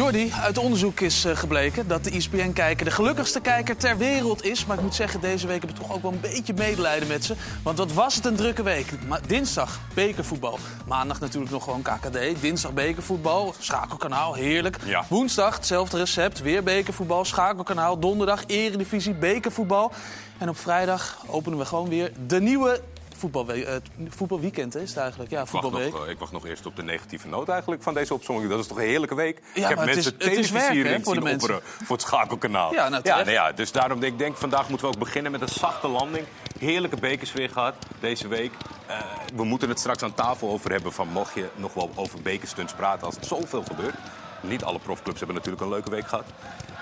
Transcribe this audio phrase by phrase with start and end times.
[0.00, 4.66] Jordi, uit onderzoek is eh, gebleken dat de ESPN-kijker de gelukkigste kijker ter wereld is.
[4.66, 7.24] Maar ik moet zeggen, deze week heb ik toch ook wel een beetje medelijden met
[7.24, 7.34] ze.
[7.62, 8.86] Want wat was het een drukke week.
[9.06, 10.58] Ma dinsdag bekervoetbal.
[10.86, 12.40] Maandag natuurlijk nog gewoon KKD.
[12.40, 14.76] Dinsdag bekervoetbal, schakelkanaal, heerlijk.
[14.84, 15.04] Ja.
[15.08, 17.98] Woensdag hetzelfde recept, weer bekervoetbal, schakelkanaal.
[17.98, 19.92] Donderdag eredivisie, bekervoetbal.
[20.38, 22.80] En op vrijdag openen we gewoon weer de nieuwe
[23.20, 23.76] voetbalwe eh,
[24.08, 24.74] voetbalweekend.
[24.74, 25.30] Hè, is het eigenlijk?
[25.30, 25.92] Ja, Ik wacht, voetbalweek.
[25.92, 28.50] nog, eh, ik wacht nog eerst op de negatieve noot eigenlijk van deze opzomming.
[28.50, 29.40] Dat is toch een heerlijke week?
[29.54, 31.54] ik heb het mensen het is werk, hè, televisie voor de zien mensen.
[31.54, 32.72] opperen voor het schakelkanaal.
[32.72, 33.24] Ja, nou, terecht.
[33.24, 35.88] nou ja, dus daarom denk ik, denk, vandaag moeten we ook beginnen met een zachte
[35.88, 36.26] landing.
[36.58, 38.52] Heerlijke bekersfeer gehad deze week.
[38.86, 38.98] Eh,
[39.34, 42.72] we moeten het straks aan tafel over hebben van mocht je nog wel over bekerstunts
[42.72, 43.94] praten als er zoveel gebeurt.
[44.42, 46.24] Niet alle profclubs hebben natuurlijk een leuke week gehad.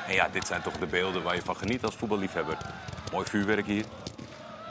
[0.06, 2.56] En ja, dit zijn toch de beelden waar je van geniet als voetballiefhebber.
[3.12, 3.84] Mooi vuurwerk hier.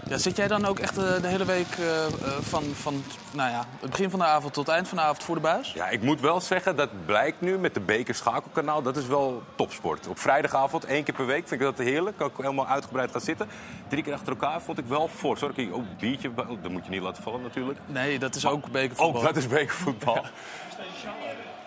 [0.09, 2.11] Ja, zit jij dan ook echt eh, de hele week eh, eh,
[2.41, 5.23] van, van nou ja, het begin van de avond tot het eind van de avond
[5.23, 5.73] voor de buis?
[5.73, 8.81] Ja, ik moet wel zeggen, dat blijkt nu met de bekerschakelkanaal.
[8.81, 10.07] Dat is wel topsport.
[10.07, 12.17] Op vrijdagavond, één keer per week, vind ik dat heerlijk.
[12.17, 13.47] Kan ik helemaal uitgebreid gaan zitten.
[13.87, 15.41] Drie keer achter elkaar vond ik wel fors.
[15.41, 15.53] Hoor.
[15.53, 17.79] Kijk, Oh, biertje, oh, dat moet je niet laten vallen natuurlijk.
[17.85, 19.21] Nee, dat is ook bekervoetbal.
[19.21, 20.25] Oh, dat is bekervoetbal.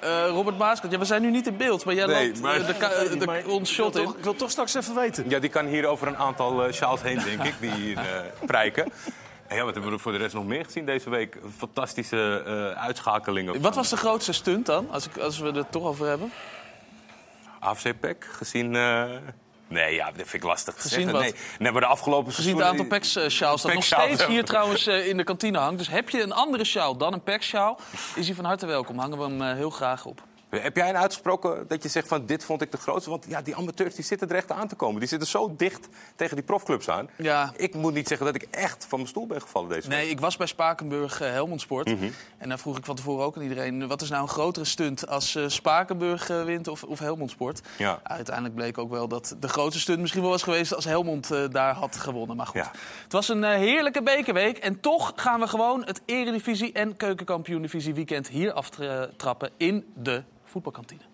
[0.01, 2.55] Eh, Robert Maaskant, ja, we zijn nu niet in beeld, maar jij Nee, loopt maar-
[2.61, 4.09] eh, de, eh, de, Maar ons ik shot wil in.
[4.09, 5.29] toch- Ik wil toch straks even weten.
[5.29, 8.05] Ja, die kan hier over een aantal eh sjaals heen, denk ik, die hier eh,
[8.47, 8.93] prijken.
[9.47, 11.39] En ja, wat hebben we voor de rest nog meer gezien deze week?
[11.59, 13.61] Fantastische eh, uitschakelingen.
[13.61, 16.33] Wat was de grootste stunt dan, als, ik, als we het er toch over hebben?
[17.61, 18.77] AFC PEC, gezien...
[19.71, 21.21] eh, Nee, ja, dat vind ik lastig te Gezien zeggen.
[21.21, 25.09] Nee, nee, maar de afgelopen Gezien het aantal PEX-sjaals dat nog steeds hier trouwens eh,
[25.09, 25.79] in de kantine hangt.
[25.79, 27.79] Dus heb je een andere sjaal dan een PEX-sjaal,
[28.15, 28.99] is hij van harte welkom.
[28.99, 30.23] Hangen we hem eh, heel graag op.
[30.51, 33.11] Heb jij een uitgesproken dat je zegt van dit vond ik de grootste?
[33.11, 35.01] Want ja, die amateurs die zitten er echt aan te komen.
[35.01, 37.09] Die zitten zo dicht tegen die profclubs aan.
[37.17, 37.53] Ja.
[37.57, 39.99] Ik moet niet zeggen dat ik echt van mijn stoel ben gevallen deze week.
[39.99, 41.89] Nee, ik was bij Spakenburg eh, Helmond Sport.
[41.89, 42.11] Mhm.
[42.39, 43.89] En daar vroeg ik van tevoren ook aan iedereen...
[43.89, 47.61] wat is nou een grotere stunt als eh, Spakenburg eh, wint of, of Helmond Sport?
[47.79, 48.01] Ja.
[48.03, 50.75] Uiteindelijk bleek ook wel dat de grootste stunt misschien wel was geweest...
[50.75, 52.37] als Helmond daar had gewonnen.
[52.37, 52.71] Maar goed, Ja.
[53.03, 54.59] het was een heerlijke bekerweek.
[54.59, 59.51] En toch gaan we gewoon het Eredivisie en Keukenkampioen-divisie weekend hier aftrappen...
[59.57, 60.23] in de
[60.53, 61.10] voetbalkantine.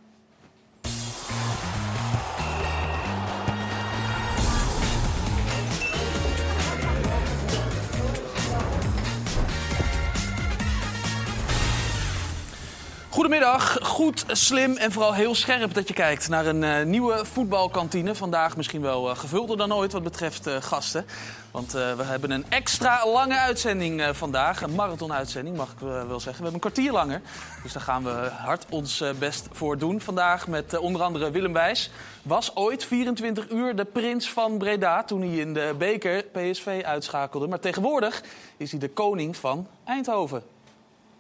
[13.17, 18.15] Goedemiddag, goed, slim en vooral heel scherp dat je kijkt naar een eh, nieuwe voetbalkantine.
[18.15, 21.07] Vandaag misschien wel eh, gevulder dan ooit wat betreft eh, gasten.
[21.51, 24.63] Want we hebben een extra lange uitzending vandaag.
[24.63, 26.23] Een marathonuitzending mag ik wel zeggen.
[26.23, 27.21] We hebben een kwartier langer.
[27.63, 30.01] Dus daar gaan we hard ons best voor doen.
[30.01, 31.91] Vandaag met onder andere Willem Wijs.
[32.23, 37.47] Was ooit 24 uur de prins van Breda toen hij in de beker PSV uitschakelde.
[37.47, 38.23] Maar tegenwoordig
[38.57, 40.43] is hij de koning van Eindhoven.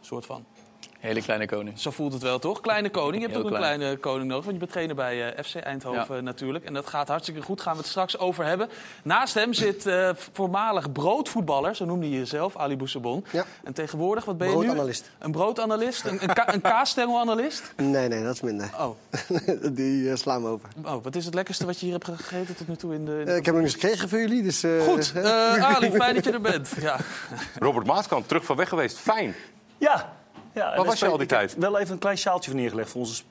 [0.01, 0.56] Soort van.
[1.01, 1.79] Hele kleine koning.
[1.81, 2.61] Zo voelt het wel, toch?
[2.61, 3.15] Kleine koning.
[3.15, 3.77] Je hebt Heel ook een klein.
[3.79, 4.45] kleine koning nodig.
[4.45, 6.21] Want je bent trainer bij eh, FC Eindhoven Ja.
[6.23, 6.65] natuurlijk.
[6.65, 7.61] En dat gaat hartstikke goed.
[7.61, 8.69] Gaan we het straks over hebben.
[9.03, 11.77] Naast hem zit eh, voormalig broodvoetballer.
[11.77, 13.25] Zo noemde je jezelf, Ali Boussabon.
[13.33, 13.45] Ja.
[13.65, 14.61] En tegenwoordig, wat ben je nu?
[14.61, 15.11] Broodanalist.
[15.19, 16.05] Een broodanalist?
[16.05, 17.73] Een, een, ka een kaasstengelanalist?
[17.77, 18.71] Nee, nee, dat is minder.
[18.79, 18.97] Oh.
[19.77, 20.69] Die eh, slaan we over.
[20.85, 23.19] oh, wat is het lekkerste wat je hier hebt gegeten tot nu toe in de...
[23.19, 24.63] in de- ik heb nog eens gekregen voor jullie, dus...
[24.63, 26.69] eh, Goed, eh, Ali, fijn dat je er bent.
[26.81, 26.97] Ja.
[27.59, 28.97] Robert Maaskant, terug van weg geweest.
[28.99, 29.35] Fijn.
[29.79, 30.16] Ja.
[30.57, 31.55] Ja en was je al die ik heb tijd?
[31.59, 33.23] wel even een klein sjaaltje van neergelegd voor onze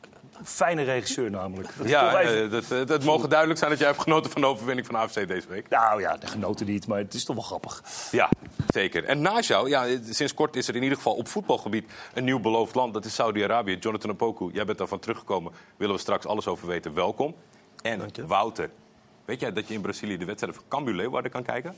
[0.44, 1.70] fijne regisseur namelijk.
[1.78, 4.42] Dat Ja, even- eh, dat, eh, dat mogen duidelijk zijn dat jij hebt genoten van
[4.42, 5.70] de overwinning van AFC deze week.
[5.70, 7.84] Nou ja, de genoten niet, maar het is toch wel grappig.
[8.12, 8.30] Ja,
[8.68, 9.04] zeker.
[9.04, 12.40] En naast jou, ja, sinds kort is er in ieder geval op voetbalgebied een nieuw
[12.40, 12.94] beloofd land.
[12.94, 13.78] Dat is Saudi-Arabië.
[13.80, 15.52] Jonathan Opoku, jij bent daarvan teruggekomen.
[15.78, 16.94] Willen we straks alles over weten.
[16.94, 17.36] Welkom.
[17.82, 18.70] En Wouter,
[19.26, 21.76] weet jij dat je in Brazilië de wedstrijden van Cambuur Leeuwarden kan kijken?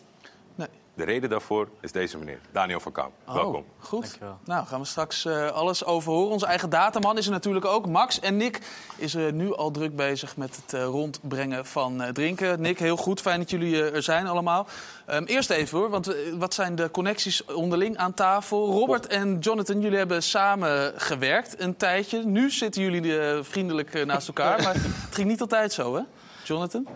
[0.98, 2.94] De reden daarvoor is deze meneer, Daniel van.
[3.26, 3.56] Welkom.
[3.56, 4.18] Oh, goed.
[4.46, 6.32] Nou, gaan we straks eh, alles over horen.
[6.32, 7.88] Onze eigen dataman is er natuurlijk ook.
[7.88, 8.62] Max en Nick
[8.96, 12.62] is er nu al druk bezig met het eh, rondbrengen van eh, drinken.
[12.62, 13.22] Nick, heel goed.
[13.22, 14.68] Fijn dat jullie eh, er zijn allemaal.
[15.08, 18.72] Ehm, eerst even hoor, want eh, wat zijn de connecties onderling aan tafel?
[18.72, 22.26] Robert en Jonathan, jullie hebben samen gewerkt een tijdje.
[22.26, 24.62] Nu zitten jullie eh, vriendelijk eh, naast elkaar.
[24.64, 26.02] maar het ging niet altijd zo, hè?
[26.44, 26.88] Jonathan?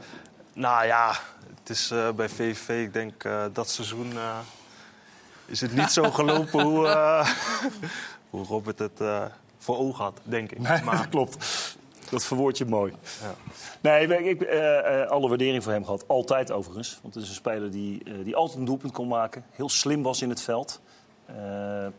[0.54, 1.16] Nou ja,
[1.72, 4.38] is eh, bij VVV, ik denk eh, dat seizoen eh,
[5.46, 6.88] is het niet zo gelopen hoe,
[8.30, 9.02] hoe Robert het
[9.58, 10.60] voor ogen had, denk ik.
[10.60, 11.38] Nee, Maar dat klopt.
[12.10, 12.94] Dat verwoord je mooi.
[13.82, 16.08] Nee, ik, ik, eh, alle waardering voor hem gehad.
[16.08, 17.00] Altijd overigens.
[17.02, 19.46] Want het is een speler die, die altijd een doelpunt kon maken.
[19.52, 20.82] Heel slim was in het veld.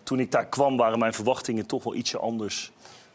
[0.02, 2.72] Toen ik daar kwam waren mijn verwachtingen toch wel ietsje anders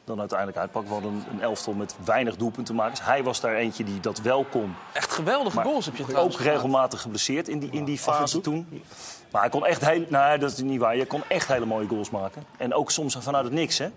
[0.07, 0.93] dan uiteindelijk uitpakken.
[0.95, 3.03] We hadden een, een elftal met weinig doelpuntenmakers.
[3.03, 4.75] Hij was daar eentje die dat wel kon.
[4.93, 8.33] Echt geweldige Maar goals heb je ook trouwens regelmatig geblesseerd in die, in die fase
[8.33, 8.41] toe.
[8.41, 8.83] toen.
[9.31, 10.95] Maar hij kon echt heel, nee, dat is niet waar.
[10.97, 12.43] Je kon echt hele mooie goals maken.
[12.57, 13.89] En ook soms vanuit het niks, hè?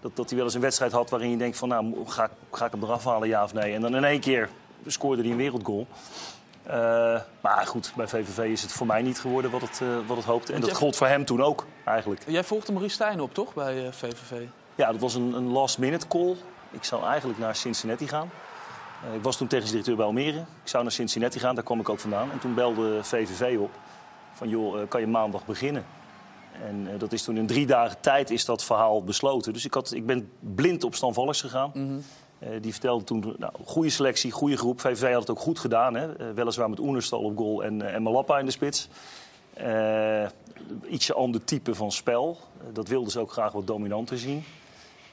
[0.00, 1.68] Dat, dat hij wel eens een wedstrijd had waarin je denkt van...
[1.68, 3.74] nou, ga, ik- ga ik hem eraf halen, ja of nee?
[3.74, 4.48] En dan in één keer
[4.86, 5.86] scoorde hij een wereldgoal.
[6.62, 10.16] Eh, maar goed, bij VVV is het voor mij niet geworden wat het, eh, wat
[10.16, 10.52] het hoopte.
[10.52, 12.22] En dat gold voor hem toen ook, eigenlijk.
[12.26, 14.42] Jij volgde Maurice Stijn op, toch, bij eh, VVV?
[14.80, 16.36] Ja, dat was een, een last-minute call.
[16.70, 18.30] Ik zou eigenlijk naar Cincinnati gaan.
[19.04, 20.38] Eh, ik was toen technisch directeur bij Almere.
[20.38, 22.30] Ik zou naar Cincinnati gaan, daar kwam ik ook vandaan.
[22.30, 23.70] En toen belde VVV op
[24.32, 25.84] van, joh, eh, kan je maandag beginnen?
[26.62, 29.52] En eh, dat is toen in drie dagen tijd is dat verhaal besloten.
[29.52, 32.02] Dus ik, had, ik ben blind op Stan Vallers gegaan.
[32.38, 34.80] Eh, die vertelde toen, nou, goede selectie, goede groep.
[34.80, 35.94] VVV had het ook goed gedaan.
[35.94, 36.34] Hè?
[36.34, 38.88] Weliswaar met Oenerstal op goal en, en Malappa in de spits.
[40.90, 42.38] Ietsje ander type van spel.
[42.72, 44.44] Dat wilden ze ook graag wat dominanter zien.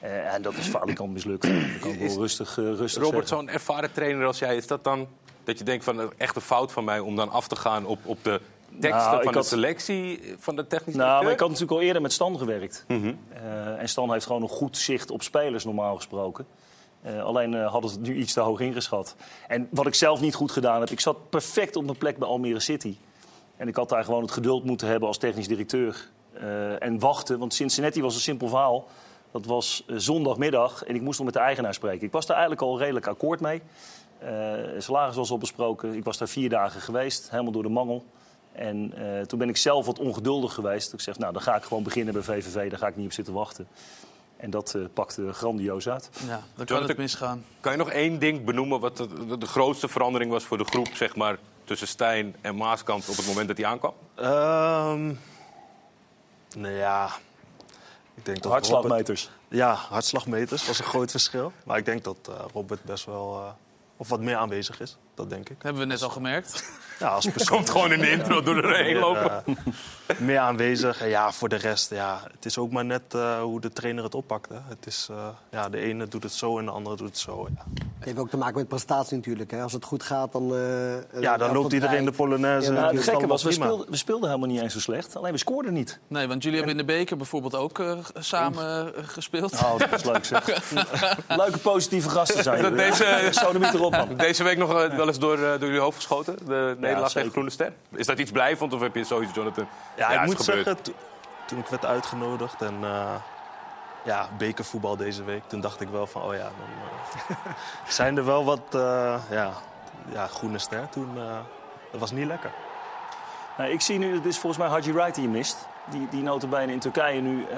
[0.00, 1.42] Eh, en dat is falikant mislukt.
[1.72, 5.08] Dat kan wel rustig, eh, rustig Robert, zo'n ervaren trainer als jij, is dat dan
[5.44, 7.98] dat je denkt van een echte fout van mij om dan af te gaan op,
[8.04, 8.40] op de
[8.80, 11.86] teksten Nou, van de had- selectie van de technische Nou, maar ik had natuurlijk al
[11.86, 12.84] eerder met Stan gewerkt.
[12.88, 13.12] Mhm.
[13.32, 16.46] Eh, en Stan heeft gewoon een goed zicht op spelers, normaal gesproken.
[17.02, 19.14] Eh, alleen eh, hadden ze het nu iets te hoog ingeschat.
[19.48, 22.28] En wat ik zelf niet goed gedaan heb, ik zat perfect op mijn plek bij
[22.28, 22.96] Almere City.
[23.56, 26.08] En ik had daar gewoon het geduld moeten hebben als technisch directeur.
[26.32, 28.86] Eh, en wachten, want Cincinnati was een simpel verhaal.
[29.30, 32.06] Dat was eh, zondagmiddag en ik moest nog met de eigenaar spreken.
[32.06, 33.62] Ik was daar eigenlijk al redelijk akkoord mee.
[34.18, 34.28] Eh
[34.78, 35.94] salaris was al besproken.
[35.94, 38.04] Ik was daar vier dagen geweest, helemaal door de mangel.
[38.52, 40.92] En eh, toen ben ik zelf wat ongeduldig geweest.
[40.92, 42.70] Ik zeg, nou, dan ga ik gewoon beginnen bij VVV.
[42.70, 43.68] Daar ga ik niet op zitten wachten.
[44.36, 46.10] En dat eh, pakte grandioos uit.
[46.26, 47.44] Ja, dan kan het misgaan.
[47.60, 51.16] Kan je nog één ding benoemen wat de, grootste verandering was voor de groep, zeg
[51.16, 53.92] maar, tussen Stijn en Maaskant op het moment dat hij aankwam?
[54.14, 55.14] Ehm
[56.56, 57.10] nou ja,
[58.18, 59.30] ik denk dat Robert, Hartslagmeters.
[59.48, 61.52] ja, hartslagmeters was een groot verschil.
[61.64, 63.50] Maar ik denk dat eh, Robert best wel eh,
[63.96, 64.96] of wat meer aanwezig is.
[65.18, 65.56] Dat denk ik.
[65.62, 66.62] Hebben we net al gemerkt.
[66.98, 69.42] Ja, als persoon Komt gewoon in de intro door erheen lopen.
[70.06, 71.00] eh, meer aanwezig.
[71.00, 74.04] En ja, voor de rest, ja, het is ook maar net eh, hoe de trainer
[74.04, 74.48] het oppakt.
[74.48, 74.54] Hè.
[74.68, 75.16] Het is, eh,
[75.50, 77.48] ja, de ene doet het zo en de andere doet het zo.
[77.54, 77.64] Ja,
[77.98, 79.50] Het heeft ook te maken met prestatie natuurlijk.
[79.50, 79.62] Hè.
[79.62, 80.54] Als het goed gaat, dan...
[80.54, 82.10] eh, ja dan loopt iedereen de.
[82.12, 82.72] Polonaise.
[82.72, 85.16] Ja, Nou, het gekke was, we speelden, we speelden helemaal niet eens zo slecht.
[85.16, 85.98] Alleen we scoorden niet.
[86.08, 89.52] Nee, want jullie hebben in de beker bijvoorbeeld ook eh, samen gespeeld.
[89.52, 90.72] Oh, dat is leuk zeg.
[91.28, 94.16] Leuke positieve gasten zijn Dat deze- Zo de erop, man.
[94.16, 97.12] Deze week nog eh, wel eens door, eh, door jullie hoofd geschoten, de Nederlandse zeker.
[97.12, 97.72] tegen Groene Ster?
[97.90, 99.68] Is dat iets blijvend of heb je zoiets, Jonathan?
[99.96, 100.64] Ja, ik moet gebeurd.
[100.64, 100.92] zeggen, to-
[101.46, 103.14] toen ik werd uitgenodigd en eh,
[104.04, 106.96] ja, bekervoetbal deze week, toen dacht ik wel van, oh ja, dan
[107.28, 107.36] eh,
[107.98, 109.52] zijn er wel wat, eh, ja,
[110.12, 110.88] ja, groene ster.
[110.90, 111.36] Toen, eh,
[111.90, 112.50] dat was niet lekker.
[113.58, 115.56] Nee, ik zie nu, het is volgens mij Haji Wright die je mist.
[115.90, 117.48] Die, die notabene in Turkije nu eh,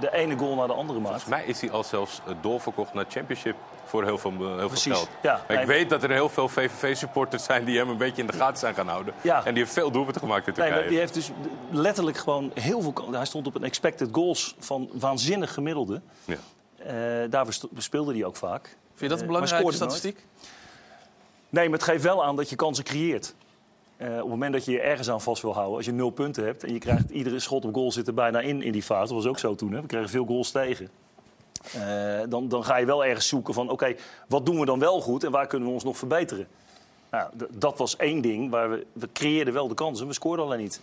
[0.00, 1.22] de ene goal naar de andere maakt.
[1.22, 4.56] Volgens mij is hij al zelfs eh, doorverkocht naar Championship voor heel veel, eh, heel
[4.58, 5.08] veel Precies, geld.
[5.22, 5.40] ja.
[5.48, 5.66] Ik Nee.
[5.66, 8.74] weet dat er heel veel VVV-supporters zijn die hem een beetje in de gaten zijn
[8.74, 9.14] gaan houden.
[9.20, 9.44] Ja.
[9.44, 10.80] En die heeft veel doelpunten gemaakt in Nee, Turkije.
[10.80, 11.30] maar die heeft dus
[11.70, 12.94] letterlijk gewoon heel veel...
[13.10, 16.00] Hij stond op een expected goals van waanzinnig gemiddelde.
[16.24, 16.36] Ja.
[16.76, 16.94] Eh,
[17.30, 18.64] daar bes- speelde hij ook vaak.
[18.94, 20.26] Vind je dat een belangrijke maar scoorde statistiek?
[21.48, 23.34] Nee, maar het geeft wel aan dat je kansen creëert.
[24.00, 26.10] Eh, op het moment dat je je ergens aan vast wil houden, als je nul
[26.10, 28.82] punten hebt en je krijgt iedere schot op goal zit er bijna in in die
[28.82, 29.80] fase, dat was ook zo toen, hè?
[29.80, 30.88] we kregen veel goals tegen.
[31.74, 33.94] Eh, dan, dan ga je wel ergens zoeken van, oké,
[34.28, 36.46] wat doen we dan wel goed en waar kunnen we ons nog verbeteren?
[37.10, 40.58] Nou, dat was één ding, waar we, we creëerden wel de kansen, we scoorden alleen
[40.58, 40.80] niet.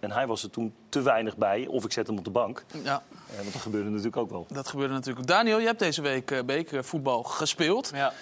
[0.00, 2.64] En hij was er toen te weinig bij, of ik zet hem op de bank.
[2.82, 4.46] Ja, Eh, want dat gebeurde natuurlijk ook wel.
[4.48, 5.26] dat gebeurde natuurlijk.
[5.26, 7.90] Daniel, je hebt deze week eh, bekervoetbal gespeeld.
[7.94, 8.12] Ja,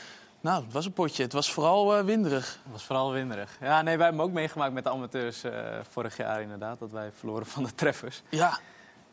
[0.43, 1.23] Nou, het was een potje.
[1.23, 2.59] Het was vooral eh, winderig.
[2.63, 3.57] het was vooral winderig.
[3.61, 5.53] Ja, nee, wij hebben ook meegemaakt met de amateurs eh,
[5.91, 6.79] vorig jaar inderdaad.
[6.79, 8.23] Dat wij verloren van de treffers.
[8.29, 8.59] Ja,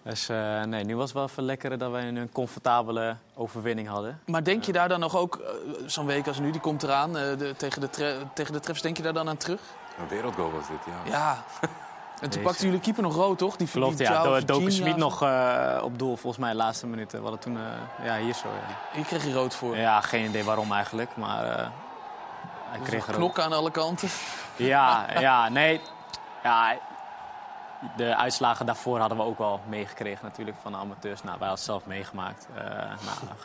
[0.03, 4.19] Dus eh, nee, nu was het wel even lekkerder dat wij een comfortabele overwinning hadden.
[4.25, 5.39] maar denk je daar dan nog ook,
[5.85, 7.89] zo'n week als nu, die komt eraan, eh, de, tegen, de
[8.33, 9.61] tegen de treffers, denk je daar dan aan terug?
[9.99, 11.11] Een wereldgoal was dit, ja.
[11.11, 11.43] Ja.
[12.21, 13.55] En toen pakten jullie keeper nog rood, toch?
[13.55, 14.23] Die Klopt, die ja.
[14.23, 14.71] Do Doken.
[14.71, 17.17] Smit nog eh, op doel volgens mij de laatste minuten.
[17.17, 18.47] We hadden toen, eh, ja, hier zo.
[18.47, 18.75] Ja.
[18.91, 19.77] Hier kreeg je rood voor.
[19.77, 21.67] ja, geen idee waarom eigenlijk, maar eh,
[22.69, 23.15] hij kreeg er ook.
[23.15, 24.09] knokken aan alle kanten.
[24.55, 25.81] Ja, ja, nee.
[26.43, 26.77] Ja,
[27.95, 31.23] de uitslagen daarvoor hadden we ook wel meegekregen natuurlijk van de amateurs.
[31.23, 32.47] Nou, wij hadden het zelf meegemaakt.
[32.55, 33.37] Nou,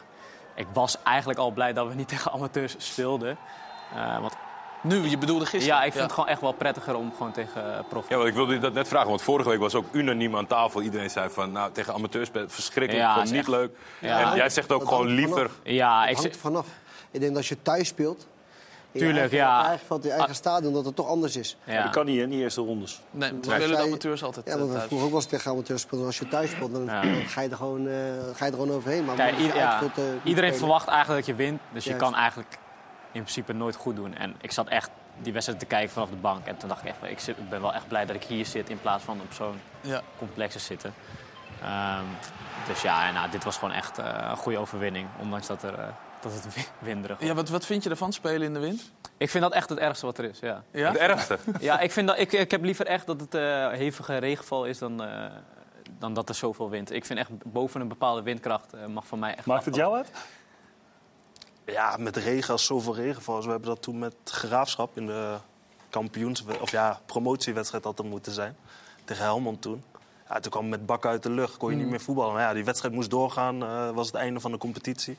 [0.55, 3.37] ik was eigenlijk al blij dat we niet tegen amateurs speelden.
[4.21, 4.37] Want
[4.85, 5.77] Nu, je bedoelde gisteren.
[5.79, 8.09] ja, ik vind het gewoon echt wel prettiger om gewoon tegen uh, prof.
[8.09, 10.47] Ja, want ik wilde je dat net vragen, want vorige week was ook unaniem aan
[10.47, 10.83] tafel.
[10.83, 13.71] Iedereen zei van, nou, tegen amateurs verschrikkelijk, Ja, niet echt- leuk.
[13.99, 14.31] Ja.
[14.31, 15.51] En jij zegt ook Dat gewoon liever...
[15.63, 16.67] Ja, ik hangt zeg- vanaf.
[17.11, 18.19] Ik denk dat als je thuis speelt...
[18.21, 18.27] in
[18.93, 19.61] je Tuurlijk, eigen, ja.
[19.61, 21.57] je eigen veld, in je eigen stadion, dat het toch anders is.
[21.65, 21.83] Ja.
[21.83, 23.01] Dat kan niet in die eerste rondes.
[23.11, 24.87] Nee, we Maar spelen de amateurs altijd Ja, eh, want we thuis.
[24.89, 26.07] vroeger ook wel eens tegen amateurs speelden.
[26.07, 27.01] Als je thuis speelt, dan, Ja.
[27.03, 27.95] dan ga, je er gewoon, eh,
[28.35, 29.05] ga je er gewoon overheen.
[29.05, 29.87] Maar Kijk, ieder- ja, eh,
[30.23, 30.55] iedereen spelen.
[30.55, 31.61] verwacht eigenlijk dat je wint.
[31.73, 32.59] Dus je kan eigenlijk
[33.15, 34.15] in principe nooit goed doen.
[34.15, 34.91] En ik zat echt
[35.23, 36.47] die wedstrijd te kijken vanaf de bank.
[36.47, 38.47] En toen dacht ik echt, ik, zit, ik ben wel echt blij dat ik hier
[38.47, 40.01] zit in plaats van op zo'n Ja.
[40.19, 40.95] complexe zitten.
[41.63, 42.05] Ehm,
[42.67, 45.09] dus ja, en, nou, dit was gewoon echt eh, een goede overwinning.
[45.21, 45.87] Ondanks dat, er, eh,
[46.21, 47.29] dat het wi- winderig was.
[47.29, 48.93] Ja, wat, wat vind je ervan, spelen in de wind?
[49.17, 50.63] Ik vind dat echt het ergste wat er is, ja.
[50.71, 50.89] Ja?
[50.89, 51.39] Het ergste.
[51.61, 54.79] Ja, ik, vind dat, ik, ik heb liever echt dat het eh, hevige regenval is
[54.79, 55.25] dan, eh,
[55.99, 56.93] dan dat er zoveel wind.
[56.93, 60.11] Ik vind echt boven een bepaalde windkracht mag van mij echt Maakt het jou uit?
[61.67, 63.45] Ja, met regen, als zoveel regen valt.
[63.45, 65.35] We hebben dat toen met Graafschap in de
[65.91, 66.45] kampioens...
[66.61, 68.57] of ja, promotiewedstrijd had er moeten zijn.
[69.05, 69.83] Tegen Helmond toen.
[70.29, 72.33] Ja, toen kwam het met bakken uit de lucht, kon je niet meer voetballen.
[72.35, 75.17] Nou ja, die wedstrijd moest doorgaan, eh, was het einde van de competitie.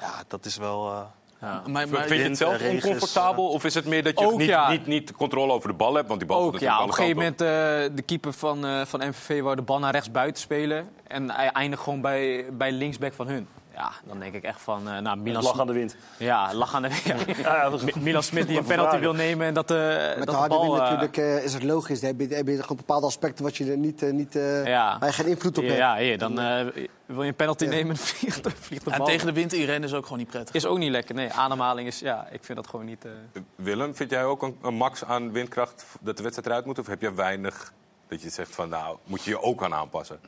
[0.00, 0.90] Ja, dat is wel...
[0.90, 1.00] eh,
[1.40, 1.62] Ja.
[1.66, 3.48] Maar, maar, Vind je het zelf is, oncomfortabel?
[3.48, 4.70] Of is het meer dat je Ook, niet, ja.
[4.70, 6.08] niet, niet controle over de bal hebt?
[6.08, 6.82] Want die bal Ook, ja.
[6.82, 7.48] Op een gegeven moment uh,
[7.96, 10.88] de keeper van, uh, van MVV wou de bal naar rechts buiten spelen.
[11.06, 13.48] En hij eindigt gewoon bij, bij linksback van hun.
[13.80, 14.88] Ja, dan denk ik echt van...
[14.88, 15.96] Uh, nou, Milan Lach aan de wind.
[16.16, 17.36] Ja, lach aan de wind.
[17.38, 17.68] Ja.
[17.70, 17.70] Ja,
[18.00, 20.54] Milan Smit die een penalty wil nemen en dat, uh, Met dat de de harde
[20.54, 20.62] bal...
[20.62, 22.00] wind eh, natuurlijk eh, is het logisch.
[22.00, 24.96] Heb je, heb je gewoon bepaalde aspecten wat je er niet, eh, niet, eh, Ja.
[24.98, 25.76] waar je geen invloed op hebt.
[25.76, 26.64] ja, hier, dan eh,
[27.06, 27.70] wil je een penalty Ja.
[27.70, 29.06] nemen en vliegt, de- vliegt de en bal.
[29.06, 30.54] tegen de wind inrennen is ook gewoon niet prettig.
[30.54, 31.14] Is ook niet lekker.
[31.14, 31.98] Nee, ademhaling is...
[31.98, 33.04] Ja, ik vind dat gewoon niet...
[33.04, 33.10] eh,
[33.56, 36.78] Willem, vind jij ook een, een max aan windkracht dat de wedstrijd eruit moet?
[36.78, 37.72] Of heb je weinig
[38.08, 40.20] dat je zegt van nou, moet je je ook aan aanpassen?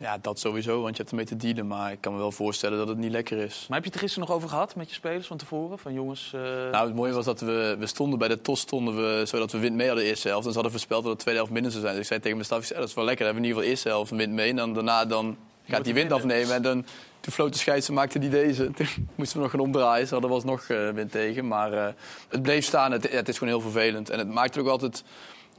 [0.00, 1.66] Ja, dat sowieso, want je hebt ermee te dealen.
[1.66, 3.66] Maar ik kan me wel voorstellen dat het niet lekker is.
[3.68, 5.78] Maar heb je het er gisteren nog over gehad met je spelers van tevoren?
[5.78, 6.32] Van jongens...
[6.34, 6.40] eh,
[6.70, 9.58] Nou, het mooie was dat we, we stonden bij de TOS, stonden we, zodat we
[9.58, 10.42] wind mee hadden de eerste helft.
[10.44, 11.94] En ze hadden voorspeld dat het tweede helft minder zou zijn.
[11.96, 13.24] Dus ik zei tegen mijn staf, zei, dat is wel lekker.
[13.24, 14.50] Dan hebben we in ieder geval de eerste helft wind mee.
[14.50, 15.36] En dan, daarna dan
[15.68, 16.54] gaat die wind afnemen.
[16.54, 16.84] En dan,
[17.20, 18.70] toen floot de scheids en maakte die deze.
[18.76, 20.06] Toen moesten we nog gaan omdraaien.
[20.06, 21.48] Ze hadden was nog eh, wind tegen.
[21.48, 21.92] Maar eh,
[22.28, 22.92] het bleef staan.
[22.92, 24.10] Het, het is gewoon heel vervelend.
[24.10, 25.04] En het maakt ook altijd...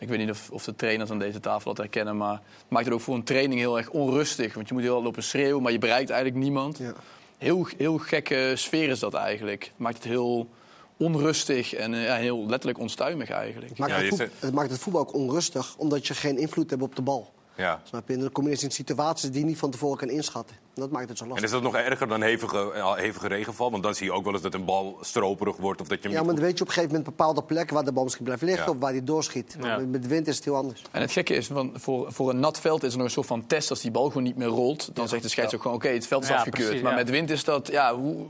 [0.02, 2.86] Ik weet niet of, of de trainers aan deze tafel dat herkennen, maar het maakt
[2.86, 4.54] het ook voor een training heel erg onrustig.
[4.54, 6.78] Want je moet heel hard lopen schreeuwen, maar je bereikt eigenlijk niemand.
[6.78, 6.94] Ja.
[7.38, 9.64] Heel, heel gekke sfeer is dat eigenlijk.
[9.64, 10.50] Het maakt het heel
[10.98, 13.70] onrustig en eh, ja, heel letterlijk onstuimig eigenlijk.
[13.70, 16.14] Het, maakt Ja, het, je voet- zegt- het maakt het voetbal ook onrustig, omdat je
[16.14, 17.32] geen invloed hebt op de bal.
[17.56, 17.82] Ja.
[17.84, 18.14] Snap je?
[18.14, 20.56] En dan kom je eens in situaties die je niet van tevoren kan inschatten.
[20.74, 21.48] Dat maakt het zo En lastig.
[21.50, 23.72] is dat nog erger dan hevige, eh, hevige regenval?
[23.72, 26.10] Want dan zie je ook wel eens dat een bal stroperig wordt of dat je
[26.10, 28.04] Ja, maar goed- dan weet je op een gegeven moment bepaalde plekken waar de bal
[28.04, 28.72] misschien blijft liggen Ja.
[28.72, 29.56] of waar die doorschiet.
[29.62, 29.78] Ja.
[29.78, 30.82] met- wind is het heel anders.
[30.92, 33.28] En het gekke is, want voor, voor een nat veld is er nog een soort
[33.28, 33.70] van test.
[33.70, 35.78] Als die bal gewoon niet meer rolt, dan zegt de scheids ook gewoon...
[35.78, 36.66] oké, het veld is Ja, afgekeurd.
[36.66, 37.68] precies, maar met wind is dat...
[37.68, 38.26] Ja, hoe,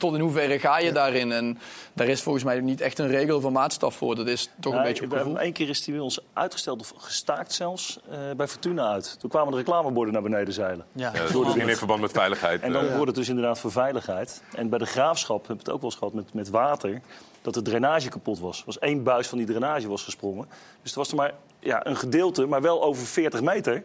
[0.00, 1.32] tot in hoeverre ga je daarin?
[1.32, 1.58] En
[1.92, 4.16] daar is volgens mij niet echt een regel of een maatstaf voor.
[4.16, 5.40] Dat is toch een beetje op gevoel.
[5.40, 9.16] Eén keer is die bij ons uitgesteld of gestaakt zelfs eh, bij Fortuna uit.
[9.20, 10.84] Toen kwamen de reclameborden naar beneden zeilen.
[10.92, 11.12] ja.
[11.14, 12.60] Ja, in verband met veiligheid.
[12.60, 14.42] En dan eh, wordt het dus inderdaad voor veiligheid.
[14.54, 17.00] En bij de graafschap hebben we het ook wel eens gehad met, met water.
[17.42, 18.58] Dat de drainage kapot was.
[18.58, 20.48] Er was één buis van die drainage was gesprongen.
[20.82, 23.82] Dus er was er maar ja, een gedeelte, maar wel over 40 meter.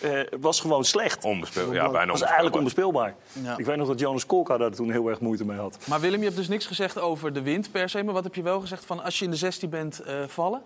[0.00, 1.24] Eh, was gewoon slecht.
[1.24, 3.08] onbespeel, ja, bijna Het was eigenlijk onbespeelbaar.
[3.08, 3.52] onbespeelbaar.
[3.52, 3.58] Ja.
[3.58, 5.78] Ik weet nog dat Jonas Kolka daar toen heel erg moeite mee had.
[5.88, 8.02] Maar Willem, je hebt dus niks gezegd over de wind per se.
[8.02, 10.62] Maar wat heb je wel gezegd van als je in de 16 bent eh, vallen?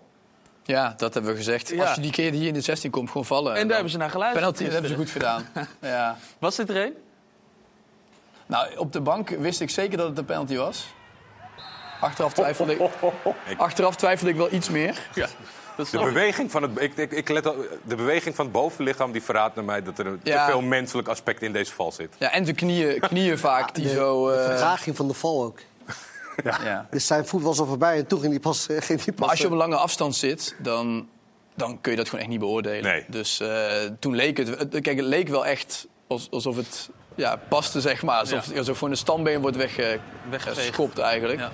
[0.63, 1.69] Ja, dat hebben we gezegd.
[1.69, 1.85] Ja.
[1.85, 3.51] Als je die keer die hier in de 16 komt, gewoon vallen.
[3.51, 4.43] En dan- daar hebben ze naar geluisterd.
[4.45, 5.45] Penalty, dat hebben ze goed gedaan.
[5.81, 6.17] ja.
[6.39, 6.93] Was dit er een?
[8.45, 10.87] Nou, op de bank wist ik zeker dat het een penalty was.
[12.01, 12.89] Achteraf twijfelde ik,
[13.57, 15.07] achteraf twijfelde ik wel iets meer.
[15.13, 15.27] Ja.
[15.91, 19.23] De beweging, van het, ik, ik, ik let al- de beweging van het bovenlichaam die
[19.23, 20.45] verraadt naar mij dat er een Ja.
[20.45, 22.15] te veel menselijk aspect in deze val zit.
[22.17, 24.27] Ja, en de knieën, knieën vaak die de, zo...
[24.29, 25.59] de eh, vertraging van de val ook.
[26.43, 26.87] ja.
[26.91, 28.67] Dus zijn voet was al voorbij en toen ging die pas.
[28.67, 31.07] eh, Ging die pas Maar als je op eh, een lange afstand zit, dan,
[31.55, 32.83] dan kun je dat gewoon echt niet beoordelen.
[32.91, 33.05] Nee.
[33.07, 33.67] Dus eh,
[33.99, 34.67] toen leek het...
[34.69, 38.19] Kijk, het leek wel echt als- alsof het ja, paste, zeg maar.
[38.19, 41.39] Alsof, alsof gewoon een standbeen wordt wegge, weggeschopt eigenlijk.
[41.39, 41.51] Ja.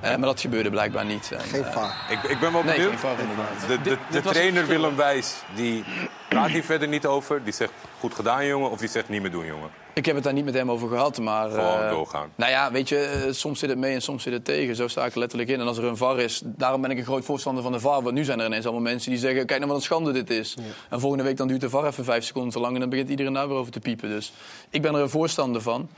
[0.00, 1.30] Eh, maar dat gebeurde blijkbaar niet.
[1.32, 2.06] En, Geen eh, vaar.
[2.10, 2.90] Ik, ik ben wel Nee, benieuwd.
[2.90, 3.66] geen VAR inderdaad.
[3.68, 4.66] de de, de trainer.
[4.66, 5.84] Willem Wijs, die
[6.28, 7.44] praat hier verder niet over.
[7.44, 9.70] Die zegt goed gedaan jongen, of die zegt niet meer doen jongen.
[9.94, 11.50] Ik heb het daar niet met hem over gehad, maar...
[11.50, 12.30] Gewoon eh, doorgaan.
[12.34, 14.76] Nou ja, weet je, eh, soms zit het mee en soms zit het tegen.
[14.76, 15.60] Zo sta ik er letterlijk in.
[15.60, 18.02] En als er een VAR is, daarom ben ik een groot voorstander van de VAR.
[18.02, 20.30] Want nu zijn er ineens allemaal mensen die zeggen, kijk nou wat een schande dit
[20.30, 20.56] is.
[20.90, 22.74] En volgende week dan duurt de VAR even vijf seconden te lang...
[22.74, 24.08] en dan begint iedereen daar weer over te piepen.
[24.08, 24.32] Dus
[24.70, 25.88] ik ben er een voorstander van.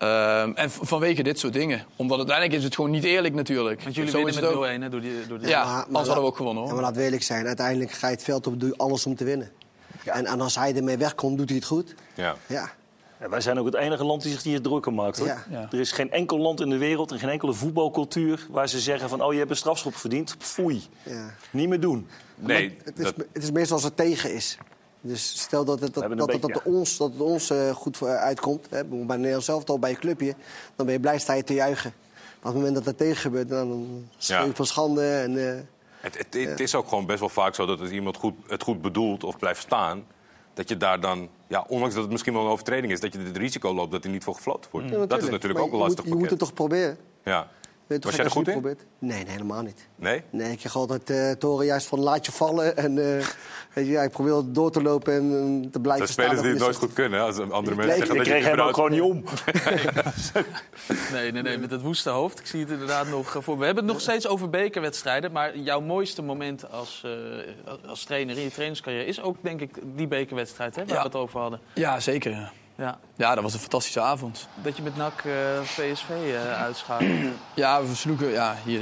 [0.00, 1.84] Ehm, en vanwege dit soort dingen.
[1.96, 3.82] Omdat uiteindelijk is het gewoon niet eerlijk natuurlijk.
[3.82, 4.64] Want jullie Zo winnen met het ook.
[4.66, 5.48] 0-1 hè, door die, door die...
[5.48, 6.74] Ja, Maar- maar anders hadden we ook gewonnen Ja, hoor.
[6.78, 7.46] maar laten we eerlijk zijn.
[7.46, 9.50] Uiteindelijk ga je het veld op, doe je alles om te winnen.
[10.04, 11.94] En, en als hij ermee wegkomt, doet hij het goed.
[12.14, 12.36] Ja.
[12.46, 12.70] Ja.
[13.20, 15.18] Ja, wij zijn ook het enige land die zich hier druk om maakt.
[15.18, 15.26] Hoor.
[15.26, 15.44] Ja.
[15.50, 15.68] Ja.
[15.72, 18.46] Er is geen enkel land in de wereld en geen enkele voetbalcultuur...
[18.50, 20.36] waar ze zeggen van, oh, je hebt een strafschop verdiend.
[20.38, 20.82] Foei.
[21.02, 21.34] ja.
[21.50, 22.08] Niet meer doen.
[22.34, 24.58] Nee, Het is, dat, het is meestal als het tegen is.
[25.00, 28.66] Dus stel dat het, dat, dat, dat, het ons, dat het ons eh, goed uitkomt.
[28.70, 30.34] Hè, bij Nederland zelf al bij je clubje.
[30.76, 31.92] Dan ben je blij sta je te juichen.
[32.40, 35.12] Maar op het moment dat het tegen gebeurt, dan, dan schreeuw je van schande.
[35.12, 35.60] En, eh,
[36.00, 38.62] het, het, het is ook gewoon best wel vaak zo dat als iemand goed, het
[38.62, 40.06] goed bedoelt of blijft staan...
[40.54, 43.00] dat je daar dan, ja, ondanks dat het misschien wel een overtreding is...
[43.00, 44.88] dat je het risico loopt dat hij niet voor gefloten wordt.
[44.88, 45.54] ja, dat is natuurlijk.
[45.54, 46.98] Maar ook een lastig moet, Je moet het toch proberen.
[47.24, 47.48] Ja.
[47.90, 48.84] Weet Was gek jij er goed het probeert?
[48.98, 49.88] Nee, nee, helemaal niet.
[49.96, 50.22] Nee?
[50.30, 52.76] Nee, ik krijg altijd eh het horen juist van laat je vallen.
[52.76, 53.26] En eh,
[53.74, 56.42] weet je, ja, ik probeer door te lopen en eh, te blijven Dat spelers staan.
[56.42, 57.20] die het nooit goed kunnen.
[57.20, 59.24] Als andere mensen zeggen Ik dat je kreeg hem ook gewoon niet om.
[61.12, 62.38] Nee, nee, nee, met het woeste hoofd.
[62.40, 63.58] Ik zie het inderdaad nog voor.
[63.58, 65.32] We hebben het nog steeds over bekerwedstrijden.
[65.32, 69.78] Maar jouw mooiste moment als, eh, als trainer in je trainerscarrière is ook, denk ik,
[69.96, 71.00] die bekerwedstrijd hè, waar Ja.
[71.00, 71.60] we het over hadden.
[71.74, 72.52] Ja, zeker.
[72.80, 72.98] Ja.
[73.16, 73.34] Ja.
[73.34, 74.48] Dat was een fantastische avond.
[74.62, 77.10] Dat je met NAC eh, PSV eh uitschakelt.
[77.54, 78.80] Ja, we versloegen ja, hier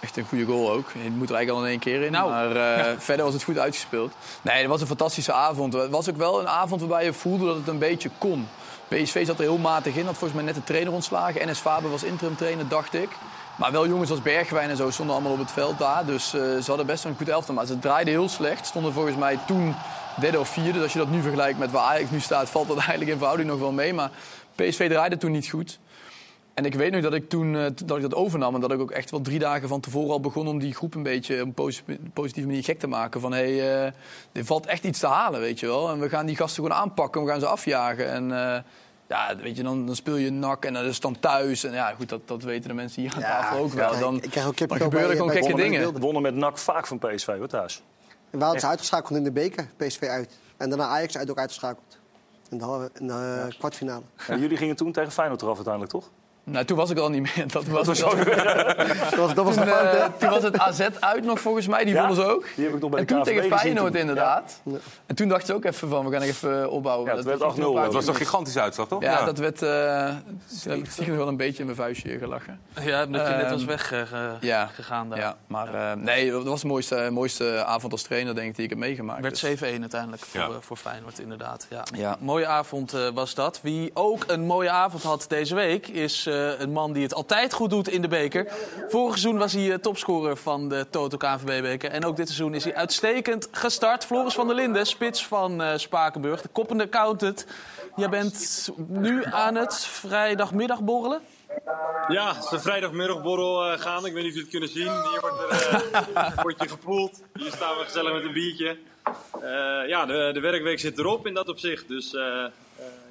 [0.00, 0.90] echt een goede goal ook.
[1.02, 2.12] Je moet er eigenlijk al in één keer in.
[2.12, 2.30] Nou.
[2.30, 4.12] Maar eh, verder was het goed uitgespeeld.
[4.42, 5.72] Nee, het was een fantastische avond.
[5.72, 8.48] Het was ook wel een avond waarbij je voelde dat het een beetje kon.
[8.88, 10.06] PSV zat er heel matig in.
[10.06, 11.48] Had volgens mij net de trainer ontslagen.
[11.48, 13.08] NS Faber was interim trainer, dacht ik.
[13.56, 16.06] Maar wel jongens als Bergwijn en zo stonden allemaal op het veld daar.
[16.06, 17.54] Dus ze hadden best wel een goed elftal.
[17.54, 18.66] Maar ze draaiden heel slecht.
[18.66, 19.74] Stonden volgens mij toen
[20.20, 20.72] derde of vierde.
[20.72, 22.50] Dus als je dat nu vergelijkt met waar Ajax nu staat...
[22.50, 23.92] valt dat eigenlijk in verhouding nog wel mee.
[23.94, 24.10] Maar
[24.54, 25.78] PSV draaide toen niet goed.
[26.56, 28.80] En ik weet nog dat ik toen eh, dat ik dat overnam en dat ik
[28.80, 31.46] ook echt wel drie dagen van tevoren al begon om die groep een beetje op
[31.46, 31.82] een posi-
[32.12, 33.20] positieve manier gek te maken.
[33.20, 33.92] Van hé, hey, eh,
[34.32, 35.90] er valt echt iets te halen, weet je wel.
[35.90, 38.10] En we gaan die gasten gewoon aanpakken, we gaan ze afjagen.
[38.10, 38.60] En eh,
[39.08, 41.64] ja, weet je, dan, dan speel je nak en dat is dan thuis.
[41.64, 43.98] En ja, goed, dat, dat weten de mensen hier aan tafel ook wel.
[43.98, 46.00] Dan, ik krijg ook dan gebeuren gewoon gekke dingen.
[46.00, 47.82] Wonnen met NAC vaak van PSV hoor, thuis.
[48.36, 50.38] En hadden ze uitgeschakeld in de beker, PSV uit.
[50.56, 51.98] En daarna Ajax uit ook uitgeschakeld.
[52.50, 54.02] In de, in de eh, kwartfinale.
[54.28, 56.10] Ja, jullie gingen toen tegen Feyenoord eraf uiteindelijk, toch?
[56.50, 57.44] Nou, toen was ik al niet meer.
[57.52, 59.96] Dat was, dat Dat was, dat was toen, de fout, hè?
[59.98, 62.46] eh, toen was het AZ uit nog volgens mij, die Ja, wonnen ze ook.
[62.56, 64.00] Die heb ik nog bij En de toen KVB tegen Feyenoord toen.
[64.00, 64.60] inderdaad.
[64.64, 64.76] Ja.
[65.06, 67.10] En toen dacht je ook even van, we gaan even opbouwen.
[67.10, 67.84] Ja, het werd was 8-0, nog een paar hè.
[67.86, 69.02] Het was een gigantische uitslag, toch?
[69.02, 69.62] Ja, dat werd...
[69.62, 70.08] eh
[70.62, 72.60] toen heb ik wel een beetje in mijn vuistje gelachen.
[72.80, 75.18] Ja, omdat je net Ehm, was weggegaan Ja, gegaan daar.
[75.18, 78.64] ja maar eh, nee, dat was de mooiste, mooiste avond als trainer denk ik die
[78.64, 79.20] ik heb meegemaakt.
[79.22, 80.46] werd Dus- 7-1 uiteindelijk voor, Ja.
[80.46, 81.66] eh, voor Feyenoord, inderdaad.
[81.70, 81.82] Ja.
[81.94, 82.16] Ja.
[82.20, 83.60] Mooie avond eh, was dat.
[83.62, 85.88] Wie ook een mooie avond had deze week...
[85.88, 88.52] is eh, een man die het altijd goed doet in de beker.
[88.88, 91.90] Vorig seizoen was hij eh, topscorer van de Toto KNVB-beker.
[91.90, 94.04] En ook dit seizoen is hij uitstekend gestart.
[94.04, 96.42] Floris van der Linden, spits van eh, Spakenburg.
[96.42, 97.46] De koppende accountant.
[97.96, 101.20] Jij bent nu aan het vrijdagmiddag borrelen?
[102.08, 104.08] Ja, het is een vrijdagmiddagborrel eh gaande.
[104.08, 105.10] Ik weet niet of jullie het kunnen zien.
[105.10, 107.22] Hier wordt, er, eh, wordt je gepoeld.
[107.32, 108.76] Hier staan we gezellig met een biertje.
[109.40, 111.88] Eh, ja, de, de werkweek zit erop in dat opzicht.
[111.88, 112.50] Dus eh, eh,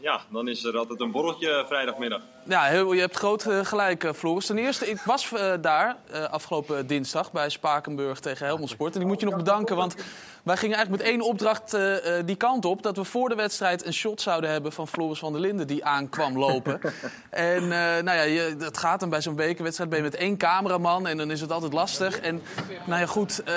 [0.06, 2.22] ja, dan is er altijd een borreltje vrijdagmiddag.
[2.44, 4.46] Ja, je hebt groot eh, gelijk, eh, Floris.
[4.46, 8.96] Ten eerste, ik was eh, daar eh, afgelopen dinsdag bij Spakenburg tegen Helmond Sport.
[8.96, 9.96] En ik moet je nog bedanken, want
[10.46, 12.84] wij gingen eigenlijk met één opdracht eh, eh, die kant op.
[12.84, 15.86] Dat we voor de wedstrijd een shot zouden hebben van Floris van der Linden die
[15.86, 16.82] aankwam lopen.
[17.30, 19.90] en eh, nou ja, je, het gaat dan bij zo'n bekerwedstrijd.
[19.90, 22.20] Ben je met één cameraman en dan is het altijd lastig.
[22.20, 22.42] En
[22.86, 23.54] nou ja, goed, eh,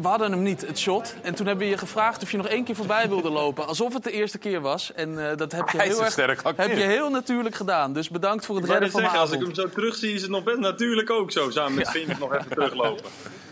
[0.00, 1.14] we hadden hem niet, het shot.
[1.22, 3.66] En toen hebben we je gevraagd of je nog één keer voorbij wilde lopen.
[3.66, 4.92] Alsof het de eerste keer was.
[4.92, 7.92] En eh, dat heb je heel erg heb je heel natuurlijk gedaan.
[7.92, 10.30] Dus bedankt voor het redden van mijn zeggen, als ik hem zo terugzie, is het
[10.30, 11.50] nog best natuurlijk ook zo.
[11.50, 13.04] Samen met Vink nog even teruglopen.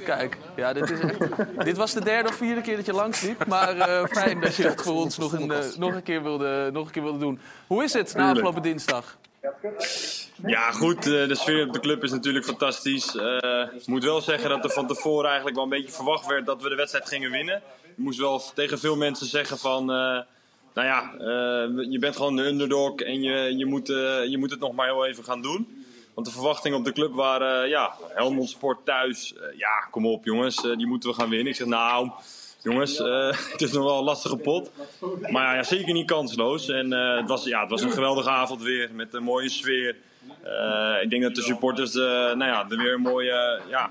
[0.05, 1.19] Kijk, ja, dit, is echt,
[1.65, 3.47] dit was de derde of vierde keer dat je langsliep.
[3.47, 6.71] Maar eh, fijn dat je het voor ons nog een, eh, nog, een keer wilde,
[6.73, 7.41] nog een keer wilde doen.
[7.67, 9.17] Hoe is het na afgelopen dinsdag?
[10.47, 10.97] Ja, goed.
[11.07, 13.17] eh, De sfeer op de club is natuurlijk fantastisch.
[13.17, 16.47] Eh, Ik moet wel zeggen dat er van tevoren eigenlijk wel een beetje verwacht werd
[16.47, 17.63] dat we de wedstrijd gingen winnen.
[17.85, 19.81] Je moest wel tegen veel mensen zeggen van...
[19.91, 20.21] eh,
[20.75, 23.87] nou ja, eh, je bent gewoon de underdog en je, je, moet,
[24.29, 25.87] je moet het nog maar heel even gaan doen.
[26.15, 29.35] Want de verwachtingen op de club waren, ja, Helmond Sport thuis.
[29.57, 31.47] ja, kom op jongens, die moeten we gaan winnen.
[31.49, 32.11] Ik zeg, nou,
[32.63, 34.71] jongens, eh, het is nog wel een lastige pot.
[35.31, 36.69] Maar ja, zeker niet kansloos.
[36.69, 39.97] En eh, het, was, ja, het was een geweldige avond weer, met een mooie sfeer.
[40.43, 43.91] Eh, ik denk dat de supporters nou ja, er weer een mooie, ja,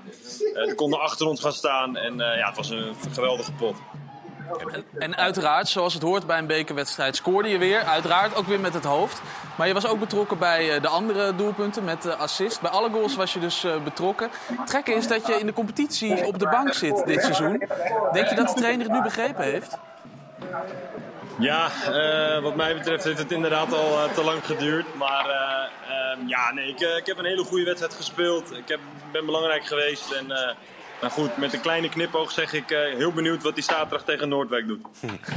[0.74, 1.96] konden achter ons gaan staan.
[1.96, 3.76] En ja, het was een geweldige pot.
[4.98, 7.82] En uiteraard, zoals het hoort bij een bekerwedstrijd, scoorde je weer.
[7.82, 9.22] Uiteraard ook weer met het hoofd.
[9.56, 12.60] Maar je was ook betrokken bij eh, de andere doelpunten met de assist.
[12.60, 14.30] Bij alle goals was je dus eh, betrokken.
[14.60, 17.62] Het gekke is dat je in de competitie op de bank zit dit seizoen.
[18.12, 19.78] Denk je dat de trainer het nu begrepen heeft?
[21.38, 24.94] Ja, eh, wat mij betreft heeft het inderdaad al te lang geduurd.
[24.94, 28.56] Maar eh, ehm, ja, nee, ik, ik heb een hele goede wedstrijd gespeeld.
[28.56, 28.80] Ik heb,
[29.12, 30.12] ben belangrijk geweest.
[30.12, 30.56] En
[30.98, 34.04] eh, nou goed, met een kleine knipoog zeg ik eh, heel benieuwd wat die zaterdag
[34.04, 34.86] tegen Noordwijk doet.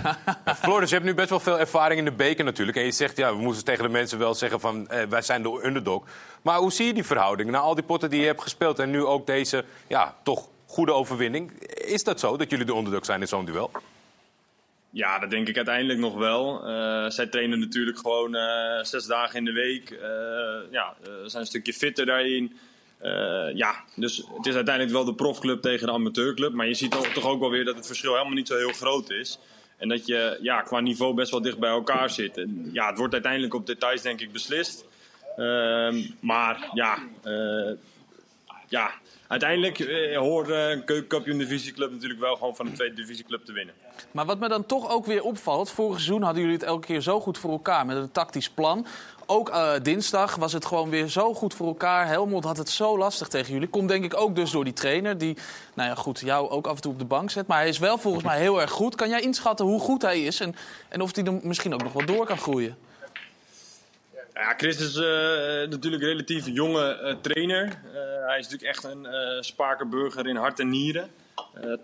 [0.64, 2.78] Floris, je hebt nu best wel veel ervaring in de beker natuurlijk.
[2.78, 4.88] En je zegt, ja, we moesten tegen de mensen wel zeggen van...
[4.88, 6.06] Eh, wij zijn de underdog.
[6.42, 7.50] Maar hoe zie je die verhouding?
[7.50, 8.80] Na al die potten die je hebt gespeeld...
[8.80, 11.52] en nu ook deze, ja, toch goede overwinning.
[11.74, 13.72] Is dat zo, dat jullie de underdog zijn in zo'n duel?
[14.90, 16.68] Ja, dat denk ik uiteindelijk nog wel.
[16.68, 18.36] Eh, zij trainen natuurlijk gewoon
[18.86, 19.90] zes dagen in de week.
[20.72, 20.96] Ja,
[21.26, 22.58] zijn een stukje fitter daarin.
[23.02, 26.54] Eh, ja, dus het is uiteindelijk wel de profclub tegen de amateurclub.
[26.54, 29.10] Maar je ziet toch, ook wel weer dat het verschil helemaal niet zo heel groot
[29.10, 29.40] is.
[29.78, 32.38] En dat je ja, qua niveau best wel dicht bij elkaar zit.
[32.38, 34.86] En, ja, het wordt uiteindelijk op details denk ik beslist.
[35.38, 37.72] Ehm, maar ja, eh,
[38.72, 38.92] ja,
[39.28, 43.52] uiteindelijk eh, hoort eh, een keukenkampioen divisieclub natuurlijk wel gewoon van een tweede divisieclub te
[43.52, 43.74] winnen.
[44.12, 45.72] Maar wat me dan toch ook weer opvalt...
[45.72, 48.86] vorig seizoen hadden jullie het elke keer zo goed voor elkaar met een tactisch plan.
[49.26, 52.08] Ook eh, dinsdag was het gewoon weer zo goed voor elkaar.
[52.08, 53.68] Helmond had het zo lastig tegen jullie.
[53.68, 55.38] Komt denk ik ook dus door die trainer die,
[55.74, 57.48] nou ja, goed, jou ook af en toe op de bank zet.
[57.48, 58.96] Maar hij is wel volgens mij heel erg goed.
[58.96, 60.56] Kan jij inschatten hoe goed hij is en,
[60.90, 62.78] en of hij er misschien ook nog wel door kan groeien?
[64.34, 65.04] Ja, Chris is eh,
[65.70, 67.64] natuurlijk een relatief jonge eh, trainer.
[67.64, 69.08] Eh, hij is natuurlijk echt een
[69.44, 71.10] Spakenburger in hart en nieren.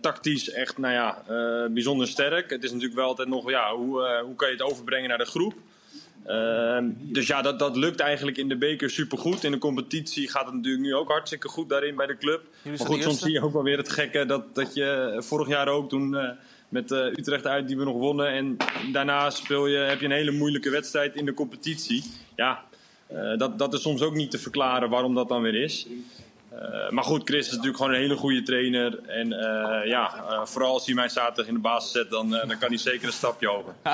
[0.02, 1.24] Tactisch echt, nou ja,
[1.70, 2.50] bijzonder sterk.
[2.50, 5.26] Het is natuurlijk wel altijd nog, ja, hoe, hoe kan je het overbrengen naar de
[5.26, 5.54] groep?
[6.26, 9.44] Ehm, dus ja, dat, dat lukt eigenlijk in de beker supergoed.
[9.44, 12.44] In de competitie gaat het natuurlijk nu ook hartstikke goed daarin bij de club.
[12.64, 15.68] Maar goed, soms zie je ook wel weer het gekke dat, dat je vorig jaar
[15.68, 16.38] ook toen
[16.70, 18.28] met eh, Utrecht uit die we nog wonnen.
[18.28, 18.58] En
[18.92, 22.04] daarna speel je, heb je een hele moeilijke wedstrijd in de competitie.
[22.36, 22.64] Ja,
[23.08, 25.88] eh, dat, dat is soms ook niet te verklaren waarom dat dan weer is.
[26.62, 29.00] Eh, maar goed, Chris is natuurlijk gewoon een hele goede trainer.
[29.08, 32.58] En eh, ja, eh, vooral als hij mij zaterdag in de basis zet, dan, dan
[32.60, 33.74] kan hij zeker een stapje over.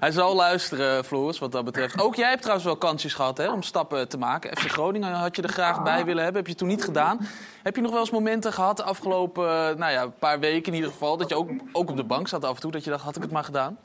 [0.00, 2.00] Hij zal luisteren, Floris, wat dat betreft.
[2.00, 4.56] Ook jij hebt trouwens wel kansjes gehad hè, om stappen te maken.
[4.56, 7.28] FC Groningen had je er graag bij willen hebben, heb je toen niet gedaan.
[7.62, 10.90] Heb je nog wel eens momenten gehad de afgelopen nou ja, paar weken in ieder
[10.90, 11.16] geval...
[11.16, 13.16] dat je ook, ook op de bank zat af en toe, dat je dacht, had
[13.16, 13.78] ik het maar gedaan?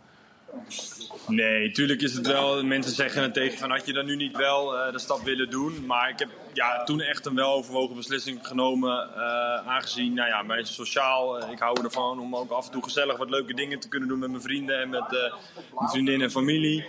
[1.28, 2.64] Nee, tuurlijk is het wel.
[2.64, 5.50] Mensen zeggen het tegen van had je dan nu niet wel eh, de stap willen
[5.50, 5.86] doen.
[5.86, 9.10] Maar ik heb ja, toen echt een weloverwogen beslissing genomen.
[9.16, 12.84] eh, aangezien, nou ja, mijn sociaal, eh, ik hou ervan om ook af en toe
[12.84, 16.32] gezellig wat leuke dingen te kunnen doen met mijn vrienden en met mijn vriendinnen en
[16.32, 16.86] familie.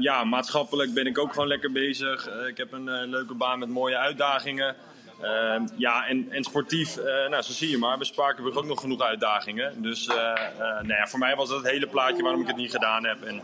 [0.00, 2.28] Ja, maatschappelijk ben ik ook gewoon lekker bezig.
[2.48, 4.76] Ik heb een leuke baan met mooie uitdagingen.
[5.20, 8.80] Eh, ja, en, en sportief, eh, nou, zo zie je maar, bij Spakenburg ook nog
[8.80, 9.82] genoeg uitdagingen.
[9.82, 12.56] Dus eh, eh, nou ja, voor mij was dat het hele plaatje waarom ik het
[12.56, 13.22] niet gedaan heb.
[13.22, 13.42] En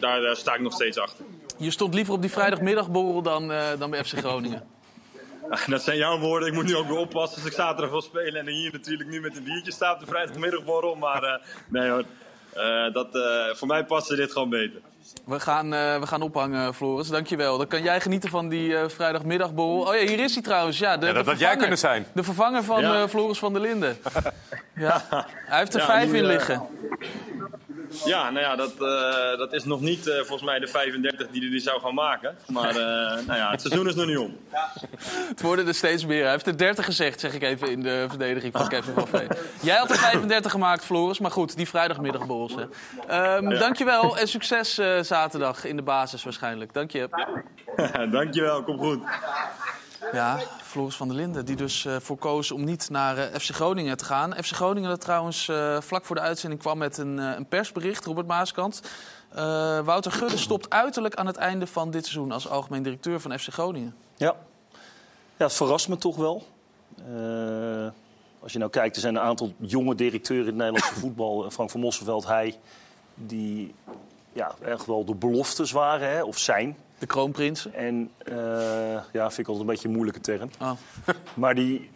[0.00, 1.24] daar, daar sta ik nog steeds achter.
[1.58, 4.62] Je stond liever op die vrijdagmiddagborrel dan, dan bij FC Groningen.
[5.66, 6.48] Dat zijn jouw woorden.
[6.48, 8.34] Ik moet nu ook weer oppassen als ik zaterdag wil spelen.
[8.34, 10.94] En hier natuurlijk nu met een biertje sta op de vrijdagmiddagborrel.
[10.94, 12.04] Maar nee hoor,
[12.92, 13.08] dat,
[13.56, 14.80] voor mij paste dit gewoon beter.
[15.24, 17.08] We gaan, eh, we gaan ophangen, Floris.
[17.08, 17.58] Dankjewel.
[17.58, 19.86] Dan kan jij genieten van die eh, vrijdagmiddagborrel.
[19.94, 20.78] Oh ja, hier is hij trouwens.
[20.78, 21.58] Ja, de, Ja, dat de had jij vervanger.
[21.58, 22.06] kunnen zijn.
[22.12, 23.02] De vervanger van Ja.
[23.02, 23.96] eh, Floris van der Linden.
[24.76, 25.04] ja.
[25.46, 26.62] Hij heeft er Ja, vijf nu, in liggen.
[28.04, 31.40] Ja, nou ja, dat, eh, dat is nog niet eh, volgens mij de 35 die
[31.40, 32.36] hij die zou gaan maken.
[32.46, 32.74] Maar eh,
[33.26, 34.36] nou ja, het seizoen is nog niet om.
[35.28, 36.22] Het worden er steeds meer.
[36.22, 39.28] Hij heeft er 30 gezegd, zeg ik even in de verdediging van Kevin van Veen.
[39.62, 41.18] Jij had er 35 gemaakt, Floris.
[41.18, 42.54] Maar goed, die vrijdagmiddagborrels.
[42.54, 42.64] Hè.
[43.08, 46.72] Ehm, Dankjewel en succes eh, zaterdag in de basis waarschijnlijk.
[46.72, 47.08] Dank je.
[48.10, 49.02] Dankjewel, kom goed.
[50.12, 53.54] Ja, Floris van der Linden, die dus eh, voor koos om niet naar eh, FC
[53.54, 54.34] Groningen te gaan.
[54.34, 58.26] FC Groningen dat trouwens eh, vlak voor de uitzending kwam met een, een persbericht, Robert
[58.26, 58.82] Maaskant.
[59.84, 63.52] Wouter Gudde stopt uiterlijk aan het einde van dit seizoen als algemeen directeur van FC
[63.52, 63.94] Groningen.
[64.16, 64.34] Ja.
[65.36, 66.46] ja, het verrast me toch wel.
[68.42, 71.50] Als je nou kijkt, er zijn een aantal jonge directeuren in het Nederlandse voetbal.
[71.50, 72.58] Frank van Mosselveld, hij,
[73.14, 73.74] die
[74.32, 76.76] ja, echt wel de beloftes waren, hè, of zijn.
[76.98, 77.74] De kroonprinsen.
[77.74, 78.34] En eh,
[79.12, 80.50] ja, vind ik altijd een beetje een moeilijke term.
[80.60, 80.70] Oh.
[81.34, 81.90] Maar die,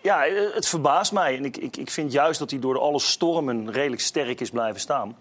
[0.00, 1.36] ja, eh, het verbaast mij.
[1.36, 4.80] En ik, ik, ik vind juist dat hij door alle stormen redelijk sterk is blijven
[4.80, 5.16] staan.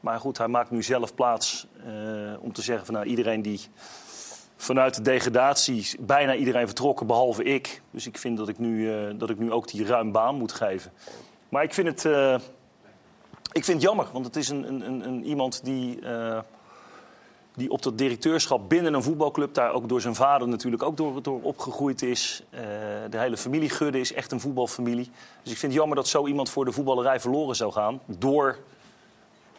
[0.00, 1.92] Maar goed, hij maakt nu zelf plaats eh,
[2.40, 3.60] om te zeggen van nou, iedereen die
[4.56, 7.82] vanuit de degradatie, bijna iedereen vertrokken, behalve ik.
[7.90, 10.92] Dus ik vind dat ik nu, dat ik nu ook die ruim baan moet geven.
[11.48, 12.04] Maar ik vind het,
[13.52, 15.98] ik vind het jammer, want het is een, een, een, een iemand die,
[17.54, 21.22] die op dat directeurschap binnen een voetbalclub, daar ook door zijn vader natuurlijk ook door,
[21.22, 22.42] door opgegroeid is.
[22.50, 22.60] Eh,
[23.10, 25.10] de hele familie Gudde is echt een voetbalfamilie.
[25.42, 28.00] Dus ik vind het jammer dat zo iemand voor de voetballerij verloren zou gaan.
[28.06, 28.58] Door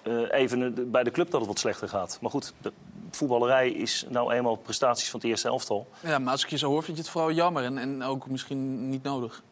[0.02, 2.18] eh, even bij de club dat het wat slechter gaat.
[2.22, 2.72] Maar goed, de
[3.12, 5.88] voetballerij is nou eenmaal prestaties van het eerste elftal.
[6.00, 8.28] Ja, maar als ik je zo hoor, vind je het vooral jammer en, en ook
[8.28, 9.44] misschien niet nodig.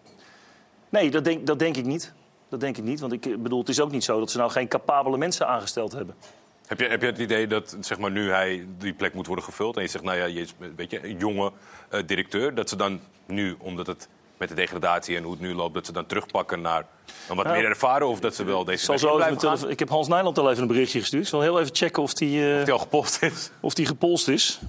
[0.90, 2.14] Nee, dat denk, dat denk ik niet.
[2.50, 3.00] Dat denk ik niet.
[3.00, 5.48] Want ik eh, bedoel, het is ook niet zo dat ze nou geen capabele mensen
[5.48, 6.16] aangesteld hebben.
[6.68, 9.46] Heb je, heb je het idee dat zeg maar, nu hij die plek moet worden
[9.46, 9.76] gevuld...
[9.76, 11.52] en je zegt, nou ja, je is weet je, een jonge
[11.90, 12.56] eh, directeur...
[12.56, 15.74] dat ze dan nu, omdat het met de degradatie en hoe het nu loopt...
[15.74, 16.86] dat ze dan terugpakken naar
[17.30, 17.52] een wat Ja.
[17.52, 18.08] meer ervaren...
[18.08, 19.70] of dat ze wel deze zal zo even gaan?
[19.70, 21.24] ik heb Hans Nijland al even een berichtje gestuurd.
[21.24, 23.52] Ik zal heel even checken of die, eh, Of die al gepost is.
[23.60, 24.60] of die gepolst is.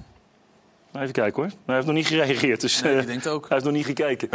[0.91, 1.51] Nou, even kijken hoor.
[1.65, 2.61] hij heeft nog niet gereageerd.
[2.61, 3.41] Dus, Nee, eh, denkt ook.
[3.41, 4.29] Hij heeft nog niet gekeken.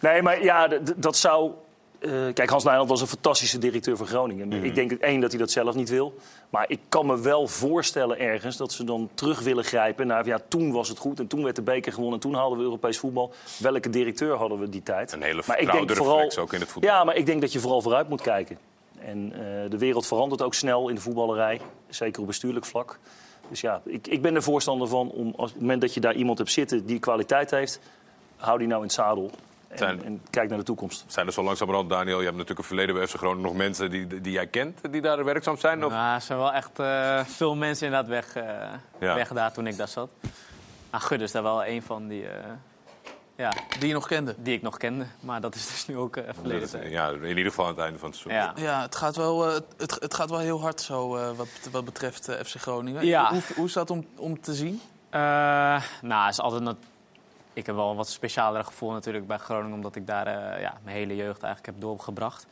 [0.00, 1.52] Nee, maar ja, dat zou...
[1.98, 4.52] eh, kijk, Hans Nijland was een fantastische directeur van Groningen.
[4.64, 6.14] Ik denk het één dat hij dat zelf niet wil.
[6.50, 10.26] Maar ik kan me wel voorstellen ergens dat ze dan terug willen grijpen naar...
[10.26, 12.14] ja, toen was het goed en toen werd de beker gewonnen...
[12.14, 13.32] en toen haalden we Europees voetbal.
[13.58, 15.12] Welke directeur hadden we die tijd?
[15.12, 16.92] Een hele Maar ik denk reflex ook in het voetbal.
[16.92, 18.58] Ja, maar ik denk dat je vooral vooruit moet kijken.
[18.98, 21.60] En eh, de wereld verandert ook snel in de voetballerij.
[21.88, 22.98] Zeker op bestuurlijk vlak.
[23.48, 26.00] Dus ja, ik, ik ben er voorstander van om als, op het moment dat je
[26.00, 27.80] daar iemand hebt zitten die kwaliteit heeft,
[28.36, 29.30] hou die nou in het zadel.
[29.68, 31.04] En, Zijn- en kijk naar de toekomst.
[31.06, 33.42] Zijn er zo langzamerhand, Daniel, je hebt natuurlijk een verleden bij FC Groningen...
[33.42, 35.84] nog mensen die, die jij kent die daar werkzaam zijn?
[35.84, 35.92] Of?
[35.92, 38.44] Nou, er zijn wel echt eh, veel mensen inderdaad weg, eh
[39.00, 39.14] Ja.
[39.14, 40.08] weg daar toen ik daar zat.
[40.90, 42.44] Nou, Gudde is daar wel een van die, eh,
[43.36, 44.34] ja, Die je nog kende.
[44.38, 45.04] die ik nog kende.
[45.20, 46.90] Maar dat is dus nu ook verleden tijd.
[46.92, 48.62] ja, in ieder geval aan het einde van het seizoen.
[48.64, 48.70] Ja.
[48.72, 51.84] Ja, het gaat wel, eh, het, het gaat wel heel hard zo eh, wat, wat
[51.84, 53.06] betreft FC Groningen.
[53.06, 53.30] Ja.
[53.30, 54.80] Hoe, hoe is dat om, om te zien?
[55.10, 55.20] Eh,
[56.02, 56.76] nou, het is altijd nat-
[57.58, 60.78] ik heb wel een wat specialer gevoel natuurlijk bij Groningen, omdat ik daar eh, ja,
[60.82, 62.46] mijn hele jeugd eigenlijk heb doorgebracht.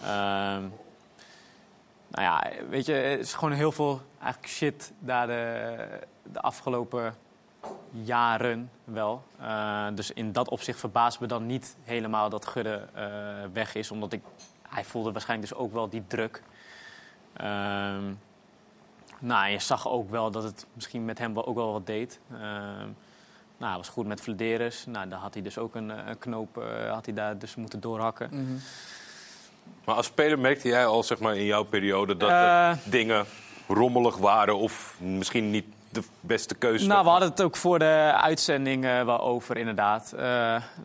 [0.00, 0.62] Ehm,
[2.08, 5.76] nou ja, weet je, het is gewoon heel veel eigenlijk shit daar de,
[6.22, 7.14] de afgelopen
[7.90, 9.22] jaren wel.
[9.38, 13.04] Eh, dus in dat opzicht verbaast me dan niet helemaal dat Gudde eh,
[13.52, 14.22] weg is, omdat ik,
[14.68, 16.42] hij voelde waarschijnlijk dus ook wel die druk.
[17.32, 18.12] Ehm,
[19.18, 22.20] nou, je zag ook wel dat het misschien met hem ook wel wat deed.
[23.56, 24.84] Nou, hij was goed met Vladeris.
[24.86, 27.54] Nou, daar had hij dus ook een, eh, een knoop eh, had hij daar dus
[27.54, 28.60] moeten doorhakken.
[29.84, 32.68] Maar als speler merkte jij al zeg maar, in jouw periode dat Eh.
[32.70, 33.24] er dingen
[33.68, 34.56] rommelig waren...
[34.56, 36.86] of misschien niet de beste keuze?
[36.86, 40.12] Nou, we hadden het ook voor de uitzending wel over, inderdaad.
[40.12, 40.22] Eh,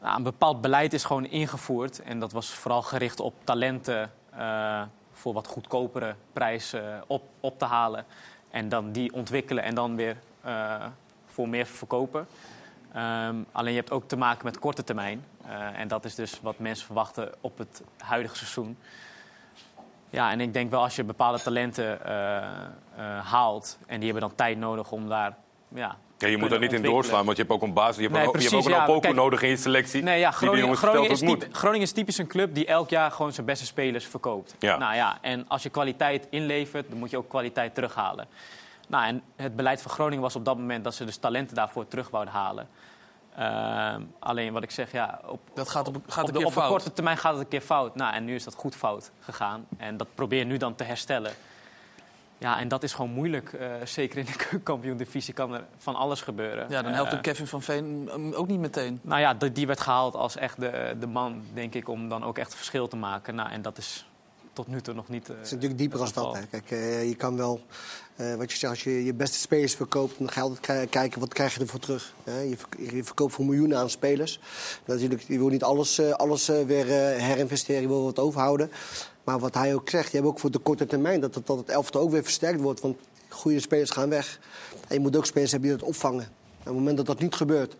[0.01, 2.01] nou, een bepaald beleid is gewoon ingevoerd.
[2.01, 4.81] En dat was vooral gericht op talenten eh,
[5.13, 8.05] voor wat goedkopere prijs eh, op, op te halen.
[8.51, 10.85] En dan die ontwikkelen en dan weer eh,
[11.25, 12.27] voor meer verkopen.
[12.93, 15.25] Ehm, alleen je hebt ook te maken met korte termijn.
[15.45, 18.77] Eh, en dat is dus wat mensen verwachten op het huidige seizoen.
[20.09, 22.45] Ja, en ik denk wel als je bepaalde talenten eh, eh,
[23.25, 23.77] haalt...
[23.87, 25.37] en die hebben dan tijd nodig om daar...
[25.73, 27.95] Ja, ja, je moet daar niet in doorslaan, want je hebt ook een basis.
[27.95, 30.03] Je hebt, Nee, ook, je hebt precies, ook een ja, kijk- nodig in je selectie.
[30.03, 33.45] Nee, ja, Groningen, is typ- Groningen is typisch een club die elk jaar gewoon zijn
[33.45, 34.55] beste spelers verkoopt.
[34.59, 34.77] Ja.
[34.77, 38.27] Nou ja, en als je kwaliteit inlevert, dan moet je ook kwaliteit terughalen.
[38.91, 41.87] Nou, en het beleid van Groningen was op dat moment dat ze dus talenten daarvoor
[41.87, 42.67] terug wouden halen.
[43.35, 46.69] Ehm, alleen wat ik zeg, ja, op, Dat gaat op, gaat op, de, op fout.
[46.69, 47.95] korte termijn gaat het een keer fout.
[47.95, 49.65] Nou, en nu is dat goed fout gegaan.
[49.77, 51.31] En dat probeer je nu dan te herstellen.
[52.37, 53.53] Ja, en dat is gewoon moeilijk.
[53.53, 56.65] Eh, zeker in de keukenkampioen-divisie kan er van alles gebeuren.
[56.69, 58.99] Ja, dan helpt een Kevin van Veen um, ook niet meteen.
[59.01, 62.23] nou ja, die die werd gehaald als echt de, de man, denk ik, om dan
[62.23, 63.35] ook echt verschil te maken.
[63.35, 64.05] Nou, en dat is
[64.53, 65.29] tot nu toe nog niet.
[65.29, 66.35] eh, Het is natuurlijk dieper als dat.
[66.37, 66.45] Hè.
[66.45, 67.61] Kijk, eh, je kan wel,
[68.21, 70.89] eh, wat je zegt, als je je beste spelers verkoopt, dan ga je altijd ki-
[70.89, 72.13] kijken wat krijg je ervoor terug.
[72.25, 74.39] Je, verk- je verkoopt voor miljoenen aan spelers.
[74.85, 76.85] Natuurlijk, je wil niet alles, eh, alles eh, weer
[77.21, 78.71] herinvesteren, je wil wat overhouden.
[79.23, 81.57] Maar wat hij ook zegt, je hebt ook voor de korte termijn dat het, dat
[81.57, 82.79] het elftal ook weer versterkt wordt.
[82.79, 82.97] Want
[83.29, 84.39] goede spelers gaan weg.
[84.87, 86.27] En je moet ook spelers hebben die dat opvangen.
[86.59, 87.75] Op het moment dat dat niet gebeurt.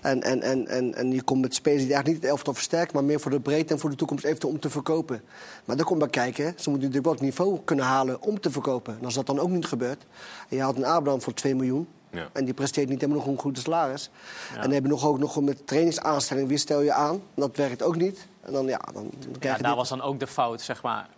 [0.00, 2.94] En, en, en, en, en je komt met spelers die eigenlijk niet het elftal versterken,
[2.94, 5.22] maar meer voor de breedte en voor de toekomst eventueel om te verkopen.
[5.64, 6.44] Maar daar komt bij kijken.
[6.44, 6.50] hè.
[6.50, 8.96] Ze moeten natuurlijk wel het niveau kunnen halen om te verkopen.
[8.98, 10.06] En als dat dan ook niet gebeurt.
[10.48, 11.88] En je haalt een Abraham voor 2 miljoen.
[12.10, 12.28] Ja.
[12.32, 14.10] En die presteert niet helemaal nog een goede salaris.
[14.54, 17.22] En dan heb je nog ook nog met trainingsaanstelling, wie stel je aan?
[17.34, 18.26] Dat werkt ook niet.
[18.40, 19.74] En dan, ja, dan, dan krijg Ja, je daar dit.
[19.74, 21.08] was dan ook de fout, zeg maar,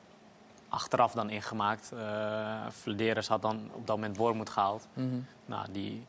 [0.69, 1.91] achteraf dan ingemaakt.
[2.87, 4.87] Uh, had dan op dat moment Wormoed gehaald.
[5.47, 6.05] Nou, die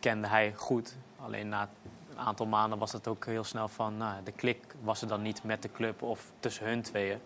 [0.00, 0.94] kende hij goed.
[1.24, 1.68] Alleen na
[2.10, 3.96] een aantal maanden was het ook heel snel van...
[3.96, 7.18] Nou, de klik was er dan niet met de club of tussen hun tweeën.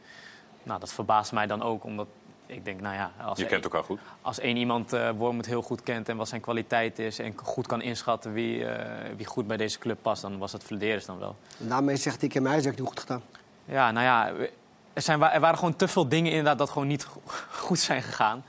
[0.62, 2.06] Nou, dat verbaast mij dan ook, omdat
[2.46, 3.12] ik denk, nou ja...
[3.24, 4.00] Als Je kent elkaar goed.
[4.22, 7.18] als één iemand uh, Wormoed heel goed kent en wat zijn kwaliteit is...
[7.18, 10.64] en goed kan inschatten wie, eh, wie goed bij deze club past, dan was het
[10.64, 11.36] Vladeris dan wel.
[11.60, 13.22] En daarmee zegt hij, ik heb mijn huiswerk niet goed gedaan.
[13.64, 14.32] Ja, nou ja,
[14.92, 17.20] er, zijn, er waren gewoon te veel dingen inderdaad dat gewoon niet go-
[17.66, 18.44] goed zijn gegaan.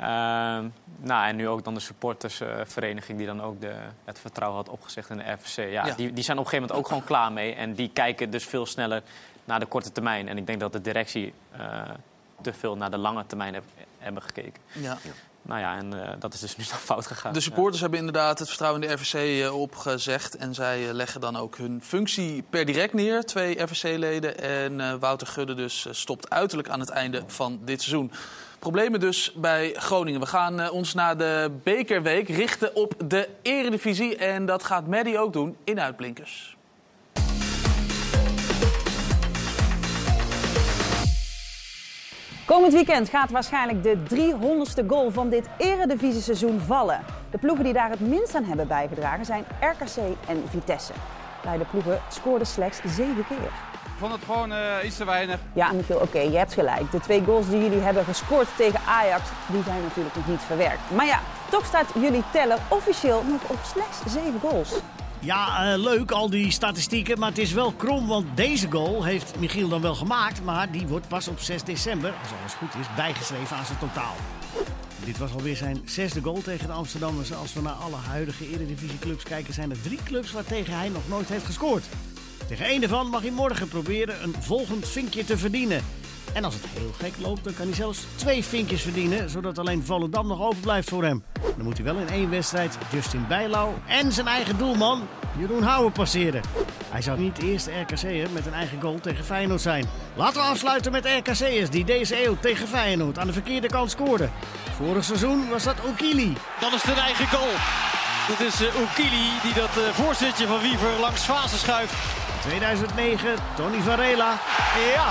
[0.00, 4.68] Ehm, nou, en nu ook dan de supportersvereniging die dan ook de, het vertrouwen had
[4.68, 5.56] opgezegd in de RVC.
[5.56, 5.94] Ja, Ja.
[5.94, 7.54] Die, die zijn op een gegeven moment ook gewoon klaar mee.
[7.54, 9.02] En die kijken dus veel sneller
[9.44, 10.28] naar de korte termijn.
[10.28, 11.82] En ik denk dat de directie eh,
[12.40, 13.64] te veel naar de lange termijn heb,
[13.98, 14.62] hebben gekeken.
[14.72, 14.98] Ja.
[15.46, 17.32] Nou ja, en eh, dat is dus nu dan fout gegaan.
[17.32, 20.36] De supporters hebben inderdaad het vertrouwen in de RVC eh, opgezegd.
[20.36, 23.24] En zij leggen dan ook hun functie per direct neer.
[23.24, 24.38] Twee RVC-leden.
[24.38, 28.12] En eh, Wouter Gudde dus stopt uiterlijk aan het einde van dit seizoen.
[28.58, 30.20] Problemen dus bij Groningen.
[30.20, 34.16] We gaan eh, ons na de bekerweek richten op de eredivisie.
[34.16, 36.56] En dat gaat Maddy ook doen in Uitblinkers.
[42.46, 47.04] Komend weekend gaat waarschijnlijk de 300ste goal van dit eredivisie-seizoen vallen.
[47.30, 49.96] De ploegen die daar het minst aan hebben bijgedragen zijn RKC
[50.28, 50.92] en Vitesse.
[51.42, 53.75] Beide ploegen scoorden slechts zeven keer.
[53.96, 55.38] Ik vond het gewoon eh, iets te weinig.
[55.52, 56.90] Ja, Michiel, oké, je hebt gelijk.
[56.90, 60.90] De twee goals die jullie hebben gescoord tegen Ajax, die zijn natuurlijk nog niet verwerkt.
[60.94, 64.70] Maar ja, toch staat jullie teller officieel nog op slechts zeven goals.
[65.18, 69.38] Ja, eh, leuk al die statistieken, maar het is wel krom, want deze goal heeft
[69.38, 72.86] Michiel dan wel gemaakt, maar die wordt pas op 6 december, als alles goed is,
[72.96, 74.14] bijgeschreven aan zijn totaal.
[75.04, 77.34] Dit was alweer zijn zesde goal tegen de Amsterdammers.
[77.34, 81.08] Als we naar alle huidige eredivisieclubs kijken, zijn er drie clubs waar tegen hij nog
[81.08, 81.84] nooit heeft gescoord.
[82.48, 85.84] Tegen één daarvan mag hij morgen proberen een volgend vinkje te verdienen.
[86.32, 89.84] En als het heel gek loopt, dan kan hij zelfs twee vinkjes verdienen, zodat alleen
[89.84, 91.24] Volendam nog overblijft voor hem.
[91.56, 95.92] Dan moet hij wel in één wedstrijd Justin Bijlau en zijn eigen doelman Jeroen Houwer
[95.92, 96.42] passeren.
[96.90, 99.86] Hij zou niet de eerste RKC'er met een eigen goal tegen Feyenoord zijn.
[100.14, 104.32] Laten we afsluiten met RKC'ers die deze eeuw tegen Feyenoord aan de verkeerde kant scoorden.
[104.76, 106.36] Vorig seizoen was dat Okili.
[106.60, 107.54] Dan is het een eigen goal.
[108.26, 111.94] Het is uh, Okili die dat uh, voorzetje van Wiever langs fase schuift.
[112.46, 114.32] 2009, Tony Varela.
[114.94, 115.08] Ja,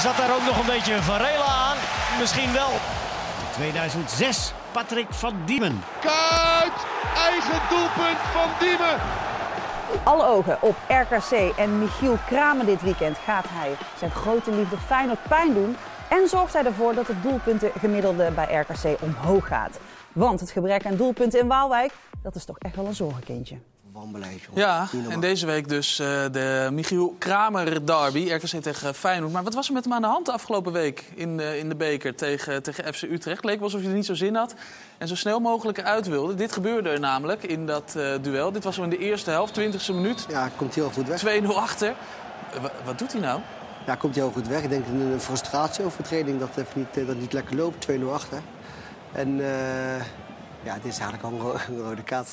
[0.00, 1.76] zat daar ook nog een beetje Varela aan?
[2.20, 2.70] Misschien wel.
[3.52, 5.82] 2006, Patrick van Diemen.
[6.00, 6.78] Kuit,
[7.16, 8.96] eigen doelpunt van Diemen.
[10.04, 15.22] Alle ogen op RKC en Michiel Kramer dit weekend gaat hij zijn grote liefde Feyenoord
[15.28, 15.76] pijn doen.
[16.08, 19.78] En zorgt hij ervoor dat het doelpuntengemiddelde bij RKC omhoog gaat.
[20.12, 23.58] Want het gebrek aan doelpunten in Waalwijk, dat is toch echt wel een zorgenkindje.
[24.54, 29.32] Ja, en deze week dus uh, de Michiel Kramer derby, RKC tegen Feyenoord.
[29.32, 31.68] Maar wat was er met hem aan de hand de afgelopen week in de, in
[31.68, 33.44] de beker tegen, tegen FC Utrecht?
[33.44, 34.54] Leek wel alsof hij er niet zo zin had
[34.98, 36.34] en zo snel mogelijk eruit wilde.
[36.34, 38.52] Dit gebeurde er namelijk in dat uh, duel.
[38.52, 40.26] Dit was zo in de eerste helft, 20e minuut.
[40.28, 41.42] Ja, komt heel goed weg.
[41.42, 41.94] 2-0 achter.
[42.54, 43.40] Uh, wat doet hij nou?
[43.86, 44.62] Ja, komt hij heel goed weg.
[44.62, 47.86] Ik denk een frustratieovertreding dat het niet, dat niet lekker loopt.
[47.90, 48.40] 2-0 achter.
[49.12, 49.36] En
[50.62, 52.28] ja, dit is eigenlijk al een, ro een rode kaart.